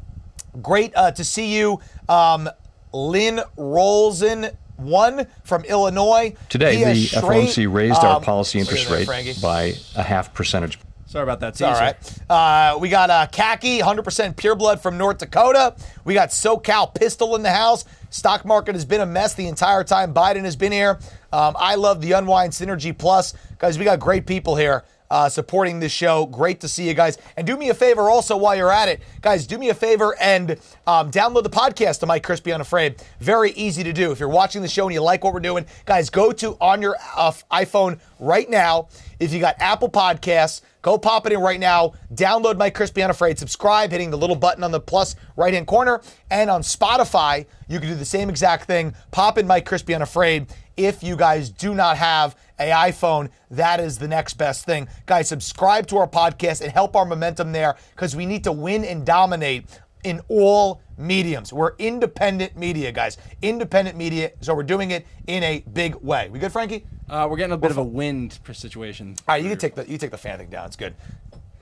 great 0.61 0.95
uh, 0.95 1.11
to 1.11 1.23
see 1.23 1.55
you. 1.55 1.79
Um, 2.07 2.49
Lynn 2.93 3.41
Rolzin, 3.57 4.55
one 4.77 5.27
from 5.43 5.63
Illinois. 5.65 6.35
Today, 6.49 6.77
Pia 6.77 6.93
the 6.93 7.05
Schrate, 7.05 7.47
FOMC 7.47 7.73
raised 7.73 8.03
our 8.03 8.17
um, 8.17 8.23
policy 8.23 8.59
interest 8.59 8.89
look 8.89 8.99
rate 8.99 9.05
Frankie. 9.05 9.33
by 9.41 9.73
a 9.95 10.03
half 10.03 10.33
percentage. 10.33 10.79
Sorry 11.07 11.23
about 11.23 11.39
that. 11.41 11.49
It's 11.49 11.61
all 11.61 11.71
right. 11.71 11.95
Uh, 12.29 12.77
we 12.79 12.89
got 12.89 13.09
uh, 13.09 13.27
Khaki, 13.27 13.79
100% 13.79 14.35
pure 14.35 14.55
blood 14.55 14.81
from 14.81 14.97
North 14.97 15.19
Dakota. 15.19 15.75
We 16.03 16.13
got 16.13 16.29
SoCal 16.29 16.93
Pistol 16.93 17.35
in 17.35 17.43
the 17.43 17.51
house. 17.51 17.85
Stock 18.09 18.43
market 18.43 18.75
has 18.75 18.85
been 18.85 19.01
a 19.01 19.05
mess 19.05 19.33
the 19.33 19.47
entire 19.47 19.83
time 19.83 20.13
Biden 20.13 20.43
has 20.43 20.55
been 20.55 20.71
here. 20.71 20.99
Um, 21.31 21.55
I 21.57 21.75
love 21.75 22.01
the 22.01 22.13
Unwind 22.13 22.53
Synergy 22.53 22.97
Plus. 22.97 23.33
Guys, 23.59 23.77
we 23.77 23.85
got 23.85 23.99
great 23.99 24.25
people 24.25 24.55
here 24.55 24.83
uh, 25.09 25.29
supporting 25.29 25.79
this 25.79 25.91
show. 25.91 26.25
Great 26.25 26.59
to 26.61 26.67
see 26.67 26.87
you 26.87 26.93
guys. 26.93 27.17
And 27.37 27.45
do 27.45 27.57
me 27.57 27.69
a 27.69 27.73
favor 27.73 28.09
also 28.09 28.37
while 28.37 28.55
you're 28.55 28.71
at 28.71 28.89
it. 28.89 29.01
Guys, 29.21 29.45
do 29.47 29.57
me 29.57 29.69
a 29.69 29.73
favor 29.73 30.15
and 30.19 30.51
um, 30.87 31.11
download 31.11 31.43
the 31.43 31.49
podcast 31.49 31.99
to 31.99 32.05
Mike 32.05 32.25
Crispi 32.25 32.53
Unafraid. 32.53 33.03
Very 33.19 33.51
easy 33.51 33.83
to 33.83 33.93
do. 33.93 34.11
If 34.11 34.19
you're 34.19 34.29
watching 34.29 34.61
the 34.61 34.67
show 34.67 34.85
and 34.85 34.93
you 34.93 35.01
like 35.01 35.23
what 35.23 35.33
we're 35.33 35.39
doing, 35.39 35.65
guys, 35.85 36.09
go 36.09 36.31
to 36.33 36.57
on 36.59 36.81
your 36.81 36.95
uh, 37.15 37.31
iPhone 37.51 37.99
right 38.19 38.49
now. 38.49 38.87
If 39.19 39.31
you 39.31 39.39
got 39.39 39.55
Apple 39.59 39.89
Podcasts, 39.89 40.61
go 40.81 40.97
pop 40.97 41.25
it 41.25 41.33
in 41.33 41.39
right 41.39 41.59
now. 41.59 41.93
Download 42.13 42.57
Mike 42.57 42.75
Crispi 42.75 43.03
Unafraid. 43.03 43.39
Subscribe, 43.39 43.91
hitting 43.91 44.11
the 44.11 44.17
little 44.17 44.35
button 44.35 44.63
on 44.63 44.71
the 44.71 44.79
plus 44.79 45.15
right 45.37 45.53
hand 45.53 45.67
corner. 45.67 46.01
And 46.29 46.49
on 46.49 46.61
Spotify, 46.61 47.45
you 47.67 47.79
can 47.79 47.89
do 47.89 47.95
the 47.95 48.05
same 48.05 48.29
exact 48.29 48.65
thing. 48.65 48.93
Pop 49.11 49.37
in 49.37 49.47
Mike 49.47 49.65
Crispi 49.65 49.95
Unafraid. 49.95 50.47
If 50.77 51.03
you 51.03 51.15
guys 51.15 51.49
do 51.49 51.73
not 51.73 51.95
have 51.97 52.35
a 52.59 52.69
iPhone, 52.69 53.29
that 53.51 53.79
is 53.79 53.97
the 53.97 54.07
next 54.07 54.35
best 54.35 54.65
thing. 54.65 54.87
Guys, 55.05 55.27
subscribe 55.27 55.87
to 55.87 55.97
our 55.97 56.07
podcast 56.07 56.61
and 56.61 56.71
help 56.71 56.95
our 56.95 57.05
momentum 57.05 57.51
there 57.51 57.75
because 57.95 58.15
we 58.15 58.25
need 58.25 58.43
to 58.43 58.51
win 58.51 58.85
and 58.85 59.05
dominate 59.05 59.65
in 60.03 60.21
all 60.29 60.81
mediums. 60.97 61.51
We're 61.51 61.73
independent 61.77 62.55
media, 62.55 62.91
guys. 62.91 63.17
Independent 63.41 63.97
media, 63.97 64.31
so 64.41 64.53
we're 64.53 64.63
doing 64.63 64.91
it 64.91 65.05
in 65.27 65.43
a 65.43 65.63
big 65.73 65.95
way. 65.95 66.29
We 66.29 66.39
good, 66.39 66.51
Frankie? 66.51 66.85
Uh, 67.09 67.27
we're 67.29 67.37
getting 67.37 67.53
a 67.53 67.57
bit 67.57 67.71
of 67.71 67.77
a 67.77 67.83
wind 67.83 68.39
situation. 68.51 69.15
All 69.27 69.35
right, 69.35 69.43
you 69.43 69.49
can 69.49 69.57
take 69.57 69.75
the 69.75 69.89
you 69.89 69.97
take 69.97 70.11
the 70.11 70.17
fan 70.17 70.37
thing 70.37 70.49
down. 70.49 70.67
It's 70.67 70.75
good. 70.75 70.95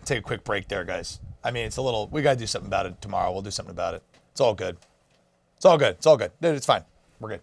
Take 0.06 0.20
a 0.20 0.22
quick 0.22 0.44
break 0.44 0.68
there, 0.68 0.84
guys. 0.84 1.20
I 1.44 1.52
mean, 1.52 1.66
it's 1.66 1.78
a 1.78 1.82
little. 1.82 2.08
We 2.08 2.22
got 2.22 2.34
to 2.34 2.40
do 2.40 2.48
something 2.48 2.68
about 2.68 2.86
it 2.86 3.02
tomorrow. 3.02 3.32
We'll 3.32 3.42
do 3.42 3.52
something 3.52 3.72
about 3.72 3.96
it. 3.96 4.04
It's 4.32 4.42
all 4.42 4.54
good. 4.54 4.78
It's 5.56 5.66
all 5.66 5.78
good. 5.78 5.96
It's 5.96 6.06
all 6.06 6.18
good. 6.18 6.32
Dude, 6.42 6.56
it's 6.56 6.66
fine. 6.66 6.84
We're 7.20 7.30
good. 7.30 7.42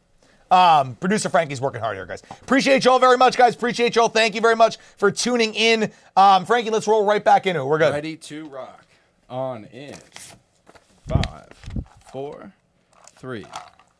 Um, 0.51 0.97
producer 0.97 1.29
Frankie's 1.29 1.61
working 1.61 1.81
hard 1.81 1.97
here, 1.97 2.07
guys. 2.07 2.23
Appreciate 2.43 2.85
y'all 2.85 2.99
very 2.99 3.17
much, 3.17 3.37
guys. 3.37 3.55
Appreciate 3.55 3.95
y'all. 3.95 4.09
Thank 4.09 4.35
you 4.35 4.41
very 4.41 4.57
much 4.57 4.79
for 4.97 5.11
tuning 5.11 5.55
in. 5.55 5.93
Um, 6.17 6.45
Frankie, 6.45 6.71
let's 6.71 6.89
roll 6.89 7.05
right 7.05 7.23
back 7.23 7.47
into 7.47 7.61
it. 7.61 7.65
We're 7.65 7.79
good. 7.79 7.93
Ready 7.93 8.17
to 8.17 8.49
rock. 8.49 8.85
On 9.29 9.65
in. 9.67 9.97
Five, 11.07 11.53
four, 12.11 12.53
three, 13.17 13.47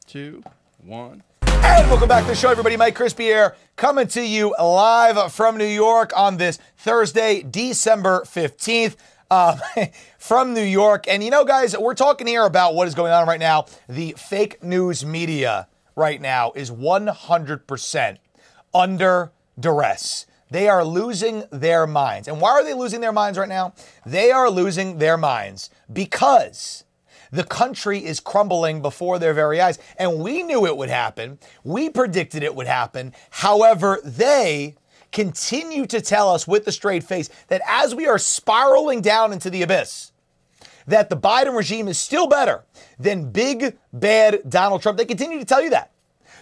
two, 0.07 0.43
One. 0.85 1.23
And 1.43 1.89
welcome 1.89 2.09
back 2.09 2.25
to 2.25 2.31
the 2.31 2.35
show, 2.35 2.51
everybody. 2.51 2.77
Mike 2.77 2.97
Crispi 2.97 3.21
here, 3.21 3.55
coming 3.77 4.09
to 4.09 4.23
you 4.23 4.55
live 4.61 5.33
from 5.33 5.57
New 5.57 5.67
York 5.67 6.11
on 6.17 6.37
this 6.37 6.59
Thursday, 6.79 7.43
December 7.43 8.23
15th. 8.25 8.97
Uh, 9.31 9.57
from 10.19 10.55
New 10.55 10.65
York. 10.65 11.07
And 11.07 11.23
you 11.23 11.31
know, 11.31 11.45
guys, 11.45 11.79
we're 11.79 11.95
talking 11.95 12.27
here 12.27 12.45
about 12.45 12.75
what 12.75 12.89
is 12.89 12.97
going 12.97 13.13
on 13.13 13.29
right 13.29 13.39
now. 13.39 13.67
The 13.89 14.15
fake 14.19 14.65
news 14.65 15.05
media 15.07 15.69
right 15.97 16.21
now 16.21 16.53
is 16.55 16.71
100% 16.71 18.17
under 18.73 19.33
duress. 19.59 20.27
They 20.51 20.69
are 20.69 20.85
losing 20.85 21.45
their 21.51 21.87
minds. 21.87 22.27
And 22.27 22.41
why 22.41 22.51
are 22.51 22.65
they 22.65 22.75
losing 22.75 23.01
their 23.01 23.13
minds 23.13 23.39
right 23.39 23.49
now? 23.49 23.75
They 24.05 24.31
are 24.33 24.51
losing 24.51 24.99
their 24.99 25.17
minds 25.17 25.71
because 25.93 26.85
the 27.31 27.45
country 27.45 28.05
is 28.05 28.19
crumbling 28.19 28.83
before 28.83 29.19
their 29.19 29.35
very 29.35 29.61
eyes. 29.61 29.79
And 29.97 30.19
we 30.19 30.43
knew 30.43 30.67
it 30.67 30.77
would 30.77 30.91
happen. 30.91 31.39
We 31.63 31.89
predicted 31.89 32.43
it 32.43 32.55
would 32.55 32.67
happen. 32.67 33.15
However, 33.31 34.01
they 34.03 34.77
continue 35.13 35.87
to 35.87 36.01
tell 36.01 36.31
us 36.31 36.47
with 36.47 36.65
the 36.65 36.73
straight 36.73 37.05
face 37.05 37.31
that 37.49 37.63
as 37.67 37.95
we 37.95 38.07
are 38.07 38.19
spiraling 38.19 39.01
down 39.01 39.33
into 39.33 39.51
the 39.51 39.63
abyss, 39.63 40.10
that 40.87 41.11
the 41.11 41.17
Biden 41.17 41.57
regime 41.57 41.89
is 41.89 41.99
still 41.99 42.27
better 42.27 42.65
than 42.99 43.31
big, 43.31 43.77
bad 43.93 44.43
Donald 44.49 44.83
Trump. 44.83 44.99
They 44.99 45.05
continue 45.05 45.39
to 45.39 45.45
tell 45.45 45.63
you 45.63 45.71
that. 45.71 45.91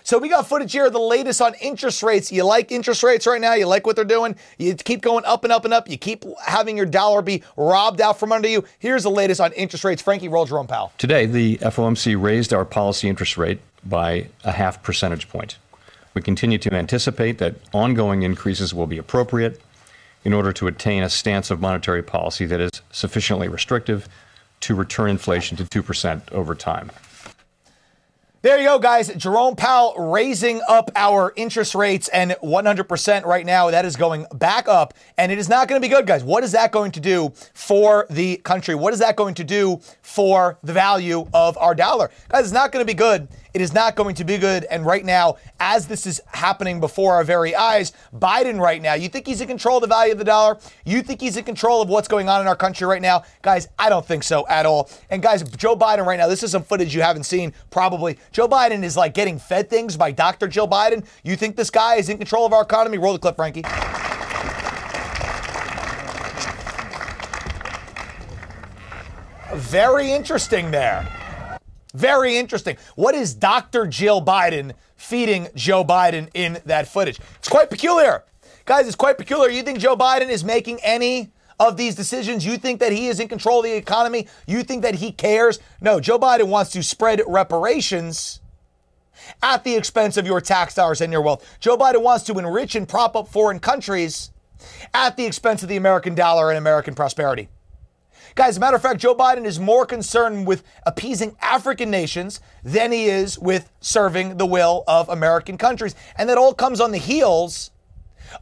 So 0.08 0.16
we 0.16 0.30
got 0.30 0.48
footage 0.48 0.72
here, 0.72 0.86
of 0.86 0.94
the 0.94 0.98
latest 0.98 1.42
on 1.42 1.52
interest 1.60 2.02
rates. 2.02 2.32
You 2.32 2.42
like 2.42 2.72
interest 2.72 3.02
rates 3.02 3.26
right 3.26 3.40
now? 3.40 3.52
You 3.52 3.66
like 3.66 3.86
what 3.86 3.94
they're 3.94 4.06
doing? 4.06 4.36
You 4.56 4.74
keep 4.74 5.02
going 5.02 5.26
up 5.26 5.44
and 5.44 5.52
up 5.52 5.66
and 5.66 5.74
up. 5.74 5.86
You 5.86 5.98
keep 5.98 6.24
having 6.42 6.78
your 6.78 6.86
dollar 6.86 7.20
be 7.20 7.42
robbed 7.58 8.00
out 8.00 8.18
from 8.18 8.32
under 8.32 8.48
you. 8.48 8.64
Here's 8.78 9.02
the 9.02 9.10
latest 9.10 9.38
on 9.38 9.52
interest 9.52 9.84
rates. 9.84 10.00
Frankie, 10.00 10.28
roll 10.28 10.46
Jerome 10.46 10.66
Powell. 10.66 10.92
Today, 10.96 11.26
the 11.26 11.58
FOMC 11.58 12.18
raised 12.18 12.54
our 12.54 12.64
policy 12.64 13.06
interest 13.06 13.36
rate 13.36 13.60
by 13.84 14.28
a 14.44 14.52
half 14.52 14.82
percentage 14.82 15.28
point. 15.28 15.58
We 16.14 16.22
continue 16.22 16.56
to 16.56 16.74
anticipate 16.74 17.36
that 17.36 17.56
ongoing 17.74 18.22
increases 18.22 18.72
will 18.72 18.86
be 18.86 18.96
appropriate 18.96 19.60
in 20.24 20.32
order 20.32 20.54
to 20.54 20.66
attain 20.68 21.02
a 21.02 21.10
stance 21.10 21.50
of 21.50 21.60
monetary 21.60 22.02
policy 22.02 22.46
that 22.46 22.60
is 22.60 22.70
sufficiently 22.90 23.48
restrictive 23.48 24.08
to 24.60 24.74
return 24.74 25.10
inflation 25.10 25.56
to 25.56 25.64
2% 25.64 26.32
over 26.32 26.54
time. 26.54 26.90
There 28.40 28.56
you 28.56 28.66
go, 28.66 28.78
guys. 28.78 29.12
Jerome 29.16 29.56
Powell 29.56 29.96
raising 30.12 30.60
up 30.68 30.92
our 30.94 31.32
interest 31.34 31.74
rates, 31.74 32.06
and 32.06 32.30
100% 32.40 33.24
right 33.24 33.44
now, 33.44 33.72
that 33.72 33.84
is 33.84 33.96
going 33.96 34.26
back 34.32 34.68
up, 34.68 34.94
and 35.16 35.32
it 35.32 35.38
is 35.38 35.48
not 35.48 35.66
going 35.66 35.82
to 35.82 35.84
be 35.84 35.92
good, 35.92 36.06
guys. 36.06 36.22
What 36.22 36.44
is 36.44 36.52
that 36.52 36.70
going 36.70 36.92
to 36.92 37.00
do 37.00 37.32
for 37.52 38.06
the 38.10 38.36
country? 38.36 38.76
What 38.76 38.92
is 38.92 39.00
that 39.00 39.16
going 39.16 39.34
to 39.34 39.44
do 39.44 39.80
for 40.02 40.56
the 40.62 40.72
value 40.72 41.26
of 41.34 41.58
our 41.58 41.74
dollar? 41.74 42.12
Guys, 42.28 42.44
it's 42.44 42.52
not 42.52 42.70
going 42.70 42.86
to 42.86 42.86
be 42.86 42.96
good. 42.96 43.26
It 43.54 43.60
is 43.60 43.72
not 43.72 43.96
going 43.96 44.14
to 44.16 44.24
be 44.24 44.38
good. 44.38 44.64
And 44.64 44.84
right 44.84 45.04
now, 45.04 45.36
as 45.60 45.86
this 45.86 46.06
is 46.06 46.20
happening 46.28 46.80
before 46.80 47.14
our 47.14 47.24
very 47.24 47.54
eyes, 47.54 47.92
Biden 48.14 48.60
right 48.60 48.80
now, 48.80 48.94
you 48.94 49.08
think 49.08 49.26
he's 49.26 49.40
in 49.40 49.48
control 49.48 49.78
of 49.78 49.82
the 49.82 49.88
value 49.88 50.12
of 50.12 50.18
the 50.18 50.24
dollar? 50.24 50.58
You 50.84 51.02
think 51.02 51.20
he's 51.20 51.36
in 51.36 51.44
control 51.44 51.82
of 51.82 51.88
what's 51.88 52.08
going 52.08 52.28
on 52.28 52.40
in 52.40 52.46
our 52.46 52.56
country 52.56 52.86
right 52.86 53.02
now? 53.02 53.22
Guys, 53.42 53.68
I 53.78 53.88
don't 53.88 54.04
think 54.04 54.22
so 54.22 54.46
at 54.48 54.66
all. 54.66 54.90
And 55.10 55.22
guys, 55.22 55.42
Joe 55.42 55.76
Biden 55.76 56.04
right 56.06 56.18
now, 56.18 56.28
this 56.28 56.42
is 56.42 56.50
some 56.50 56.62
footage 56.62 56.94
you 56.94 57.02
haven't 57.02 57.24
seen 57.24 57.52
probably. 57.70 58.18
Joe 58.32 58.48
Biden 58.48 58.82
is 58.82 58.96
like 58.96 59.14
getting 59.14 59.38
fed 59.38 59.70
things 59.70 59.96
by 59.96 60.12
Dr. 60.12 60.48
Jill 60.48 60.68
Biden. 60.68 61.06
You 61.22 61.36
think 61.36 61.56
this 61.56 61.70
guy 61.70 61.96
is 61.96 62.08
in 62.08 62.18
control 62.18 62.46
of 62.46 62.52
our 62.52 62.62
economy? 62.62 62.98
Roll 62.98 63.14
the 63.14 63.18
clip, 63.18 63.36
Frankie. 63.36 63.64
Very 69.54 70.12
interesting 70.12 70.70
there. 70.70 71.17
Very 71.94 72.36
interesting. 72.36 72.76
What 72.96 73.14
is 73.14 73.34
Dr. 73.34 73.86
Jill 73.86 74.24
Biden 74.24 74.72
feeding 74.96 75.48
Joe 75.54 75.84
Biden 75.84 76.28
in 76.34 76.58
that 76.66 76.88
footage? 76.88 77.18
It's 77.38 77.48
quite 77.48 77.70
peculiar. 77.70 78.24
Guys, 78.66 78.86
it's 78.86 78.96
quite 78.96 79.16
peculiar. 79.16 79.50
You 79.50 79.62
think 79.62 79.78
Joe 79.78 79.96
Biden 79.96 80.28
is 80.28 80.44
making 80.44 80.80
any 80.82 81.30
of 81.58 81.76
these 81.76 81.94
decisions? 81.94 82.44
You 82.44 82.58
think 82.58 82.80
that 82.80 82.92
he 82.92 83.08
is 83.08 83.20
in 83.20 83.28
control 83.28 83.60
of 83.60 83.64
the 83.64 83.74
economy? 83.74 84.28
You 84.46 84.62
think 84.62 84.82
that 84.82 84.96
he 84.96 85.12
cares? 85.12 85.58
No, 85.80 86.00
Joe 86.00 86.18
Biden 86.18 86.48
wants 86.48 86.70
to 86.72 86.82
spread 86.82 87.22
reparations 87.26 88.40
at 89.42 89.64
the 89.64 89.74
expense 89.74 90.16
of 90.16 90.26
your 90.26 90.40
tax 90.40 90.74
dollars 90.74 91.00
and 91.00 91.12
your 91.12 91.22
wealth. 91.22 91.44
Joe 91.60 91.76
Biden 91.76 92.02
wants 92.02 92.24
to 92.26 92.38
enrich 92.38 92.74
and 92.74 92.88
prop 92.88 93.16
up 93.16 93.28
foreign 93.28 93.58
countries 93.58 94.30
at 94.92 95.16
the 95.16 95.24
expense 95.24 95.62
of 95.62 95.68
the 95.68 95.76
American 95.76 96.14
dollar 96.14 96.50
and 96.50 96.58
American 96.58 96.94
prosperity. 96.94 97.48
Guys, 98.34 98.50
as 98.50 98.56
a 98.56 98.60
matter 98.60 98.76
of 98.76 98.82
fact, 98.82 99.00
Joe 99.00 99.14
Biden 99.14 99.44
is 99.44 99.58
more 99.58 99.86
concerned 99.86 100.46
with 100.46 100.62
appeasing 100.86 101.36
African 101.40 101.90
nations 101.90 102.40
than 102.62 102.92
he 102.92 103.06
is 103.06 103.38
with 103.38 103.70
serving 103.80 104.36
the 104.36 104.46
will 104.46 104.84
of 104.86 105.08
American 105.08 105.58
countries. 105.58 105.94
And 106.16 106.28
that 106.28 106.38
all 106.38 106.54
comes 106.54 106.80
on 106.80 106.92
the 106.92 106.98
heels 106.98 107.70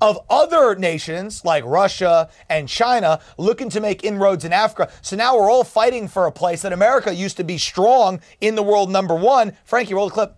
of 0.01 0.19
other 0.29 0.75
nations 0.75 1.45
like 1.45 1.65
Russia 1.65 2.29
and 2.49 2.69
China 2.69 3.21
looking 3.39 3.71
to 3.71 3.81
make 3.81 4.05
inroads 4.05 4.45
in 4.45 4.53
Africa. 4.53 4.93
So 5.03 5.17
now 5.17 5.37
we're 5.37 5.51
all 5.51 5.65
fighting 5.65 6.09
for 6.09 6.27
a 6.27 6.33
place 6.33 6.63
that 6.63 6.73
America 6.73 7.15
used 7.15 7.37
to 7.37 7.45
be 7.45 7.59
strong 7.59 8.21
in 8.41 8.55
the 8.55 8.63
world 8.63 8.91
number 8.91 9.15
one. 9.15 9.57
Frankie, 9.65 9.95
roll 9.95 10.09
the 10.09 10.15
clip. 10.15 10.35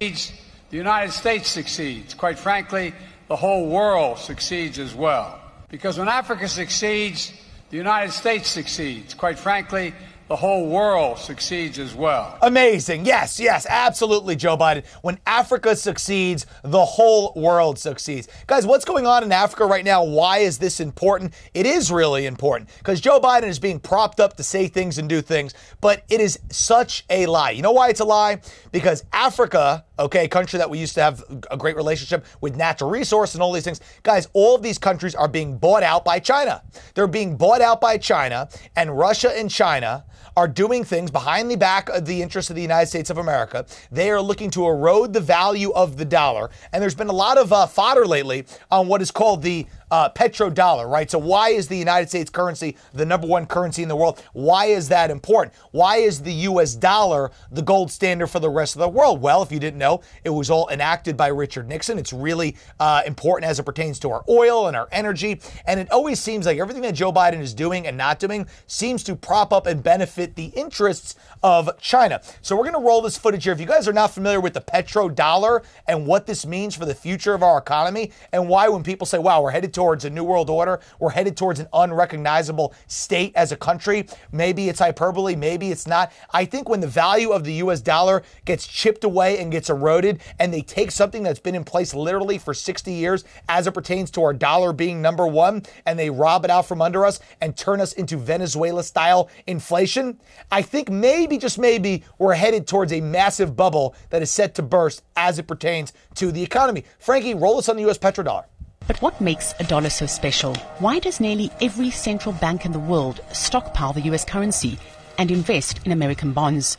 The 0.00 0.76
United 0.76 1.12
States 1.12 1.48
succeeds. 1.48 2.14
Quite 2.14 2.38
frankly, 2.38 2.94
the 3.28 3.36
whole 3.36 3.68
world 3.68 4.18
succeeds 4.18 4.78
as 4.78 4.94
well. 4.94 5.40
Because 5.70 5.98
when 5.98 6.08
Africa 6.08 6.46
succeeds, 6.46 7.32
the 7.70 7.76
United 7.76 8.12
States 8.12 8.48
succeeds. 8.48 9.14
Quite 9.14 9.38
frankly, 9.38 9.94
the 10.28 10.36
whole 10.36 10.66
world 10.68 11.18
succeeds 11.18 11.78
as 11.78 11.94
well. 11.94 12.38
Amazing. 12.40 13.04
Yes, 13.04 13.38
yes, 13.38 13.66
absolutely, 13.68 14.36
Joe 14.36 14.56
Biden. 14.56 14.84
When 15.02 15.18
Africa 15.26 15.76
succeeds, 15.76 16.46
the 16.62 16.84
whole 16.84 17.34
world 17.36 17.78
succeeds. 17.78 18.28
Guys, 18.46 18.66
what's 18.66 18.86
going 18.86 19.06
on 19.06 19.22
in 19.22 19.32
Africa 19.32 19.66
right 19.66 19.84
now? 19.84 20.02
Why 20.02 20.38
is 20.38 20.58
this 20.58 20.80
important? 20.80 21.34
It 21.52 21.66
is 21.66 21.92
really 21.92 22.24
important 22.24 22.70
because 22.78 23.02
Joe 23.02 23.20
Biden 23.20 23.48
is 23.48 23.58
being 23.58 23.78
propped 23.78 24.18
up 24.18 24.36
to 24.38 24.42
say 24.42 24.66
things 24.66 24.96
and 24.96 25.10
do 25.10 25.20
things, 25.20 25.52
but 25.82 26.04
it 26.08 26.20
is 26.20 26.38
such 26.50 27.04
a 27.10 27.26
lie. 27.26 27.50
You 27.50 27.60
know 27.60 27.72
why 27.72 27.90
it's 27.90 28.00
a 28.00 28.06
lie? 28.06 28.40
Because 28.72 29.04
Africa, 29.12 29.84
okay, 29.98 30.24
a 30.24 30.28
country 30.28 30.58
that 30.58 30.68
we 30.68 30.78
used 30.78 30.94
to 30.94 31.02
have 31.02 31.22
a 31.50 31.56
great 31.56 31.76
relationship 31.76 32.24
with 32.40 32.56
natural 32.56 32.90
resource 32.90 33.34
and 33.34 33.42
all 33.42 33.52
these 33.52 33.64
things, 33.64 33.80
guys, 34.02 34.28
all 34.32 34.54
of 34.54 34.62
these 34.62 34.78
countries 34.78 35.14
are 35.14 35.28
being 35.28 35.56
bought 35.58 35.82
out 35.82 36.04
by 36.04 36.18
China. 36.18 36.62
They're 36.94 37.06
being 37.06 37.36
bought 37.36 37.60
out 37.60 37.80
by 37.80 37.98
China, 37.98 38.48
and 38.76 38.96
Russia 38.96 39.36
and 39.36 39.50
China 39.50 40.04
are 40.36 40.48
doing 40.48 40.84
things 40.84 41.10
behind 41.10 41.50
the 41.50 41.56
back 41.56 41.88
of 41.90 42.06
the 42.06 42.20
interests 42.20 42.50
of 42.50 42.56
the 42.56 42.62
United 42.62 42.86
States 42.86 43.10
of 43.10 43.18
America. 43.18 43.64
They 43.92 44.10
are 44.10 44.20
looking 44.20 44.50
to 44.50 44.66
erode 44.66 45.12
the 45.12 45.20
value 45.20 45.72
of 45.72 45.96
the 45.96 46.04
dollar. 46.04 46.50
And 46.72 46.82
there's 46.82 46.94
been 46.94 47.08
a 47.08 47.12
lot 47.12 47.38
of 47.38 47.52
uh, 47.52 47.66
fodder 47.66 48.04
lately 48.04 48.44
on 48.70 48.88
what 48.88 49.00
is 49.00 49.10
called 49.10 49.42
the 49.42 49.66
uh, 49.94 50.08
petrodollar, 50.08 50.90
right? 50.90 51.08
So 51.08 51.20
why 51.20 51.50
is 51.50 51.68
the 51.68 51.78
United 51.78 52.08
States 52.08 52.28
currency 52.28 52.76
the 52.94 53.06
number 53.06 53.28
one 53.28 53.46
currency 53.46 53.80
in 53.80 53.88
the 53.88 53.94
world? 53.94 54.20
Why 54.32 54.66
is 54.66 54.88
that 54.88 55.08
important? 55.08 55.54
Why 55.70 55.98
is 55.98 56.20
the 56.20 56.32
U.S. 56.32 56.74
dollar 56.74 57.30
the 57.52 57.62
gold 57.62 57.92
standard 57.92 58.26
for 58.26 58.40
the 58.40 58.50
rest 58.50 58.74
of 58.74 58.80
the 58.80 58.88
world? 58.88 59.22
Well, 59.22 59.40
if 59.44 59.52
you 59.52 59.60
didn't 59.60 59.78
know, 59.78 60.00
it 60.24 60.30
was 60.30 60.50
all 60.50 60.68
enacted 60.68 61.16
by 61.16 61.28
Richard 61.28 61.68
Nixon. 61.68 61.96
It's 61.96 62.12
really 62.12 62.56
uh, 62.80 63.02
important 63.06 63.48
as 63.48 63.60
it 63.60 63.62
pertains 63.62 64.00
to 64.00 64.10
our 64.10 64.24
oil 64.28 64.66
and 64.66 64.76
our 64.76 64.88
energy. 64.90 65.40
And 65.64 65.78
it 65.78 65.92
always 65.92 66.18
seems 66.18 66.44
like 66.44 66.58
everything 66.58 66.82
that 66.82 66.96
Joe 66.96 67.12
Biden 67.12 67.38
is 67.38 67.54
doing 67.54 67.86
and 67.86 67.96
not 67.96 68.18
doing 68.18 68.48
seems 68.66 69.04
to 69.04 69.14
prop 69.14 69.52
up 69.52 69.68
and 69.68 69.80
benefit 69.80 70.34
the 70.34 70.46
interests 70.46 71.14
of 71.44 71.70
China. 71.78 72.20
So 72.42 72.56
we're 72.56 72.68
going 72.68 72.74
to 72.74 72.80
roll 72.80 73.00
this 73.00 73.16
footage 73.16 73.44
here. 73.44 73.52
If 73.52 73.60
you 73.60 73.66
guys 73.66 73.86
are 73.86 73.92
not 73.92 74.10
familiar 74.10 74.40
with 74.40 74.54
the 74.54 74.60
petrodollar 74.60 75.62
and 75.86 76.04
what 76.04 76.26
this 76.26 76.44
means 76.44 76.74
for 76.74 76.84
the 76.84 76.96
future 76.96 77.32
of 77.32 77.44
our 77.44 77.58
economy 77.58 78.10
and 78.32 78.48
why 78.48 78.68
when 78.68 78.82
people 78.82 79.06
say, 79.06 79.18
wow, 79.18 79.40
we're 79.40 79.52
headed 79.52 79.72
towards 79.84 80.06
a 80.06 80.08
new 80.08 80.24
world 80.24 80.48
order, 80.48 80.80
we're 80.98 81.10
headed 81.10 81.36
towards 81.36 81.60
an 81.60 81.68
unrecognizable 81.74 82.72
state 82.86 83.30
as 83.36 83.52
a 83.52 83.56
country, 83.56 84.06
maybe 84.32 84.70
it's 84.70 84.78
hyperbole, 84.78 85.36
maybe 85.36 85.70
it's 85.70 85.86
not. 85.86 86.10
I 86.32 86.46
think 86.46 86.70
when 86.70 86.80
the 86.80 86.86
value 86.86 87.32
of 87.32 87.44
the 87.44 87.52
US 87.64 87.82
dollar 87.82 88.22
gets 88.46 88.66
chipped 88.66 89.04
away 89.04 89.38
and 89.38 89.52
gets 89.52 89.68
eroded 89.68 90.22
and 90.38 90.54
they 90.54 90.62
take 90.62 90.90
something 90.90 91.22
that's 91.22 91.38
been 91.38 91.54
in 91.54 91.64
place 91.64 91.92
literally 91.92 92.38
for 92.38 92.54
60 92.54 92.90
years 92.92 93.24
as 93.46 93.66
it 93.66 93.72
pertains 93.72 94.10
to 94.12 94.22
our 94.22 94.32
dollar 94.32 94.72
being 94.72 95.02
number 95.02 95.26
one 95.26 95.62
and 95.84 95.98
they 95.98 96.08
rob 96.08 96.46
it 96.46 96.50
out 96.50 96.64
from 96.64 96.80
under 96.80 97.04
us 97.04 97.20
and 97.42 97.54
turn 97.54 97.78
us 97.78 97.92
into 97.92 98.16
Venezuela 98.16 98.82
style 98.82 99.28
inflation, 99.46 100.18
I 100.50 100.62
think 100.62 100.88
maybe, 100.88 101.36
just 101.36 101.58
maybe, 101.58 102.04
we're 102.18 102.32
headed 102.32 102.66
towards 102.66 102.90
a 102.90 103.02
massive 103.02 103.54
bubble 103.54 103.94
that 104.08 104.22
is 104.22 104.30
set 104.30 104.54
to 104.54 104.62
burst 104.62 105.02
as 105.14 105.38
it 105.38 105.46
pertains 105.46 105.92
to 106.14 106.32
the 106.32 106.42
economy. 106.42 106.84
Frankie, 106.98 107.34
roll 107.34 107.58
us 107.58 107.68
on 107.68 107.76
the 107.76 107.86
US 107.90 107.98
petrodollar. 107.98 108.44
But 108.86 109.00
what 109.00 109.20
makes 109.20 109.54
a 109.58 109.64
dollar 109.64 109.88
so 109.88 110.06
special? 110.06 110.54
Why 110.78 110.98
does 110.98 111.20
nearly 111.20 111.50
every 111.60 111.90
central 111.90 112.34
bank 112.34 112.66
in 112.66 112.72
the 112.72 112.78
world 112.78 113.20
stockpile 113.32 113.94
the 113.94 114.02
US 114.12 114.24
currency 114.24 114.78
and 115.18 115.30
invest 115.30 115.80
in 115.86 115.92
American 115.92 116.32
bonds? 116.32 116.76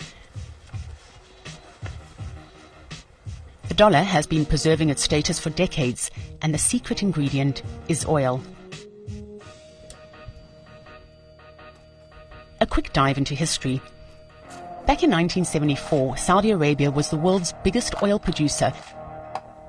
The 3.68 3.74
dollar 3.74 4.04
has 4.04 4.28
been 4.28 4.46
preserving 4.46 4.90
its 4.90 5.04
status 5.04 5.40
for 5.40 5.50
decades, 5.50 6.12
and 6.42 6.54
the 6.54 6.58
secret 6.60 7.02
ingredient 7.02 7.64
is 7.88 8.06
oil. 8.06 8.42
A 12.62 12.68
quick 12.68 12.94
dive 12.94 13.18
into 13.18 13.36
history. 13.36 13.82
Back 14.86 15.02
in 15.02 15.10
1974, 15.10 16.18
Saudi 16.18 16.52
Arabia 16.52 16.92
was 16.92 17.10
the 17.10 17.18
world's 17.18 17.54
biggest 17.64 18.02
oil 18.04 18.20
producer 18.20 18.72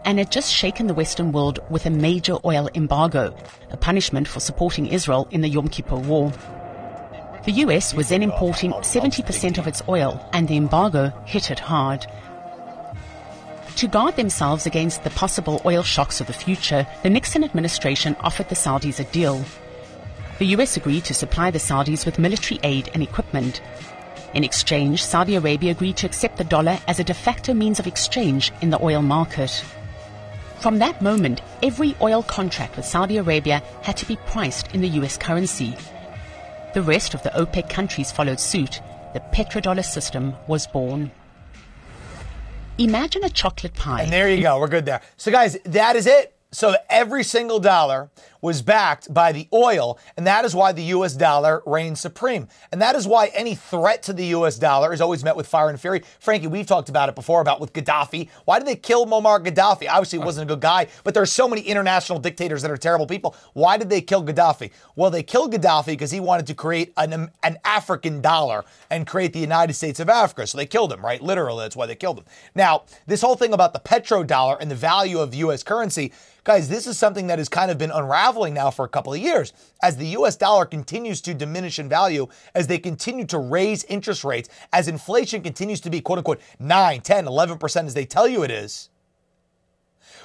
and 0.07 0.19
had 0.19 0.31
just 0.31 0.53
shaken 0.53 0.87
the 0.87 0.95
Western 0.95 1.33
world 1.33 1.59
with 1.69 1.85
a 1.85 1.91
major 1.91 2.37
oil 2.45 2.71
embargo, 2.75 3.37
a 3.71 3.77
punishment 3.77 4.27
for 4.27 4.41
supporting 4.41 4.87
Israel 4.87 5.27
in 5.33 5.41
the 5.41 5.49
Yom 5.49 5.69
Kippur 5.69 5.97
War. 5.97 6.33
The 7.45 7.53
US 7.53 7.93
was 7.93 8.09
then 8.09 8.23
importing 8.23 8.71
70% 8.71 9.59
of 9.59 9.67
its 9.67 9.83
oil, 9.89 10.25
and 10.33 10.49
the 10.49 10.57
embargo 10.57 11.13
hit 11.27 11.51
it 11.51 11.59
hard. 11.59 12.07
To 13.77 13.89
guard 13.89 14.17
themselves 14.17 14.65
against 14.65 15.05
the 15.05 15.11
possible 15.11 15.61
oil 15.67 15.83
shocks 15.83 16.21
of 16.21 16.29
the 16.29 16.33
future, 16.33 16.87
the 17.03 17.11
Nixon 17.11 17.45
administration 17.45 18.17
offered 18.21 18.49
the 18.49 18.55
Saudis 18.55 19.01
a 19.01 19.05
deal. 19.05 19.45
The 20.39 20.47
US 20.57 20.77
agreed 20.77 21.05
to 21.07 21.15
supply 21.15 21.51
the 21.51 21.59
Saudis 21.59 22.07
with 22.07 22.19
military 22.19 22.61
aid 22.63 22.91
and 22.95 23.03
equipment. 23.03 23.61
In 24.35 24.45
exchange, 24.45 25.03
Saudi 25.03 25.35
Arabia 25.35 25.73
agreed 25.73 25.97
to 25.99 26.07
accept 26.07 26.37
the 26.37 26.45
dollar 26.45 26.79
as 26.87 27.01
a 27.01 27.05
de 27.05 27.15
facto 27.15 27.55
means 27.55 27.79
of 27.79 27.87
exchange 27.87 28.53
in 28.61 28.71
the 28.71 28.83
oil 28.83 29.03
market. 29.03 29.65
From 30.61 30.79
that 30.79 31.03
moment, 31.03 31.43
every 31.63 31.95
oil 32.01 32.23
contract 32.23 32.77
with 32.77 32.87
Saudi 32.87 33.19
Arabia 33.19 33.63
had 33.83 33.97
to 33.99 34.07
be 34.07 34.17
priced 34.27 34.75
in 34.75 34.81
the 34.81 34.89
US 35.01 35.17
currency. 35.17 35.77
The 36.75 36.83
rest 36.83 37.15
of 37.15 37.23
the 37.23 37.31
OPEC 37.31 37.71
countries 37.71 38.11
followed 38.11 38.41
suit. 38.41 38.81
The 39.15 39.21
petrodollar 39.33 39.85
system 39.85 40.35
was 40.47 40.67
born. 40.67 41.11
Imagine 42.79 43.25
a 43.25 43.31
chocolate 43.31 43.75
pie. 43.75 44.03
And 44.03 44.13
there 44.13 44.29
you 44.29 44.43
go. 44.43 44.59
We're 44.59 44.69
good 44.69 44.85
there. 44.85 45.01
So, 45.17 45.31
guys, 45.31 45.57
that 45.65 45.97
is 45.97 46.07
it. 46.07 46.36
So 46.53 46.77
every 46.89 47.25
single 47.25 47.59
dollar 47.59 48.11
was 48.41 48.63
backed 48.63 49.13
by 49.13 49.33
the 49.33 49.49
oil, 49.53 49.99
and 50.17 50.27
that 50.27 50.45
is 50.45 50.55
why 50.55 50.71
the 50.71 50.85
US 50.85 51.15
dollar 51.15 51.63
reigns 51.67 52.01
supreme. 52.01 52.47
And 52.71 52.81
that 52.81 52.95
is 52.95 53.07
why 53.07 53.27
any 53.35 53.57
threat 53.57 54.05
to 54.05 54.13
the 54.13 54.27
US 54.27 54.57
dollar 54.57 54.93
is 54.93 55.01
always 55.01 55.25
met 55.25 55.37
with 55.37 55.49
fire 55.49 55.69
and 55.69 55.81
fury. 55.81 56.03
Frankie, 56.21 56.47
we've 56.47 56.67
talked 56.67 56.89
about 56.89 57.09
it 57.09 57.17
before 57.17 57.41
about 57.41 57.61
with 57.61 57.73
Gaddafi. 57.73 58.29
Why 58.45 58.59
did 58.59 58.69
they 58.69 58.77
kill 58.77 59.05
Muammar 59.07 59.45
Gaddafi? 59.45 59.89
Obviously, 59.91 60.21
he 60.21 60.25
wasn't 60.25 60.49
a 60.49 60.55
good 60.55 60.61
guy, 60.61 60.87
but 61.03 61.13
there 61.13 61.23
are 61.23 61.27
so 61.27 61.49
many 61.49 61.63
international 61.63 62.21
dictators 62.21 62.63
that 62.63 62.71
are 62.71 62.77
terrible 62.77 63.07
people. 63.07 63.35
Why 63.55 63.77
did 63.77 63.91
they 63.91 64.01
kill 64.01 64.23
Gaddafi? 64.25 64.71
Well, 64.95 65.11
they 65.11 65.25
killed 65.25 65.53
Gaddafi 65.53 65.87
because 65.87 66.13
he 66.13 66.21
wanted 66.21 66.47
to 66.47 66.55
create 66.55 66.93
an, 66.97 67.13
um, 67.13 67.31
an 67.43 67.59
African 67.65 68.21
dollar 68.21 68.65
and 68.91 69.07
create 69.07 69.33
the 69.33 69.41
United 69.41 69.75
States 69.75 69.99
of 69.99 70.09
Africa. 70.09 70.47
So 70.47 70.57
they 70.57 70.67
killed 70.67 70.93
him, 70.93 71.05
right? 71.05 71.21
Literally, 71.21 71.65
that's 71.65 71.77
why 71.77 71.87
they 71.87 71.97
killed 71.97 72.19
him. 72.19 72.25
Now, 72.55 72.85
this 73.07 73.23
whole 73.23 73.35
thing 73.35 73.53
about 73.53 73.73
the 73.73 73.81
petrodollar 73.81 74.57
and 74.61 74.71
the 74.71 74.77
value 74.77 75.19
of 75.19 75.35
US 75.35 75.65
currency, 75.65 76.13
guys, 76.47 76.69
this 76.69 76.87
is 76.87 76.97
something 76.97 77.27
that 77.27 77.39
has 77.39 77.49
kind 77.49 77.73
of 77.73 77.77
been 77.77 77.91
unraveling 77.91 78.55
now 78.55 78.71
for 78.71 78.85
a 78.85 78.89
couple 78.89 79.13
of 79.13 79.19
years 79.19 79.53
as 79.83 79.97
the 79.97 80.07
US 80.19 80.37
dollar 80.37 80.65
continues 80.65 81.21
to 81.23 81.35
diminish 81.35 81.81
in 81.81 81.89
value, 81.89 82.29
as 82.55 82.69
they 82.69 82.79
continue 82.79 83.27
to 83.27 83.39
raise 83.39 83.83
interest 83.85 84.23
rates, 84.23 84.49
as 84.73 84.87
inflation 84.87 85.43
continues 85.43 85.81
to 85.81 85.91
be 85.91 86.01
quote 86.01 86.19
unquote 86.19 86.41
9, 86.61 87.01
10, 87.01 87.25
11% 87.27 87.87
as 87.87 87.95
they 87.95 88.07
tell 88.07 88.29
you 88.29 88.45
it 88.45 88.51
is. 88.53 88.91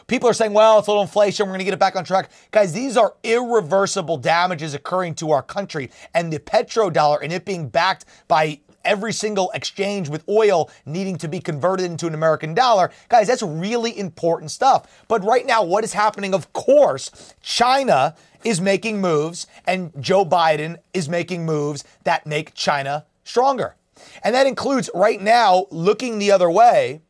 People 0.05 0.29
are 0.29 0.33
saying, 0.33 0.53
well, 0.53 0.77
it's 0.77 0.87
a 0.87 0.91
little 0.91 1.03
inflation. 1.03 1.45
We're 1.45 1.53
going 1.53 1.59
to 1.59 1.65
get 1.65 1.73
it 1.73 1.79
back 1.79 1.95
on 1.95 2.03
track. 2.03 2.31
Guys, 2.51 2.71
these 2.71 2.97
are 2.97 3.15
irreversible 3.23 4.17
damages 4.17 4.73
occurring 4.73 5.15
to 5.15 5.31
our 5.31 5.41
country. 5.41 5.89
And 6.13 6.31
the 6.31 6.39
petrodollar 6.39 7.19
and 7.23 7.31
it 7.31 7.45
being 7.45 7.67
backed 7.69 8.05
by 8.27 8.59
every 8.85 9.13
single 9.13 9.51
exchange 9.53 10.09
with 10.09 10.23
oil 10.29 10.69
needing 10.85 11.17
to 11.17 11.27
be 11.27 11.39
converted 11.39 11.85
into 11.85 12.07
an 12.07 12.13
American 12.13 12.53
dollar. 12.53 12.91
Guys, 13.09 13.27
that's 13.27 13.43
really 13.43 13.97
important 13.97 14.51
stuff. 14.51 15.05
But 15.07 15.23
right 15.23 15.45
now, 15.45 15.63
what 15.63 15.83
is 15.83 15.93
happening? 15.93 16.33
Of 16.33 16.51
course, 16.53 17.33
China 17.41 18.15
is 18.43 18.59
making 18.59 19.01
moves 19.01 19.47
and 19.65 19.91
Joe 19.99 20.25
Biden 20.25 20.77
is 20.93 21.07
making 21.09 21.45
moves 21.45 21.83
that 22.03 22.25
make 22.25 22.53
China 22.53 23.05
stronger. 23.23 23.75
And 24.23 24.33
that 24.35 24.47
includes 24.47 24.89
right 24.93 25.21
now 25.21 25.67
looking 25.69 26.19
the 26.19 26.31
other 26.31 26.49
way. 26.49 27.01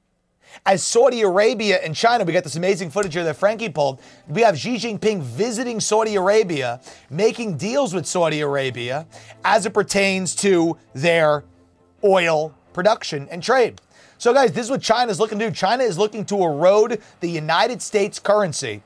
As 0.65 0.83
Saudi 0.83 1.21
Arabia 1.21 1.77
and 1.77 1.95
China, 1.95 2.25
we 2.25 2.33
got 2.33 2.43
this 2.43 2.57
amazing 2.57 2.89
footage 2.89 3.13
here 3.13 3.23
that 3.23 3.37
Frankie 3.37 3.69
pulled. 3.69 4.01
We 4.27 4.41
have 4.41 4.59
Xi 4.59 4.75
Jinping 4.75 5.21
visiting 5.21 5.79
Saudi 5.79 6.15
Arabia, 6.15 6.81
making 7.09 7.55
deals 7.55 7.93
with 7.93 8.05
Saudi 8.05 8.41
Arabia 8.41 9.07
as 9.45 9.65
it 9.65 9.73
pertains 9.73 10.35
to 10.35 10.77
their 10.93 11.45
oil 12.03 12.53
production 12.73 13.27
and 13.29 13.43
trade. 13.43 13.81
So, 14.17 14.33
guys, 14.33 14.51
this 14.51 14.65
is 14.65 14.71
what 14.71 14.81
China 14.81 15.11
is 15.11 15.19
looking 15.19 15.39
to 15.39 15.49
do. 15.49 15.51
China 15.51 15.83
is 15.83 15.97
looking 15.97 16.25
to 16.25 16.43
erode 16.43 17.01
the 17.21 17.29
United 17.29 17.81
States 17.81 18.19
currency 18.19 18.83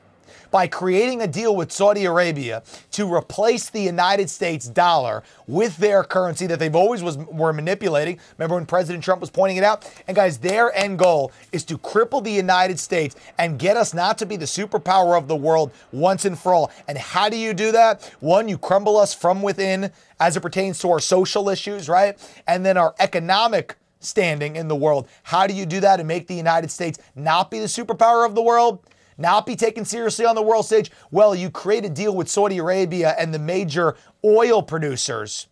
by 0.56 0.66
creating 0.66 1.20
a 1.20 1.26
deal 1.26 1.54
with 1.54 1.70
Saudi 1.70 2.06
Arabia 2.06 2.62
to 2.90 3.12
replace 3.12 3.68
the 3.68 3.82
United 3.82 4.30
States 4.30 4.66
dollar 4.66 5.22
with 5.46 5.76
their 5.76 6.02
currency 6.02 6.46
that 6.46 6.58
they've 6.58 6.74
always 6.74 7.02
was 7.02 7.18
were 7.18 7.52
manipulating. 7.52 8.18
Remember 8.38 8.54
when 8.54 8.64
President 8.64 9.04
Trump 9.04 9.20
was 9.20 9.28
pointing 9.28 9.58
it 9.58 9.64
out? 9.64 9.86
And 10.08 10.14
guys, 10.14 10.38
their 10.38 10.74
end 10.74 10.98
goal 10.98 11.30
is 11.52 11.62
to 11.64 11.76
cripple 11.76 12.24
the 12.24 12.32
United 12.32 12.78
States 12.78 13.16
and 13.36 13.58
get 13.58 13.76
us 13.76 13.92
not 13.92 14.16
to 14.16 14.24
be 14.24 14.36
the 14.36 14.46
superpower 14.46 15.18
of 15.18 15.28
the 15.28 15.36
world 15.36 15.72
once 15.92 16.24
and 16.24 16.38
for 16.38 16.54
all. 16.54 16.72
And 16.88 16.96
how 16.96 17.28
do 17.28 17.36
you 17.36 17.52
do 17.52 17.70
that? 17.72 18.02
One, 18.20 18.48
you 18.48 18.56
crumble 18.56 18.96
us 18.96 19.12
from 19.12 19.42
within 19.42 19.92
as 20.20 20.38
it 20.38 20.40
pertains 20.40 20.78
to 20.78 20.90
our 20.90 21.00
social 21.00 21.50
issues, 21.50 21.86
right? 21.86 22.16
And 22.46 22.64
then 22.64 22.78
our 22.78 22.94
economic 22.98 23.76
standing 24.00 24.56
in 24.56 24.68
the 24.68 24.76
world. 24.76 25.06
How 25.22 25.46
do 25.46 25.52
you 25.52 25.66
do 25.66 25.80
that 25.80 26.00
and 26.00 26.08
make 26.08 26.28
the 26.28 26.34
United 26.34 26.70
States 26.70 26.98
not 27.14 27.50
be 27.50 27.58
the 27.58 27.66
superpower 27.66 28.24
of 28.24 28.34
the 28.34 28.40
world? 28.40 28.80
Not 29.18 29.46
be 29.46 29.56
taken 29.56 29.84
seriously 29.84 30.24
on 30.26 30.34
the 30.34 30.42
world 30.42 30.66
stage? 30.66 30.90
Well, 31.10 31.34
you 31.34 31.50
create 31.50 31.84
a 31.84 31.90
deal 31.90 32.14
with 32.14 32.28
Saudi 32.28 32.58
Arabia 32.58 33.14
and 33.18 33.32
the 33.32 33.38
major 33.38 33.96
oil 34.24 34.62
producers 34.62 35.46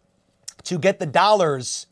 to 0.64 0.78
get 0.78 0.98
the 0.98 1.06
dollars 1.06 1.86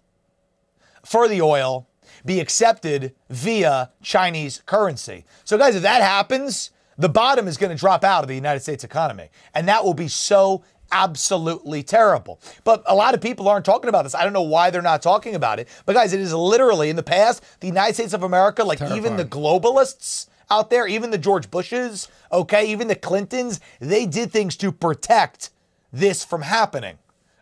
for 1.05 1.29
the 1.29 1.43
oil 1.43 1.89
be 2.25 2.41
accepted 2.41 3.15
via 3.31 3.91
Chinese 4.03 4.63
currency. 4.67 5.25
So, 5.45 5.59
guys, 5.59 5.75
if 5.75 5.83
that 5.83 6.03
happens, 6.03 6.71
the 6.97 7.09
bottom 7.09 7.49
is 7.49 7.57
going 7.57 7.71
to 7.71 7.77
drop 7.79 8.05
out 8.05 8.23
of 8.23 8.29
the 8.29 8.35
United 8.35 8.61
States 8.61 8.85
economy. 8.85 9.29
And 9.55 9.67
that 9.69 9.85
will 9.85 9.95
be 9.95 10.09
so 10.09 10.63
absolutely 10.93 11.83
terrible. 11.83 12.39
But 12.65 12.83
a 12.87 12.95
lot 12.95 13.15
of 13.15 13.21
people 13.21 13.49
aren't 13.49 13.65
talking 13.65 13.89
about 13.89 14.03
this. 14.03 14.15
I 14.15 14.25
don't 14.25 14.33
know 14.33 14.43
why 14.43 14.71
they're 14.71 14.83
not 14.83 15.03
talking 15.03 15.35
about 15.35 15.59
it. 15.59 15.69
But 15.87 15.95
guys, 15.95 16.13
it 16.13 16.21
is 16.21 16.33
literally 16.35 16.91
in 16.91 16.97
the 16.97 17.03
past, 17.03 17.43
the 17.61 17.67
United 17.67 17.95
States 17.95 18.13
of 18.13 18.23
America, 18.23 18.63
like 18.63 18.79
Terrifying. 18.79 19.01
even 19.03 19.17
the 19.17 19.25
globalists, 19.25 20.29
out 20.53 20.69
there, 20.69 20.87
even 20.87 21.11
the 21.11 21.19
George 21.19 21.51
Bushes, 21.51 22.09
okay, 22.31 22.71
even 22.71 22.87
the 22.87 22.95
Clintons, 22.95 23.59
they 23.81 24.05
did 24.05 24.31
things 24.31 24.55
to 24.59 24.71
protect 24.71 25.49
this 25.91 26.23
from 26.25 26.43
happening. 26.43 26.99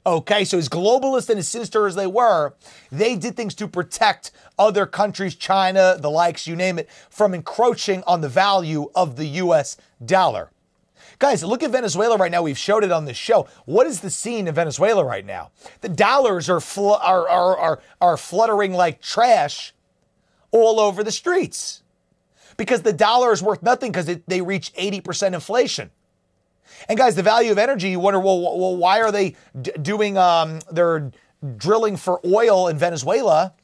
Okay, 0.06 0.44
so 0.44 0.56
as 0.56 0.68
globalist 0.68 1.28
and 1.28 1.38
as 1.38 1.48
sinister 1.48 1.88
as 1.88 1.96
they 1.96 2.06
were, 2.06 2.54
they 2.92 3.16
did 3.16 3.36
things 3.36 3.54
to 3.56 3.66
protect 3.66 4.30
other 4.58 4.86
countries, 4.86 5.34
China, 5.34 5.96
the 5.98 6.10
likes, 6.10 6.46
you 6.46 6.54
name 6.54 6.78
it, 6.78 6.88
from 7.10 7.34
encroaching 7.34 8.04
on 8.06 8.20
the 8.20 8.28
value 8.28 8.88
of 8.94 9.16
the 9.16 9.26
US 9.26 9.76
dollar. 10.04 10.50
Guys, 11.18 11.42
look 11.42 11.64
at 11.64 11.72
Venezuela 11.72 12.16
right 12.16 12.30
now. 12.30 12.42
We've 12.42 12.56
showed 12.56 12.84
it 12.84 12.92
on 12.92 13.06
this 13.06 13.16
show. 13.16 13.48
What 13.66 13.88
is 13.88 14.00
the 14.00 14.08
scene 14.08 14.46
in 14.46 14.54
Venezuela 14.54 15.04
right 15.04 15.26
now? 15.26 15.50
The 15.80 15.88
dollars 15.88 16.48
are, 16.48 16.60
fl- 16.60 16.92
are, 16.92 17.28
are, 17.28 17.58
are, 17.58 17.82
are 18.00 18.16
fluttering 18.16 18.72
like 18.72 19.02
trash 19.02 19.74
all 20.52 20.78
over 20.78 21.02
the 21.04 21.12
streets 21.12 21.82
because 22.60 22.82
the 22.82 22.92
dollar 22.92 23.32
is 23.32 23.42
worth 23.42 23.62
nothing 23.62 23.90
because 23.90 24.04
they 24.26 24.42
reach 24.42 24.74
80% 24.74 25.32
inflation. 25.32 25.90
And 26.90 26.98
guys, 26.98 27.14
the 27.14 27.22
value 27.22 27.50
of 27.52 27.56
energy, 27.56 27.88
you 27.88 27.98
wonder, 27.98 28.20
well, 28.20 28.38
well 28.38 28.76
why 28.76 29.00
are 29.00 29.10
they 29.10 29.34
d- 29.62 29.72
doing, 29.80 30.18
um, 30.18 30.58
they're 30.70 31.10
drilling 31.56 31.96
for 31.96 32.20
oil 32.22 32.68
in 32.68 32.76
Venezuela, 32.76 33.54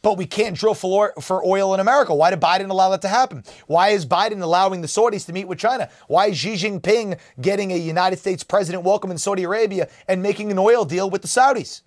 but 0.00 0.16
we 0.16 0.24
can't 0.24 0.56
drill 0.56 0.72
for, 0.72 1.12
oil 1.44 1.74
in 1.74 1.80
America? 1.80 2.14
Why 2.14 2.30
did 2.30 2.40
Biden 2.40 2.70
allow 2.70 2.88
that 2.88 3.02
to 3.02 3.08
happen? 3.08 3.44
Why 3.66 3.90
is 3.90 4.06
Biden 4.06 4.40
allowing 4.40 4.80
the 4.80 4.88
Saudis 4.88 5.26
to 5.26 5.34
meet 5.34 5.46
with 5.46 5.58
China? 5.58 5.90
Why 6.06 6.28
is 6.28 6.38
Xi 6.38 6.54
Jinping 6.54 7.18
getting 7.42 7.72
a 7.72 7.76
United 7.76 8.18
States 8.18 8.42
president 8.42 8.82
welcome 8.82 9.10
in 9.10 9.18
Saudi 9.18 9.42
Arabia 9.42 9.90
and 10.08 10.22
making 10.22 10.50
an 10.50 10.58
oil 10.58 10.86
deal 10.86 11.10
with 11.10 11.20
the 11.20 11.28
Saudis? 11.28 11.82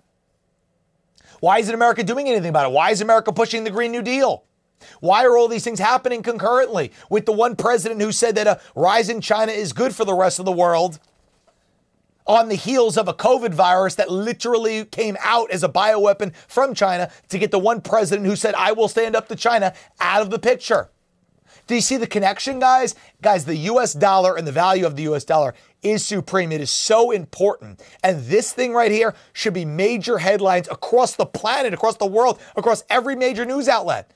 Why 1.40 1.58
isn't 1.58 1.74
America 1.74 2.04
doing 2.04 2.28
anything 2.28 2.50
about 2.50 2.70
it? 2.70 2.72
Why 2.72 2.92
is 2.92 3.00
America 3.00 3.32
pushing 3.32 3.64
the 3.64 3.70
Green 3.70 3.90
New 3.90 4.02
Deal? 4.02 4.44
Why 5.00 5.24
are 5.24 5.36
all 5.36 5.48
these 5.48 5.64
things 5.64 5.78
happening 5.78 6.22
concurrently 6.22 6.92
with 7.10 7.26
the 7.26 7.32
one 7.32 7.56
president 7.56 8.00
who 8.00 8.12
said 8.12 8.34
that 8.36 8.46
a 8.46 8.60
rise 8.74 9.08
in 9.08 9.20
China 9.20 9.52
is 9.52 9.72
good 9.72 9.94
for 9.94 10.04
the 10.04 10.14
rest 10.14 10.38
of 10.38 10.44
the 10.44 10.52
world? 10.52 10.98
On 12.26 12.48
the 12.48 12.54
heels 12.54 12.96
of 12.96 13.08
a 13.08 13.14
COVID 13.14 13.52
virus 13.52 13.96
that 13.96 14.10
literally 14.10 14.84
came 14.84 15.16
out 15.20 15.50
as 15.50 15.64
a 15.64 15.68
bioweapon 15.68 16.34
from 16.46 16.72
China 16.72 17.10
to 17.28 17.38
get 17.38 17.50
the 17.50 17.58
one 17.58 17.80
president 17.80 18.26
who 18.26 18.36
said, 18.36 18.54
I 18.54 18.72
will 18.72 18.88
stand 18.88 19.16
up 19.16 19.28
to 19.28 19.36
China 19.36 19.74
out 20.00 20.22
of 20.22 20.30
the 20.30 20.38
picture. 20.38 20.90
Do 21.66 21.74
you 21.74 21.80
see 21.80 21.96
the 21.96 22.06
connection, 22.06 22.58
guys? 22.58 22.94
Guys, 23.20 23.44
the 23.44 23.56
US 23.56 23.92
dollar 23.92 24.36
and 24.36 24.46
the 24.46 24.52
value 24.52 24.86
of 24.86 24.96
the 24.96 25.02
US 25.04 25.24
dollar 25.24 25.54
is 25.82 26.04
supreme. 26.04 26.52
It 26.52 26.60
is 26.60 26.70
so 26.70 27.10
important. 27.10 27.82
And 28.02 28.24
this 28.26 28.52
thing 28.52 28.72
right 28.72 28.90
here 28.90 29.14
should 29.32 29.54
be 29.54 29.64
major 29.64 30.18
headlines 30.18 30.68
across 30.70 31.16
the 31.16 31.26
planet, 31.26 31.74
across 31.74 31.96
the 31.96 32.06
world, 32.06 32.40
across 32.56 32.84
every 32.90 33.16
major 33.16 33.44
news 33.44 33.68
outlet. 33.68 34.10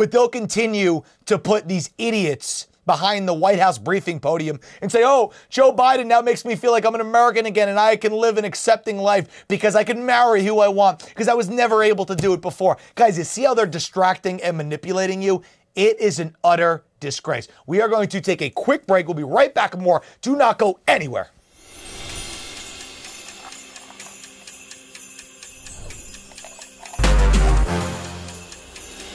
But 0.00 0.12
they'll 0.12 0.30
continue 0.30 1.02
to 1.26 1.38
put 1.38 1.68
these 1.68 1.90
idiots 1.98 2.68
behind 2.86 3.28
the 3.28 3.34
White 3.34 3.58
House 3.58 3.76
briefing 3.76 4.18
podium 4.18 4.58
and 4.80 4.90
say, 4.90 5.02
oh, 5.04 5.30
Joe 5.50 5.74
Biden 5.74 6.06
now 6.06 6.22
makes 6.22 6.42
me 6.46 6.56
feel 6.56 6.72
like 6.72 6.86
I'm 6.86 6.94
an 6.94 7.02
American 7.02 7.44
again 7.44 7.68
and 7.68 7.78
I 7.78 7.96
can 7.96 8.14
live 8.14 8.38
an 8.38 8.46
accepting 8.46 8.96
life 8.96 9.44
because 9.46 9.76
I 9.76 9.84
can 9.84 10.06
marry 10.06 10.42
who 10.42 10.60
I 10.60 10.68
want 10.68 11.06
because 11.06 11.28
I 11.28 11.34
was 11.34 11.50
never 11.50 11.82
able 11.82 12.06
to 12.06 12.16
do 12.16 12.32
it 12.32 12.40
before. 12.40 12.78
Guys, 12.94 13.18
you 13.18 13.24
see 13.24 13.42
how 13.42 13.52
they're 13.52 13.66
distracting 13.66 14.40
and 14.42 14.56
manipulating 14.56 15.20
you? 15.20 15.42
It 15.74 16.00
is 16.00 16.18
an 16.18 16.34
utter 16.42 16.82
disgrace. 16.98 17.46
We 17.66 17.82
are 17.82 17.88
going 17.88 18.08
to 18.08 18.22
take 18.22 18.40
a 18.40 18.48
quick 18.48 18.86
break. 18.86 19.06
We'll 19.06 19.12
be 19.16 19.22
right 19.22 19.52
back 19.52 19.76
more. 19.76 20.00
Do 20.22 20.34
not 20.34 20.58
go 20.58 20.80
anywhere. 20.88 21.28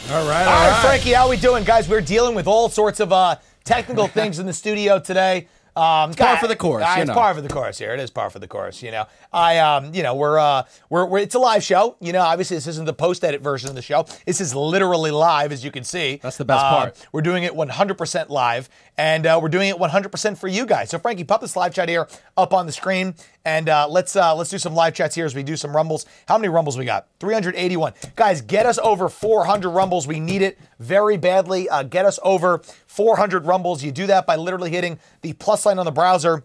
All 0.08 0.28
right, 0.30 0.46
All 0.46 0.70
right, 0.70 0.82
Frankie, 0.86 1.14
how 1.14 1.28
we 1.28 1.36
doing, 1.36 1.64
guys? 1.64 1.90
We're 1.90 2.00
dealing 2.00 2.36
with 2.36 2.46
all 2.46 2.70
sorts 2.70 3.00
of 3.00 3.12
uh, 3.12 3.38
technical 3.64 4.08
things 4.20 4.38
in 4.38 4.46
the 4.46 4.54
studio 4.54 5.00
today. 5.00 5.48
Um, 5.76 6.12
It's 6.12 6.20
par 6.20 6.38
for 6.38 6.48
the 6.48 6.56
course, 6.56 6.84
uh, 6.86 6.94
you 6.96 7.02
it's 7.02 7.10
know. 7.10 7.16
par 7.16 7.34
for 7.34 7.42
the 7.42 7.50
course 7.50 7.80
here. 7.80 7.92
It 7.94 8.00
is 8.00 8.10
par 8.12 8.30
for 8.30 8.38
the 8.40 8.48
course. 8.48 8.82
You 8.84 8.92
know, 8.92 9.08
I 9.34 9.58
um, 9.58 9.94
you 9.94 10.04
know, 10.04 10.14
we're 10.16 10.38
uh, 10.40 10.64
we're, 10.90 11.06
we're 11.06 11.18
it's 11.20 11.36
a 11.36 11.40
live 11.40 11.64
show. 11.64 11.98
You 12.00 12.14
know, 12.14 12.22
obviously 12.22 12.56
this 12.56 12.68
isn't 12.68 12.86
the 12.86 12.94
post 12.94 13.26
edit 13.26 13.42
version 13.42 13.68
of 13.68 13.76
the 13.76 13.82
show. 13.82 14.06
This 14.26 14.40
is 14.40 14.56
literally 14.56 15.12
live, 15.12 15.52
as 15.52 15.66
you 15.66 15.72
can 15.72 15.84
see. 15.84 16.18
That's 16.22 16.38
the 16.38 16.46
best 16.46 16.64
part. 16.64 17.08
We're 17.12 17.22
doing 17.24 17.44
it 17.44 17.52
100% 17.54 18.30
live, 18.30 18.70
and 18.98 19.26
uh, 19.26 19.38
we're 19.42 19.50
doing 19.50 19.68
it 19.70 19.76
100% 19.76 20.38
for 20.38 20.48
you 20.48 20.66
guys. 20.66 20.92
So, 20.92 20.98
Frankie, 21.00 21.26
pop 21.26 21.42
this 21.42 21.58
live 21.58 21.74
chat 21.74 21.90
here 21.90 22.08
up 22.38 22.54
on 22.54 22.68
the 22.68 22.72
screen, 22.72 23.16
and 23.46 23.70
uh, 23.70 23.88
let's 23.88 24.16
uh, 24.16 24.36
let's 24.36 24.50
do 24.50 24.58
some 24.58 24.74
live 24.74 24.96
chats 24.96 25.16
here 25.16 25.26
as 25.26 25.36
we 25.36 25.44
do 25.44 25.56
some 25.56 25.76
rumbles. 25.76 26.06
How 26.28 26.38
many 26.38 26.50
rumbles 26.50 26.78
we 26.78 26.84
got? 26.84 27.08
381. 27.20 27.94
Guys, 28.16 28.42
get 28.42 28.66
us 28.66 28.80
over 28.80 29.08
400 29.08 29.70
rumbles. 29.70 30.08
We 30.08 30.20
need 30.20 30.42
it 30.42 30.58
very 30.80 31.16
badly. 31.16 31.70
Uh, 31.70 31.84
get 31.84 32.06
us 32.06 32.20
over 32.24 32.58
400 32.88 33.46
rumbles. 33.46 33.84
You 33.84 33.92
do 33.92 34.08
that 34.08 34.26
by 34.26 34.36
literally 34.36 34.72
hitting 34.72 35.00
the 35.22 35.34
plus 35.34 35.62
sign 35.62 35.78
on 35.78 35.86
the 35.86 35.92
browser 35.92 36.44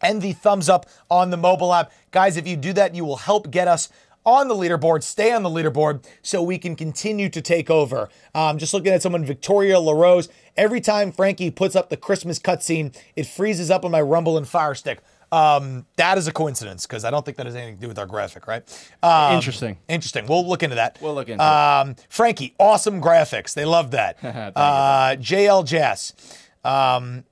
and 0.00 0.22
the 0.22 0.32
thumbs 0.32 0.68
up 0.68 0.86
on 1.10 1.30
the 1.30 1.36
mobile 1.36 1.74
app. 1.74 1.92
Guys, 2.12 2.36
if 2.36 2.46
you 2.46 2.56
do 2.56 2.72
that, 2.74 2.94
you 2.94 3.04
will 3.04 3.16
help 3.16 3.50
get 3.50 3.68
us 3.68 3.88
on 4.24 4.48
the 4.48 4.54
leaderboard, 4.54 5.02
stay 5.02 5.32
on 5.32 5.42
the 5.42 5.48
leaderboard 5.48 6.04
so 6.22 6.42
we 6.42 6.58
can 6.58 6.76
continue 6.76 7.28
to 7.30 7.40
take 7.40 7.70
over. 7.70 8.08
Um, 8.34 8.58
just 8.58 8.74
looking 8.74 8.92
at 8.92 9.02
someone, 9.02 9.24
Victoria 9.24 9.80
LaRose. 9.80 10.28
Every 10.56 10.80
time 10.80 11.10
Frankie 11.10 11.50
puts 11.50 11.74
up 11.74 11.88
the 11.88 11.96
Christmas 11.96 12.38
cutscene, 12.38 12.94
it 13.16 13.26
freezes 13.26 13.70
up 13.70 13.84
on 13.84 13.90
my 13.90 14.00
Rumble 14.00 14.36
and 14.36 14.46
Fire 14.46 14.74
Stick. 14.74 15.00
Um, 15.32 15.86
that 15.96 16.18
is 16.18 16.26
a 16.26 16.32
coincidence 16.32 16.86
because 16.86 17.04
I 17.04 17.10
don't 17.10 17.24
think 17.24 17.36
that 17.36 17.46
has 17.46 17.54
anything 17.54 17.76
to 17.76 17.80
do 17.80 17.88
with 17.88 17.98
our 17.98 18.06
graphic, 18.06 18.46
right? 18.48 18.62
Um, 19.02 19.34
Interesting. 19.36 19.78
Interesting. 19.88 20.26
We'll 20.26 20.46
look 20.48 20.62
into 20.62 20.76
that. 20.76 20.98
We'll 21.00 21.14
look 21.14 21.28
into 21.28 21.44
um, 21.44 21.94
Frankie, 22.08 22.54
awesome 22.58 23.00
graphics. 23.00 23.54
They 23.54 23.64
love 23.64 23.92
that. 23.92 24.18
Uh, 24.56 25.16
JL 25.16 25.64
Jazz. 25.64 26.14
Um, 26.64 27.24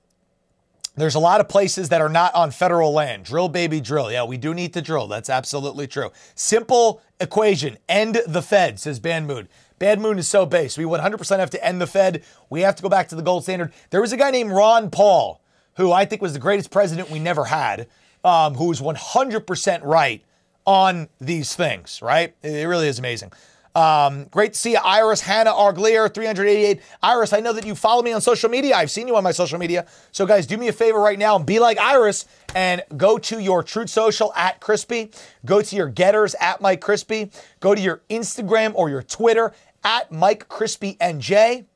there's 0.97 1.15
a 1.15 1.21
lot 1.21 1.41
of 1.41 1.49
places 1.49 1.89
that 1.91 2.01
are 2.01 2.09
not 2.09 2.35
on 2.35 2.51
federal 2.51 2.93
land. 2.93 3.25
Drill, 3.25 3.49
baby, 3.49 3.81
drill. 3.81 4.11
Yeah, 4.11 4.25
we 4.25 4.37
do 4.37 4.53
need 4.55 4.73
to 4.75 4.83
drill. 4.83 5.07
That's 5.07 5.31
absolutely 5.31 5.87
true. 5.87 6.11
Simple 6.35 7.01
equation. 7.21 7.79
End 7.89 8.21
the 8.27 8.43
Fed, 8.43 8.81
says 8.81 8.99
Bad 8.99 9.25
Moon. 9.25 9.49
Bad 9.79 10.01
Moon 10.01 10.19
is 10.19 10.27
so 10.27 10.45
base. 10.45 10.77
We 10.77 10.85
100% 10.85 11.39
have 11.39 11.51
to 11.51 11.65
end 11.65 11.81
the 11.81 11.87
Fed. 11.87 12.25
We 12.51 12.63
have 12.63 12.75
to 12.77 12.83
go 12.83 12.89
back 12.89 13.09
to 13.09 13.15
the 13.15 13.23
gold 13.23 13.45
standard. 13.45 13.73
There 13.91 14.01
was 14.01 14.13
a 14.13 14.17
guy 14.17 14.31
named 14.33 14.51
Ron 14.51 14.91
Paul, 14.91 15.41
who 15.79 15.93
I 15.93 16.05
think 16.05 16.21
was 16.21 16.35
the 16.35 16.39
greatest 16.39 16.71
president 16.71 17.09
we 17.09 17.21
never 17.21 17.45
had, 17.45 17.87
um, 18.25 18.55
who 18.55 18.67
was 18.67 18.81
100% 18.81 19.81
right 19.85 20.23
on 20.67 21.09
these 21.21 21.55
things, 21.55 22.03
right? 22.03 22.35
It 22.43 22.69
really 22.69 22.89
is 22.89 22.99
amazing. 22.99 23.33
Um, 23.75 24.25
great 24.25 24.55
to 24.55 24.59
see 24.59 24.73
you, 24.73 24.79
Iris 24.79 25.21
Hannah 25.21 25.53
Arglier, 25.53 26.13
388. 26.13 26.81
Iris, 27.01 27.33
I 27.33 27.39
know 27.39 27.53
that 27.53 27.65
you 27.65 27.77
follow 27.77 28.03
me 28.03 28.13
on 28.13 28.21
social 28.21 28.51
media. 28.51 28.75
I've 28.75 28.91
seen 28.91 29.07
you 29.07 29.17
on 29.17 29.23
my 29.23 29.31
social 29.31 29.59
media. 29.59 29.87
So, 30.11 30.27
guys, 30.27 30.49
do 30.49 30.57
me 30.57 30.67
a 30.67 30.73
favor 30.73 30.99
right 30.99 31.19
now 31.19 31.37
and 31.37 31.47
be 31.47 31.61
like 31.61 31.79
Iris 31.79 32.25
and 32.57 32.83
go 32.97 33.19
to 33.19 33.39
your 33.39 33.63
Truth 33.63 33.91
Social 33.91 34.33
at 34.35 34.61
Crispi. 34.61 35.17
Go 35.47 35.63
to 35.63 35.77
your 35.77 35.89
Getters 35.89 36.35
at 36.41 36.61
Mike 36.61 36.81
Crispi. 36.81 37.33
Go 37.61 37.77
to 37.77 37.81
your 37.81 38.03
Instagram 38.11 38.73
or 38.75 38.91
your 38.91 39.03
Twitter 39.03 39.53
at 39.85 40.11
Mike 40.11 40.49
Crispi 40.49 40.99
NJ 40.99 41.67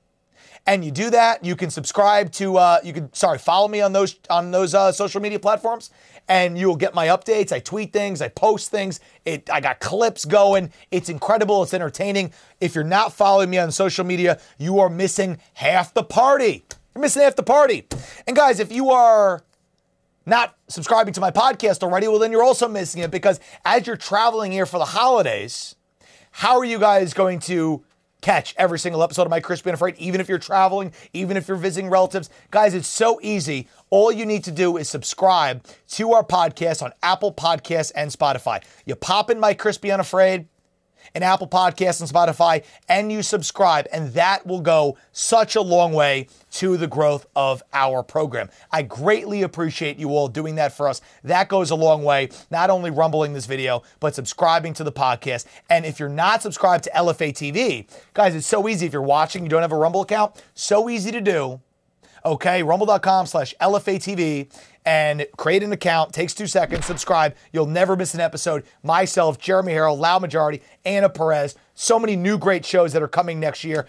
and 0.67 0.85
you 0.85 0.91
do 0.91 1.11
that, 1.11 1.45
you 1.45 1.57
can 1.57 1.71
subscribe 1.71 2.31
to 2.33 2.57
uh, 2.57 2.79
you 2.85 2.93
can 2.93 3.13
sorry 3.13 3.39
follow 3.39 3.69
me 3.69 3.81
on 3.81 3.93
those 3.93 4.17
on 4.31 4.51
those 4.51 4.75
uh, 4.75 4.93
social 4.93 5.21
media 5.21 5.41
platforms, 5.41 5.91
and 6.29 6.57
you 6.57 6.69
will 6.69 6.77
get 6.77 6.95
my 6.95 7.09
updates. 7.09 7.53
I 7.53 7.59
tweet 7.59 7.93
things, 7.93 8.23
I 8.23 8.29
post 8.29 8.71
things. 8.71 9.01
It 9.25 9.51
I 9.51 9.61
got 9.61 9.81
clips 9.81 10.25
going. 10.25 10.73
It's 10.91 11.09
incredible. 11.09 11.63
It's 11.63 11.75
entertaining. 11.75 12.33
If 12.61 12.75
you're 12.75 12.85
not 12.85 13.13
following 13.13 13.51
me 13.51 13.59
on 13.59 13.73
social 13.73 14.05
media, 14.05 14.41
you 14.59 14.79
are 14.79 14.89
missing 14.89 15.39
half 15.55 15.95
the 15.95 16.05
party. 16.05 16.65
You're 16.95 17.03
missing 17.03 17.23
half 17.23 17.37
the 17.37 17.43
party. 17.43 17.87
And 18.27 18.37
guys, 18.37 18.61
if 18.61 18.71
you 18.71 18.91
are 18.91 19.43
not 20.27 20.57
subscribing 20.69 21.13
to 21.15 21.21
my 21.21 21.33
podcast 21.33 21.83
already, 21.83 22.07
well, 22.07 22.21
then 22.21 22.31
you're 22.31 22.45
also 22.45 22.69
missing 22.69 23.03
it 23.03 23.11
because 23.11 23.41
as 23.65 23.87
you're 23.87 23.97
traveling 23.97 24.53
here 24.53 24.67
for 24.67 24.79
the 24.79 24.85
holidays, 24.85 25.75
how 26.31 26.59
are 26.59 26.65
you 26.65 26.79
guys 26.79 27.13
going 27.13 27.41
to 27.41 27.83
catch 28.23 28.55
every 28.57 28.79
single 28.79 29.03
episode 29.03 29.23
of 29.23 29.31
Mike 29.31 29.45
Crispi 29.45 29.67
Unafraid, 29.67 29.97
even 29.99 30.21
if 30.21 30.29
you're 30.29 30.39
traveling, 30.39 30.93
even 31.13 31.37
if 31.37 31.47
you're 31.47 31.57
visiting 31.59 31.91
relatives? 31.91 32.31
Guys, 32.51 32.73
it's 32.73 32.89
so 32.89 33.21
easy. 33.23 33.69
All 33.91 34.11
you 34.11 34.25
need 34.25 34.45
to 34.45 34.51
do 34.51 34.79
is 34.79 34.89
subscribe 34.89 35.63
to 35.89 36.13
our 36.13 36.25
podcast 36.25 36.83
on 36.83 36.93
Apple 37.03 37.35
Podcasts 37.35 37.93
and 37.95 38.11
Spotify. 38.11 38.63
You 38.87 38.95
pop 38.95 39.29
in 39.29 39.39
Mike 39.39 39.61
Crispi 39.61 39.93
Unafraid 39.93 40.47
in 41.15 41.23
Apple 41.23 41.49
Podcasts 41.49 42.01
and 42.01 42.11
Spotify, 42.11 42.65
and 42.89 43.11
you 43.13 43.23
subscribe, 43.23 43.87
and 43.93 44.13
that 44.15 44.47
will 44.47 44.61
go 44.61 44.97
such 45.13 45.57
a 45.57 45.61
long 45.61 45.93
way 45.93 46.29
to 46.53 46.77
the 46.77 46.87
growth 46.87 47.27
of 47.35 47.63
our 47.73 48.03
program. 48.03 48.49
I 48.71 48.83
greatly 48.83 49.43
appreciate 49.43 49.99
you 49.99 50.11
all 50.11 50.29
doing 50.29 50.57
that 50.57 50.73
for 50.73 50.89
us. 50.89 51.01
That 51.25 51.49
goes 51.49 51.71
a 51.71 51.77
long 51.77 52.05
way, 52.05 52.31
not 52.51 52.71
only 52.71 52.91
rumbling 52.91 53.33
this 53.33 53.47
video, 53.47 53.83
but 54.01 54.15
subscribing 54.15 54.75
to 54.75 54.85
the 54.85 54.93
podcast. 54.93 55.47
And 55.71 55.85
if 55.87 55.99
you're 55.99 56.09
not 56.09 56.43
subscribed 56.43 56.85
to 56.85 56.91
LFA 56.91 57.33
TV, 57.33 57.89
guys, 58.15 58.35
it's 58.35 58.47
so 58.47 58.69
easy. 58.69 58.87
If 58.87 58.93
you're 58.93 59.03
watching, 59.03 59.43
you 59.43 59.49
don't 59.49 59.63
have 59.63 59.73
a 59.73 59.77
Rumble 59.77 60.03
account, 60.03 60.43
so 60.55 60.89
easy 60.89 61.11
to 61.11 61.21
do. 61.21 61.61
Okay, 62.25 62.63
rumble.com 62.63 63.27
slash 63.27 63.53
LFATV 63.61 64.49
and 64.85 65.27
create 65.37 65.63
an 65.63 65.73
account. 65.73 66.13
Takes 66.13 66.35
two 66.35 66.47
seconds. 66.47 66.87
Subscribe. 66.87 67.35
You'll 67.53 67.67
never 67.67 67.97
miss 67.97 68.15
an 68.15 68.21
episode. 68.21 68.65
Myself, 68.83 69.39
Jeremy 69.39 69.73
Harrell, 69.73 69.99
Loud 69.99 70.23
Majority, 70.23 70.63
Anna 70.85 71.09
Perez. 71.09 71.55
So 71.75 71.99
many 71.99 72.17
new 72.17 72.39
great 72.39 72.65
shows 72.65 72.93
that 72.93 73.03
are 73.03 73.09
coming 73.09 73.41
next 73.41 73.65
year. 73.65 73.87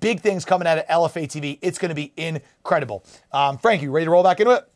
Big 0.00 0.20
things 0.20 0.44
coming 0.44 0.68
out 0.68 0.78
of 0.78 0.86
LFA 0.86 1.24
TV. 1.26 1.58
It's 1.62 1.78
going 1.78 1.88
to 1.88 1.94
be 1.94 2.12
incredible. 2.16 3.04
Um, 3.32 3.58
Frank, 3.58 3.82
you 3.82 3.90
ready 3.90 4.04
to 4.04 4.10
roll 4.10 4.22
back 4.22 4.40
into 4.40 4.52
it? 4.52 4.68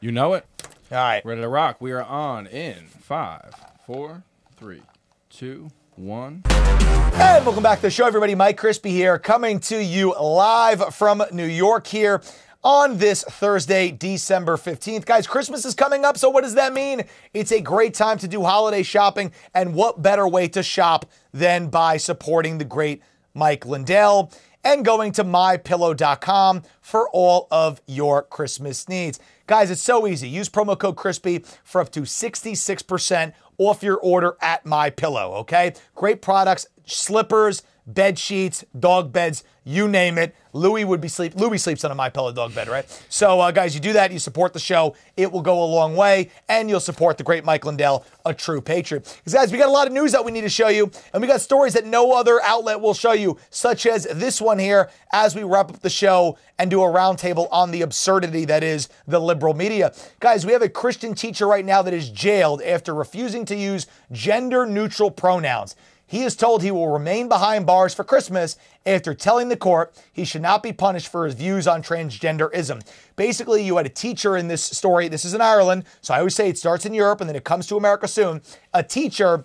You 0.00 0.12
know 0.12 0.34
it. 0.34 0.44
All 0.90 0.98
right. 0.98 1.24
Ready 1.24 1.40
to 1.40 1.48
rock. 1.48 1.80
We 1.80 1.92
are 1.92 2.02
on 2.02 2.46
in 2.46 2.86
five, 2.86 3.54
four, 3.86 4.22
three, 4.56 4.82
two, 5.30 5.70
one. 5.96 6.42
And 6.50 7.44
welcome 7.44 7.62
back 7.62 7.78
to 7.78 7.82
the 7.82 7.90
show, 7.90 8.06
everybody. 8.06 8.34
Mike 8.34 8.58
Crispi 8.58 8.90
here, 8.90 9.18
coming 9.18 9.58
to 9.60 9.82
you 9.82 10.14
live 10.14 10.94
from 10.94 11.22
New 11.32 11.44
York 11.46 11.86
here 11.86 12.22
on 12.64 12.98
this 12.98 13.22
Thursday, 13.22 13.90
December 13.90 14.56
15th. 14.56 15.04
Guys, 15.04 15.26
Christmas 15.26 15.64
is 15.64 15.74
coming 15.74 16.04
up, 16.04 16.16
so 16.16 16.28
what 16.28 16.42
does 16.42 16.54
that 16.54 16.72
mean? 16.72 17.04
It's 17.32 17.52
a 17.52 17.60
great 17.60 17.94
time 17.94 18.18
to 18.18 18.28
do 18.28 18.42
holiday 18.42 18.82
shopping, 18.82 19.32
and 19.54 19.74
what 19.74 20.02
better 20.02 20.26
way 20.26 20.48
to 20.48 20.62
shop 20.62 21.06
than 21.32 21.68
by 21.68 21.96
supporting 21.96 22.58
the 22.58 22.64
great 22.64 23.02
Mike 23.34 23.64
Lindell 23.64 24.32
and 24.64 24.84
going 24.84 25.12
to 25.12 25.24
mypillow.com 25.24 26.62
for 26.80 27.08
all 27.10 27.46
of 27.50 27.80
your 27.86 28.22
Christmas 28.22 28.88
needs. 28.88 29.20
Guys, 29.46 29.70
it's 29.70 29.82
so 29.82 30.06
easy. 30.06 30.28
Use 30.28 30.48
promo 30.48 30.78
code 30.78 30.96
CRISPY 30.96 31.44
for 31.62 31.80
up 31.80 31.90
to 31.92 32.02
66% 32.02 33.32
off 33.58 33.82
your 33.82 33.96
order 33.98 34.36
at 34.42 34.64
MyPillow, 34.64 35.32
okay? 35.40 35.74
Great 35.94 36.20
products, 36.20 36.66
slippers, 36.84 37.62
bed 37.88 38.18
sheets, 38.18 38.64
dog 38.78 39.12
beds, 39.12 39.42
you 39.64 39.88
name 39.88 40.16
it. 40.16 40.34
Louis 40.52 40.84
would 40.84 41.00
be 41.00 41.08
sleep. 41.08 41.34
Louis 41.34 41.58
sleeps 41.58 41.84
on 41.84 41.90
a 41.90 41.94
my 41.94 42.08
pillow 42.08 42.32
dog 42.32 42.54
bed, 42.54 42.68
right? 42.68 42.86
So, 43.08 43.40
uh, 43.40 43.50
guys, 43.50 43.74
you 43.74 43.80
do 43.80 43.92
that, 43.94 44.12
you 44.12 44.18
support 44.18 44.52
the 44.52 44.58
show. 44.58 44.94
It 45.16 45.30
will 45.30 45.42
go 45.42 45.62
a 45.62 45.64
long 45.64 45.94
way, 45.94 46.30
and 46.48 46.70
you'll 46.70 46.80
support 46.80 47.18
the 47.18 47.24
great 47.24 47.44
Mike 47.44 47.66
Lindell, 47.66 48.04
a 48.24 48.32
true 48.32 48.60
patriot. 48.60 49.04
Because, 49.18 49.34
guys, 49.34 49.52
we 49.52 49.58
got 49.58 49.68
a 49.68 49.72
lot 49.72 49.86
of 49.86 49.92
news 49.92 50.12
that 50.12 50.24
we 50.24 50.32
need 50.32 50.42
to 50.42 50.48
show 50.48 50.68
you, 50.68 50.90
and 51.12 51.20
we 51.20 51.28
got 51.28 51.40
stories 51.40 51.74
that 51.74 51.86
no 51.86 52.12
other 52.12 52.40
outlet 52.42 52.80
will 52.80 52.94
show 52.94 53.12
you, 53.12 53.38
such 53.50 53.84
as 53.84 54.04
this 54.04 54.40
one 54.40 54.58
here. 54.58 54.90
As 55.12 55.34
we 55.34 55.42
wrap 55.42 55.70
up 55.70 55.80
the 55.80 55.90
show 55.90 56.38
and 56.58 56.70
do 56.70 56.82
a 56.82 56.86
roundtable 56.86 57.48
on 57.50 57.70
the 57.70 57.82
absurdity 57.82 58.44
that 58.46 58.62
is 58.62 58.88
the 59.06 59.20
liberal 59.20 59.54
media, 59.54 59.92
guys, 60.20 60.46
we 60.46 60.52
have 60.52 60.62
a 60.62 60.68
Christian 60.68 61.14
teacher 61.14 61.46
right 61.46 61.64
now 61.64 61.82
that 61.82 61.94
is 61.94 62.10
jailed 62.10 62.62
after 62.62 62.94
refusing 62.94 63.44
to 63.46 63.56
use 63.56 63.86
gender-neutral 64.12 65.10
pronouns. 65.10 65.76
He 66.08 66.22
is 66.22 66.34
told 66.34 66.62
he 66.62 66.70
will 66.70 66.88
remain 66.88 67.28
behind 67.28 67.66
bars 67.66 67.94
for 67.94 68.02
Christmas 68.02 68.56
after 68.84 69.14
telling 69.14 69.50
the 69.50 69.56
court 69.56 69.94
he 70.12 70.24
should 70.24 70.42
not 70.42 70.62
be 70.62 70.72
punished 70.72 71.08
for 71.08 71.26
his 71.26 71.34
views 71.34 71.68
on 71.68 71.82
transgenderism. 71.82 72.84
Basically, 73.14 73.62
you 73.62 73.76
had 73.76 73.86
a 73.86 73.90
teacher 73.90 74.36
in 74.36 74.48
this 74.48 74.64
story. 74.64 75.08
This 75.08 75.26
is 75.26 75.34
in 75.34 75.42
Ireland, 75.42 75.84
so 76.00 76.14
I 76.14 76.18
always 76.18 76.34
say 76.34 76.48
it 76.48 76.58
starts 76.58 76.86
in 76.86 76.94
Europe 76.94 77.20
and 77.20 77.28
then 77.28 77.36
it 77.36 77.44
comes 77.44 77.66
to 77.68 77.76
America 77.76 78.08
soon. 78.08 78.40
A 78.72 78.82
teacher 78.82 79.44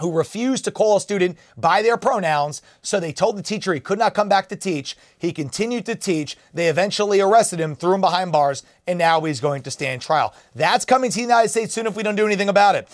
who 0.00 0.12
refused 0.12 0.64
to 0.64 0.70
call 0.70 0.96
a 0.96 1.00
student 1.00 1.38
by 1.56 1.82
their 1.82 1.96
pronouns. 1.96 2.62
So 2.82 3.00
they 3.00 3.12
told 3.12 3.36
the 3.36 3.42
teacher 3.42 3.72
he 3.72 3.80
could 3.80 3.98
not 3.98 4.14
come 4.14 4.28
back 4.28 4.48
to 4.50 4.56
teach. 4.56 4.96
He 5.18 5.32
continued 5.32 5.86
to 5.86 5.94
teach. 5.94 6.36
They 6.52 6.68
eventually 6.68 7.20
arrested 7.20 7.60
him, 7.60 7.74
threw 7.74 7.94
him 7.94 8.00
behind 8.00 8.32
bars, 8.32 8.62
and 8.86 8.98
now 8.98 9.20
he's 9.22 9.40
going 9.40 9.62
to 9.62 9.70
stand 9.70 10.02
trial. 10.02 10.34
That's 10.54 10.84
coming 10.84 11.10
to 11.10 11.16
the 11.16 11.22
United 11.22 11.48
States 11.48 11.72
soon 11.72 11.86
if 11.86 11.96
we 11.96 12.02
don't 12.02 12.16
do 12.16 12.26
anything 12.26 12.48
about 12.48 12.74
it. 12.74 12.88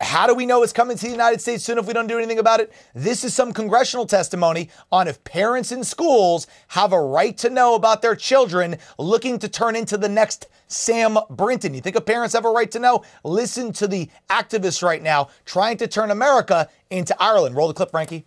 How 0.00 0.26
do 0.26 0.34
we 0.34 0.44
know 0.44 0.62
it's 0.62 0.72
coming 0.72 0.96
to 0.96 1.04
the 1.04 1.10
United 1.10 1.40
States 1.40 1.64
soon 1.64 1.78
if 1.78 1.86
we 1.86 1.94
don't 1.94 2.06
do 2.06 2.18
anything 2.18 2.38
about 2.38 2.60
it? 2.60 2.72
This 2.94 3.24
is 3.24 3.34
some 3.34 3.52
congressional 3.52 4.06
testimony 4.06 4.68
on 4.92 5.08
if 5.08 5.22
parents 5.24 5.72
in 5.72 5.84
schools 5.84 6.46
have 6.68 6.92
a 6.92 7.00
right 7.00 7.36
to 7.38 7.48
know 7.48 7.74
about 7.74 8.02
their 8.02 8.14
children 8.14 8.76
looking 8.98 9.38
to 9.38 9.48
turn 9.48 9.74
into 9.74 9.96
the 9.96 10.08
next 10.08 10.48
Sam 10.68 11.18
Brinton. 11.30 11.72
You 11.72 11.80
think 11.80 11.96
if 11.96 12.04
parents 12.04 12.34
have 12.34 12.44
a 12.44 12.50
right 12.50 12.70
to 12.72 12.78
know? 12.78 13.04
Listen 13.24 13.72
to 13.74 13.88
the 13.88 14.10
activists 14.28 14.82
right 14.82 15.02
now 15.02 15.30
trying 15.46 15.78
to 15.78 15.86
turn 15.86 16.10
America 16.10 16.68
into 16.90 17.16
Ireland. 17.18 17.56
Roll 17.56 17.68
the 17.68 17.74
clip, 17.74 17.90
Frankie. 17.90 18.26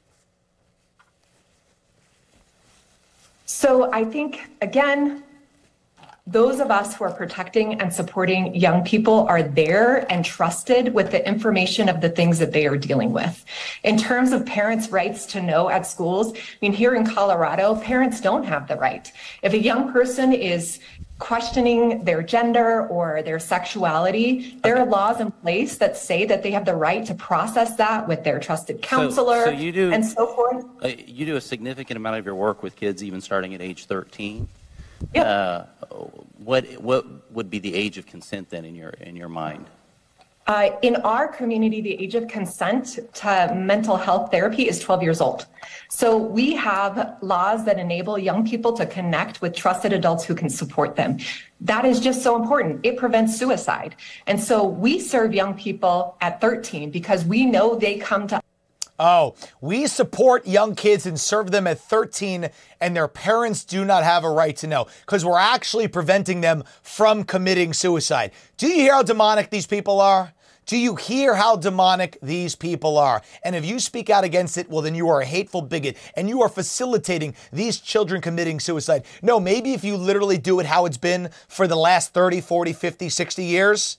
So 3.45 3.91
I 3.91 4.05
think, 4.05 4.49
again, 4.61 5.23
those 6.31 6.59
of 6.59 6.69
us 6.69 6.95
who 6.95 7.03
are 7.03 7.11
protecting 7.11 7.81
and 7.81 7.91
supporting 7.91 8.53
young 8.53 8.83
people 8.83 9.25
are 9.27 9.41
there 9.41 10.11
and 10.11 10.23
trusted 10.23 10.93
with 10.93 11.09
the 11.09 11.27
information 11.27 11.89
of 11.89 12.01
the 12.01 12.09
things 12.09 12.37
that 12.37 12.51
they 12.51 12.67
are 12.67 12.77
dealing 12.77 13.11
with. 13.11 13.43
In 13.83 13.97
terms 13.97 14.31
of 14.31 14.45
parents' 14.45 14.89
rights 14.89 15.25
to 15.27 15.41
know 15.41 15.69
at 15.69 15.87
schools, 15.87 16.33
I 16.37 16.39
mean, 16.61 16.73
here 16.73 16.93
in 16.93 17.03
Colorado, 17.05 17.75
parents 17.81 18.21
don't 18.21 18.43
have 18.43 18.67
the 18.67 18.75
right. 18.75 19.11
If 19.41 19.53
a 19.53 19.59
young 19.59 19.91
person 19.91 20.31
is 20.31 20.79
questioning 21.17 22.05
their 22.05 22.21
gender 22.21 22.85
or 22.87 23.23
their 23.23 23.39
sexuality, 23.39 24.59
there 24.63 24.77
are 24.77 24.85
laws 24.85 25.19
in 25.19 25.31
place 25.31 25.77
that 25.77 25.97
say 25.97 26.25
that 26.25 26.43
they 26.43 26.51
have 26.51 26.63
the 26.63 26.75
right 26.75 27.05
to 27.07 27.15
process 27.15 27.75
that 27.75 28.07
with 28.07 28.23
their 28.23 28.39
trusted 28.39 28.81
counselor 28.81 29.45
so 29.45 29.49
you 29.49 29.71
do, 29.71 29.91
and 29.91 30.05
so 30.05 30.27
forth. 30.27 30.63
Uh, 30.81 30.89
you 31.07 31.25
do 31.25 31.35
a 31.35 31.41
significant 31.41 31.97
amount 31.97 32.17
of 32.17 32.25
your 32.25 32.35
work 32.35 32.61
with 32.61 32.75
kids 32.75 33.03
even 33.03 33.19
starting 33.19 33.53
at 33.55 33.61
age 33.61 33.85
13. 33.85 34.47
Uh, 35.15 35.65
what 36.37 36.65
what 36.81 37.05
would 37.31 37.49
be 37.49 37.59
the 37.59 37.73
age 37.73 37.97
of 37.97 38.05
consent 38.05 38.49
then 38.49 38.65
in 38.65 38.75
your 38.75 38.89
in 38.89 39.15
your 39.15 39.29
mind? 39.29 39.65
Uh, 40.49 40.71
in 40.81 40.95
our 40.97 41.27
community, 41.27 41.79
the 41.79 41.93
age 42.01 42.15
of 42.15 42.27
consent 42.27 42.97
to 43.13 43.53
mental 43.55 43.95
health 43.95 44.31
therapy 44.31 44.67
is 44.67 44.79
12 44.79 45.03
years 45.03 45.21
old. 45.21 45.45
So 45.89 46.17
we 46.17 46.55
have 46.55 47.17
laws 47.21 47.65
that 47.65 47.77
enable 47.77 48.17
young 48.17 48.43
people 48.43 48.73
to 48.73 48.87
connect 48.87 49.43
with 49.43 49.55
trusted 49.55 49.93
adults 49.93 50.23
who 50.23 50.33
can 50.33 50.49
support 50.49 50.95
them. 50.95 51.19
That 51.61 51.85
is 51.85 51.99
just 51.99 52.23
so 52.23 52.35
important. 52.35 52.83
It 52.83 52.97
prevents 52.97 53.37
suicide. 53.37 53.95
And 54.25 54.41
so 54.41 54.65
we 54.65 54.99
serve 54.99 55.35
young 55.35 55.53
people 55.53 56.17
at 56.19 56.41
13 56.41 56.89
because 56.89 57.23
we 57.25 57.45
know 57.45 57.75
they 57.75 57.99
come 57.99 58.25
to 58.29 58.41
Oh, 58.99 59.35
we 59.61 59.87
support 59.87 60.45
young 60.45 60.75
kids 60.75 61.05
and 61.05 61.17
serve 61.17 61.51
them 61.51 61.67
at 61.67 61.79
13, 61.79 62.49
and 62.81 62.95
their 62.95 63.07
parents 63.07 63.63
do 63.63 63.85
not 63.85 64.03
have 64.03 64.25
a 64.25 64.29
right 64.29 64.57
to 64.57 64.67
know 64.67 64.87
because 65.05 65.23
we're 65.23 65.37
actually 65.37 65.87
preventing 65.87 66.41
them 66.41 66.65
from 66.81 67.23
committing 67.23 67.71
suicide. 67.71 68.31
Do 68.57 68.67
you 68.67 68.75
hear 68.75 68.93
how 68.95 69.03
demonic 69.03 69.51
these 69.51 69.67
people 69.67 70.01
are? 70.01 70.33
Do 70.65 70.77
you 70.77 70.97
hear 70.97 71.33
how 71.33 71.55
demonic 71.55 72.19
these 72.21 72.55
people 72.55 72.97
are? 72.97 73.23
And 73.43 73.55
if 73.55 73.65
you 73.65 73.79
speak 73.79 74.09
out 74.09 74.23
against 74.23 74.57
it, 74.57 74.69
well, 74.69 74.83
then 74.83 74.93
you 74.93 75.09
are 75.09 75.21
a 75.21 75.25
hateful 75.25 75.63
bigot 75.63 75.97
and 76.15 76.29
you 76.29 76.43
are 76.43 76.49
facilitating 76.49 77.33
these 77.51 77.79
children 77.79 78.21
committing 78.21 78.59
suicide. 78.59 79.03
No, 79.23 79.39
maybe 79.39 79.73
if 79.73 79.83
you 79.83 79.97
literally 79.97 80.37
do 80.37 80.59
it 80.59 80.67
how 80.67 80.85
it's 80.85 80.97
been 80.97 81.31
for 81.47 81.67
the 81.67 81.75
last 81.75 82.13
30, 82.13 82.41
40, 82.41 82.73
50, 82.73 83.09
60 83.09 83.43
years, 83.43 83.97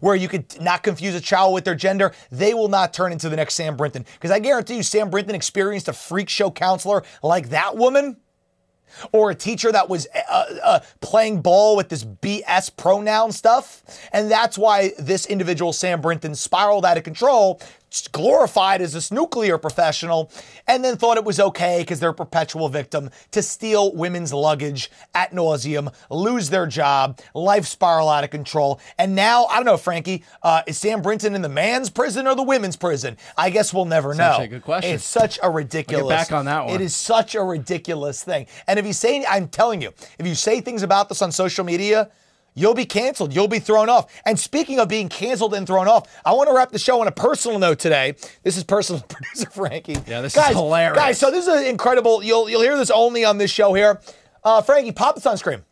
where 0.00 0.14
you 0.14 0.28
could 0.28 0.60
not 0.60 0.82
confuse 0.82 1.14
a 1.14 1.20
child 1.20 1.54
with 1.54 1.64
their 1.64 1.74
gender, 1.74 2.12
they 2.30 2.54
will 2.54 2.68
not 2.68 2.92
turn 2.92 3.12
into 3.12 3.28
the 3.28 3.36
next 3.36 3.54
Sam 3.54 3.76
Brinton. 3.76 4.04
Because 4.14 4.30
I 4.30 4.38
guarantee 4.38 4.76
you, 4.76 4.82
Sam 4.82 5.10
Brinton 5.10 5.34
experienced 5.34 5.88
a 5.88 5.92
freak 5.92 6.28
show 6.28 6.50
counselor 6.50 7.02
like 7.22 7.50
that 7.50 7.76
woman. 7.76 8.16
Or 9.10 9.30
a 9.30 9.34
teacher 9.34 9.72
that 9.72 9.88
was 9.88 10.06
uh, 10.14 10.44
uh, 10.62 10.80
playing 11.00 11.42
ball 11.42 11.74
with 11.74 11.88
this 11.88 12.04
BS 12.04 12.76
pronoun 12.76 13.32
stuff. 13.32 13.82
And 14.12 14.30
that's 14.30 14.56
why 14.56 14.92
this 15.00 15.26
individual, 15.26 15.72
Sam 15.72 16.00
Brinton, 16.00 16.36
spiraled 16.36 16.84
out 16.84 16.96
of 16.96 17.02
control 17.02 17.60
glorified 18.12 18.80
as 18.80 18.92
this 18.92 19.10
nuclear 19.10 19.58
professional 19.58 20.30
and 20.66 20.84
then 20.84 20.96
thought 20.96 21.16
it 21.16 21.24
was 21.24 21.38
okay 21.38 21.80
because 21.80 22.00
they're 22.00 22.10
a 22.10 22.14
perpetual 22.14 22.68
victim 22.68 23.10
to 23.30 23.42
steal 23.42 23.94
women's 23.94 24.32
luggage 24.32 24.90
at 25.14 25.32
nauseum, 25.32 25.92
lose 26.10 26.50
their 26.50 26.66
job, 26.66 27.18
life 27.34 27.66
spiral 27.66 28.08
out 28.08 28.24
of 28.24 28.30
control. 28.30 28.80
And 28.98 29.14
now, 29.14 29.44
I 29.46 29.56
don't 29.56 29.64
know, 29.64 29.76
Frankie, 29.76 30.24
uh, 30.42 30.62
is 30.66 30.78
Sam 30.78 31.02
Brinton 31.02 31.34
in 31.34 31.42
the 31.42 31.48
man's 31.48 31.90
prison 31.90 32.26
or 32.26 32.34
the 32.34 32.42
women's 32.42 32.76
prison? 32.76 33.16
I 33.36 33.50
guess 33.50 33.72
we'll 33.72 33.84
never 33.84 34.14
know. 34.14 34.38
a 34.40 34.48
good 34.48 34.62
question. 34.62 34.94
It's 34.94 35.04
such 35.04 35.38
a 35.42 35.50
ridiculous. 35.50 36.08
back 36.08 36.32
on 36.32 36.44
that 36.46 36.66
one. 36.66 36.74
It 36.74 36.80
is 36.80 36.94
such 36.94 37.34
a 37.34 37.42
ridiculous 37.42 38.22
thing. 38.22 38.46
And 38.66 38.78
if 38.78 38.86
you 38.86 38.92
say, 38.92 39.24
I'm 39.28 39.48
telling 39.48 39.80
you, 39.80 39.92
if 40.18 40.26
you 40.26 40.34
say 40.34 40.60
things 40.60 40.82
about 40.82 41.08
this 41.08 41.22
on 41.22 41.32
social 41.32 41.64
media, 41.64 42.10
You'll 42.54 42.74
be 42.74 42.86
canceled. 42.86 43.34
You'll 43.34 43.48
be 43.48 43.58
thrown 43.58 43.88
off. 43.88 44.12
And 44.24 44.38
speaking 44.38 44.78
of 44.78 44.88
being 44.88 45.08
canceled 45.08 45.54
and 45.54 45.66
thrown 45.66 45.88
off, 45.88 46.08
I 46.24 46.32
want 46.34 46.48
to 46.48 46.54
wrap 46.54 46.70
the 46.70 46.78
show 46.78 47.00
on 47.00 47.08
a 47.08 47.12
personal 47.12 47.58
note 47.58 47.80
today. 47.80 48.14
This 48.44 48.56
is 48.56 48.62
personal 48.62 49.02
producer 49.08 49.50
Frankie. 49.50 49.96
Yeah, 50.06 50.20
this 50.20 50.36
guys, 50.36 50.50
is 50.50 50.56
hilarious. 50.56 50.96
Guys, 50.96 51.18
so 51.18 51.30
this 51.30 51.46
is 51.46 51.52
an 51.52 51.66
incredible. 51.66 52.22
You'll 52.22 52.48
you'll 52.48 52.62
hear 52.62 52.76
this 52.76 52.90
only 52.90 53.24
on 53.24 53.38
this 53.38 53.50
show 53.50 53.74
here. 53.74 54.00
Uh, 54.44 54.62
Frankie, 54.62 54.92
pop 54.92 55.16
this 55.16 55.26
on 55.26 55.36
screen. 55.36 55.64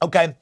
Okay. 0.00 0.36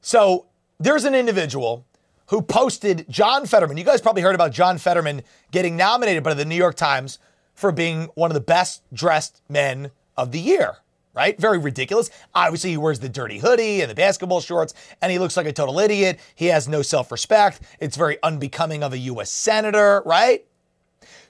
So 0.00 0.46
there's 0.78 1.04
an 1.04 1.14
individual 1.14 1.84
who 2.28 2.40
posted 2.40 3.06
John 3.08 3.46
Fetterman. 3.46 3.76
You 3.76 3.84
guys 3.84 4.00
probably 4.00 4.22
heard 4.22 4.34
about 4.34 4.52
John 4.52 4.78
Fetterman 4.78 5.22
getting 5.50 5.76
nominated 5.76 6.22
by 6.22 6.34
the 6.34 6.44
New 6.44 6.54
York 6.54 6.76
Times 6.76 7.18
for 7.54 7.72
being 7.72 8.04
one 8.14 8.30
of 8.30 8.34
the 8.34 8.40
best 8.40 8.82
dressed 8.92 9.42
men 9.48 9.90
of 10.16 10.30
the 10.30 10.40
year 10.40 10.76
right? 11.14 11.38
Very 11.38 11.58
ridiculous. 11.58 12.10
Obviously, 12.34 12.70
he 12.70 12.76
wears 12.76 13.00
the 13.00 13.08
dirty 13.08 13.38
hoodie 13.38 13.80
and 13.80 13.90
the 13.90 13.94
basketball 13.94 14.40
shorts, 14.40 14.74
and 15.00 15.10
he 15.10 15.18
looks 15.18 15.36
like 15.36 15.46
a 15.46 15.52
total 15.52 15.78
idiot. 15.78 16.18
He 16.34 16.46
has 16.46 16.68
no 16.68 16.82
self 16.82 17.10
respect. 17.12 17.60
It's 17.80 17.96
very 17.96 18.18
unbecoming 18.22 18.82
of 18.82 18.92
a 18.92 18.98
U.S. 18.98 19.30
senator, 19.30 20.02
right? 20.04 20.44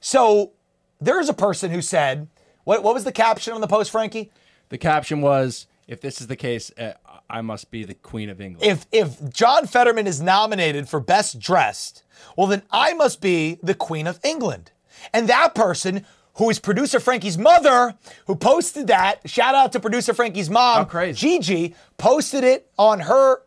So 0.01 0.53
there's 1.01 1.29
a 1.29 1.35
person 1.35 1.71
who 1.71 1.83
said, 1.83 2.29
what, 2.65 2.83
what 2.83 2.95
was 2.95 3.05
the 3.05 3.13
caption 3.13 3.53
on 3.53 3.61
the 3.61 3.67
post, 3.67 3.91
Frankie? 3.91 4.33
The 4.71 4.79
caption 4.79 5.21
was, 5.21 5.67
"If 5.87 6.01
this 6.01 6.21
is 6.21 6.27
the 6.27 6.37
case, 6.37 6.71
uh, 6.79 6.95
I 7.29 7.43
must 7.43 7.71
be 7.71 7.85
the 7.85 7.95
Queen 7.95 8.31
of 8.31 8.41
England." 8.41 8.67
If 8.71 8.87
if 8.91 9.33
John 9.33 9.67
Fetterman 9.67 10.07
is 10.07 10.21
nominated 10.21 10.89
for 10.89 11.01
best 11.01 11.39
dressed, 11.39 12.03
well 12.37 12.47
then 12.47 12.63
I 12.71 12.95
must 12.95 13.21
be 13.21 13.59
the 13.63 13.75
Queen 13.75 14.07
of 14.07 14.19
England. 14.25 14.73
And 15.13 15.29
that 15.29 15.55
person 15.55 16.07
who 16.35 16.51
is 16.51 16.59
producer 16.59 16.99
Frankie's 17.01 17.39
mother, 17.39 17.95
who 18.27 18.35
posted 18.35 18.89
that. 18.89 19.21
Shout 19.29 19.55
out 19.55 19.73
to 19.73 19.81
producer 19.81 20.13
Frankie's 20.15 20.51
mom, 20.51 20.83
Gigi, 21.17 21.75
posted 21.97 22.45
it 22.45 22.69
on 22.79 23.01
her 23.01 23.41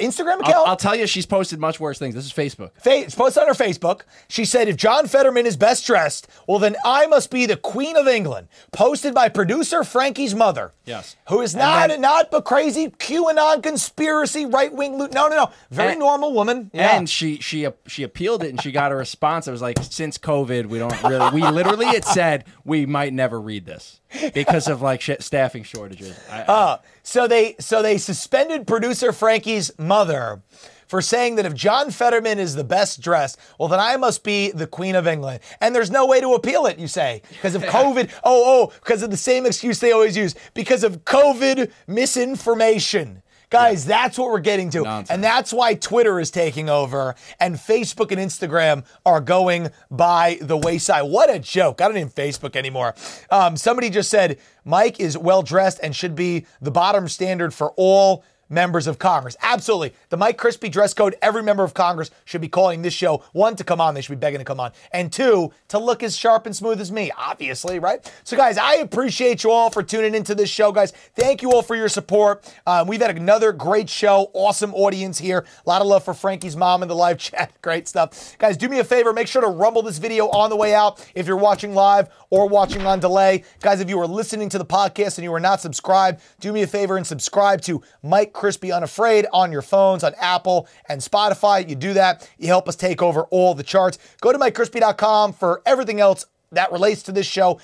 Instagram 0.00 0.40
account. 0.40 0.56
I'll, 0.56 0.66
I'll 0.66 0.76
tell 0.76 0.96
you, 0.96 1.06
she's 1.06 1.26
posted 1.26 1.58
much 1.60 1.78
worse 1.78 1.98
things. 1.98 2.14
This 2.14 2.24
is 2.26 2.32
Facebook. 2.32 2.70
Fa- 2.82 2.98
It's 3.00 3.14
posted 3.14 3.42
on 3.42 3.48
her 3.48 3.54
Facebook. 3.54 4.02
She 4.28 4.44
said, 4.44 4.68
if 4.68 4.76
John 4.76 5.06
Fetterman 5.06 5.46
is 5.46 5.56
best 5.56 5.86
dressed, 5.86 6.26
well, 6.48 6.58
then 6.58 6.76
I 6.84 7.06
must 7.06 7.30
be 7.30 7.46
the 7.46 7.56
Queen 7.56 7.96
of 7.96 8.08
England. 8.08 8.48
Posted 8.72 9.14
by 9.14 9.28
producer 9.28 9.84
Frankie's 9.84 10.34
mother. 10.34 10.72
Yes. 10.84 11.16
Who 11.28 11.40
is 11.40 11.54
not, 11.54 11.88
then- 11.90 12.00
not 12.00 12.28
a 12.32 12.42
crazy 12.42 12.88
QAnon 12.88 13.62
conspiracy 13.62 14.46
right 14.46 14.72
wing 14.72 14.98
loot. 14.98 15.12
No, 15.12 15.28
no, 15.28 15.36
no. 15.36 15.50
Very 15.70 15.90
And- 15.92 16.00
normal 16.00 16.32
woman. 16.32 16.70
Yeah. 16.72 16.96
And 16.96 17.08
she 17.08 17.36
she 17.38 17.68
she 17.86 18.02
appealed 18.02 18.42
it 18.42 18.48
and 18.50 18.60
she 18.62 18.72
got 18.72 18.90
a 18.92 18.96
response. 18.96 19.46
It 19.46 19.52
was 19.52 19.62
like, 19.62 19.78
since 19.82 20.18
COVID, 20.18 20.66
we 20.66 20.78
don't 20.78 21.00
really. 21.04 21.30
We 21.30 21.42
literally 21.48 21.86
it 21.86 22.04
said 22.04 22.44
we 22.64 22.86
might 22.86 23.12
never 23.12 23.40
read 23.40 23.66
this 23.66 24.00
because 24.34 24.66
of 24.68 24.82
like 24.82 25.00
sh- 25.00 25.10
staffing 25.20 25.62
shortages. 25.64 26.18
I, 26.30 26.40
Uh, 26.42 26.78
so 27.02 27.26
they 27.28 27.56
so 27.60 27.82
they 27.82 27.98
suspended 27.98 28.66
producer 28.66 29.12
Frankie's 29.12 29.70
mother 29.90 30.40
for 30.86 31.02
saying 31.02 31.34
that 31.34 31.46
if 31.46 31.52
John 31.54 31.90
Fetterman 31.90 32.38
is 32.38 32.54
the 32.54 32.62
best 32.64 33.00
dressed, 33.00 33.38
well 33.58 33.68
then 33.68 33.80
I 33.80 33.96
must 33.96 34.22
be 34.22 34.52
the 34.52 34.68
Queen 34.68 34.94
of 34.94 35.06
England. 35.06 35.40
And 35.60 35.74
there's 35.74 35.90
no 35.90 36.06
way 36.06 36.20
to 36.20 36.34
appeal 36.34 36.66
it, 36.66 36.78
you 36.78 36.86
say, 36.86 37.22
because 37.28 37.56
of 37.56 37.62
COVID. 37.78 38.08
oh, 38.22 38.42
oh, 38.46 38.72
because 38.80 39.02
of 39.02 39.10
the 39.10 39.16
same 39.16 39.46
excuse 39.46 39.80
they 39.80 39.90
always 39.92 40.16
use, 40.16 40.36
because 40.54 40.84
of 40.84 41.04
COVID 41.04 41.72
misinformation. 41.88 43.22
Guys, 43.50 43.84
that's 43.84 44.16
what 44.16 44.30
we're 44.30 44.38
getting 44.38 44.70
to. 44.70 44.86
And 45.10 45.24
that's 45.24 45.52
why 45.52 45.74
Twitter 45.74 46.20
is 46.20 46.30
taking 46.30 46.70
over 46.70 47.16
and 47.40 47.56
Facebook 47.56 48.12
and 48.12 48.20
Instagram 48.20 48.84
are 49.04 49.20
going 49.20 49.70
by 49.90 50.38
the 50.40 50.56
wayside. 50.56 51.10
What 51.10 51.34
a 51.34 51.40
joke. 51.40 51.80
I 51.80 51.88
don't 51.88 51.96
even 51.96 52.10
Facebook 52.10 52.54
anymore. 52.54 52.94
Um, 53.28 53.56
somebody 53.56 53.90
just 53.90 54.08
said 54.08 54.38
Mike 54.64 55.00
is 55.00 55.18
well 55.18 55.42
dressed 55.42 55.80
and 55.82 55.96
should 55.96 56.14
be 56.14 56.46
the 56.60 56.70
bottom 56.70 57.08
standard 57.08 57.52
for 57.52 57.72
all 57.76 58.22
members 58.50 58.86
of 58.86 58.98
Congress. 58.98 59.36
Absolutely. 59.40 59.94
The 60.10 60.16
Mike 60.16 60.36
Crispi 60.36 60.70
dress 60.70 60.92
code, 60.92 61.14
every 61.22 61.42
member 61.42 61.64
of 61.64 61.72
Congress 61.72 62.10
should 62.24 62.40
be 62.40 62.48
calling 62.48 62.82
this 62.82 62.92
show. 62.92 63.22
One, 63.32 63.56
to 63.56 63.64
come 63.64 63.80
on, 63.80 63.94
they 63.94 64.02
should 64.02 64.10
be 64.10 64.20
begging 64.20 64.40
to 64.40 64.44
come 64.44 64.60
on. 64.60 64.72
And 64.92 65.12
two, 65.12 65.52
to 65.68 65.78
look 65.78 66.02
as 66.02 66.16
sharp 66.16 66.46
and 66.46 66.54
smooth 66.54 66.80
as 66.80 66.90
me, 66.92 67.12
obviously, 67.16 67.78
right? 67.78 68.12
So, 68.24 68.36
guys, 68.36 68.58
I 68.58 68.74
appreciate 68.76 69.44
you 69.44 69.52
all 69.52 69.70
for 69.70 69.82
tuning 69.82 70.14
into 70.14 70.34
this 70.34 70.50
show, 70.50 70.72
guys. 70.72 70.90
Thank 71.14 71.42
you 71.42 71.52
all 71.52 71.62
for 71.62 71.76
your 71.76 71.88
support. 71.88 72.52
Um, 72.66 72.88
we've 72.88 73.00
had 73.00 73.16
another 73.16 73.52
great 73.52 73.88
show, 73.88 74.30
awesome 74.34 74.74
audience 74.74 75.18
here. 75.18 75.46
A 75.64 75.68
lot 75.68 75.80
of 75.80 75.86
love 75.86 76.04
for 76.04 76.12
Frankie's 76.12 76.56
mom 76.56 76.82
in 76.82 76.88
the 76.88 76.94
live 76.96 77.18
chat. 77.20 77.52
Great 77.62 77.86
stuff. 77.86 78.36
Guys, 78.38 78.56
do 78.56 78.68
me 78.68 78.80
a 78.80 78.84
favor, 78.84 79.12
make 79.12 79.28
sure 79.28 79.42
to 79.42 79.48
rumble 79.48 79.82
this 79.82 79.98
video 79.98 80.28
on 80.30 80.50
the 80.50 80.56
way 80.56 80.74
out 80.74 81.06
if 81.14 81.26
you're 81.26 81.36
watching 81.36 81.74
live 81.74 82.08
or 82.30 82.48
watching 82.48 82.86
on 82.86 83.00
delay. 83.00 83.44
Guys, 83.60 83.80
if 83.80 83.88
you 83.88 84.00
are 84.00 84.06
listening 84.06 84.48
to 84.48 84.58
the 84.58 84.64
podcast 84.64 85.18
and 85.18 85.24
you 85.24 85.32
are 85.32 85.40
not 85.40 85.60
subscribed, 85.60 86.20
do 86.40 86.52
me 86.52 86.62
a 86.62 86.66
favor 86.66 86.96
and 86.96 87.06
subscribe 87.06 87.60
to 87.62 87.82
Mike 88.02 88.32
Crispi 88.40 88.74
Unafraid 88.74 89.26
on 89.34 89.52
your 89.52 89.60
phones 89.60 90.02
on 90.02 90.14
Apple 90.18 90.66
and 90.88 91.00
Spotify. 91.02 91.68
You 91.68 91.74
do 91.74 91.92
that, 91.92 92.28
you 92.38 92.46
help 92.46 92.68
us 92.68 92.74
take 92.74 93.02
over 93.02 93.24
all 93.24 93.54
the 93.54 93.62
charts. 93.62 93.98
Go 94.22 94.32
to 94.32 94.38
MikeCrispi.com 94.38 95.34
for 95.34 95.60
everything 95.66 96.00
else 96.00 96.24
that 96.52 96.72
relates 96.72 97.02
to 97.04 97.12
this 97.12 97.26
show, 97.26 97.60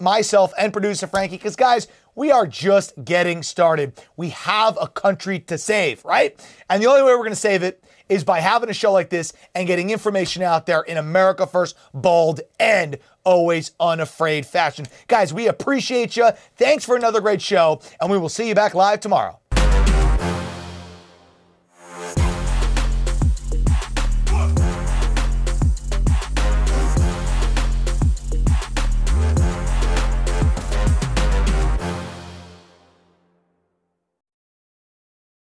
myself 0.00 0.52
and 0.58 0.72
producer 0.72 1.06
Frankie, 1.06 1.36
because 1.36 1.56
guys, 1.56 1.86
we 2.14 2.32
are 2.32 2.46
just 2.46 2.92
getting 3.04 3.44
started. 3.44 3.92
We 4.16 4.30
have 4.30 4.76
a 4.80 4.88
country 4.88 5.38
to 5.40 5.56
save, 5.56 6.04
right? 6.04 6.38
And 6.68 6.82
the 6.82 6.88
only 6.88 7.02
way 7.02 7.12
we're 7.12 7.18
going 7.18 7.30
to 7.30 7.36
save 7.36 7.62
it 7.62 7.82
is 8.08 8.24
by 8.24 8.40
having 8.40 8.68
a 8.68 8.74
show 8.74 8.92
like 8.92 9.10
this 9.10 9.32
and 9.54 9.66
getting 9.66 9.90
information 9.90 10.42
out 10.42 10.66
there 10.66 10.82
in 10.82 10.96
America 10.96 11.46
First, 11.46 11.76
bold, 11.94 12.40
and 12.58 12.98
always 13.24 13.70
unafraid 13.78 14.46
fashion. 14.46 14.86
Guys, 15.06 15.32
we 15.32 15.46
appreciate 15.46 16.16
you. 16.16 16.30
Thanks 16.56 16.84
for 16.84 16.96
another 16.96 17.20
great 17.20 17.40
show, 17.40 17.80
and 18.00 18.10
we 18.10 18.18
will 18.18 18.30
see 18.30 18.48
you 18.48 18.54
back 18.54 18.74
live 18.74 19.00
tomorrow. 19.00 19.38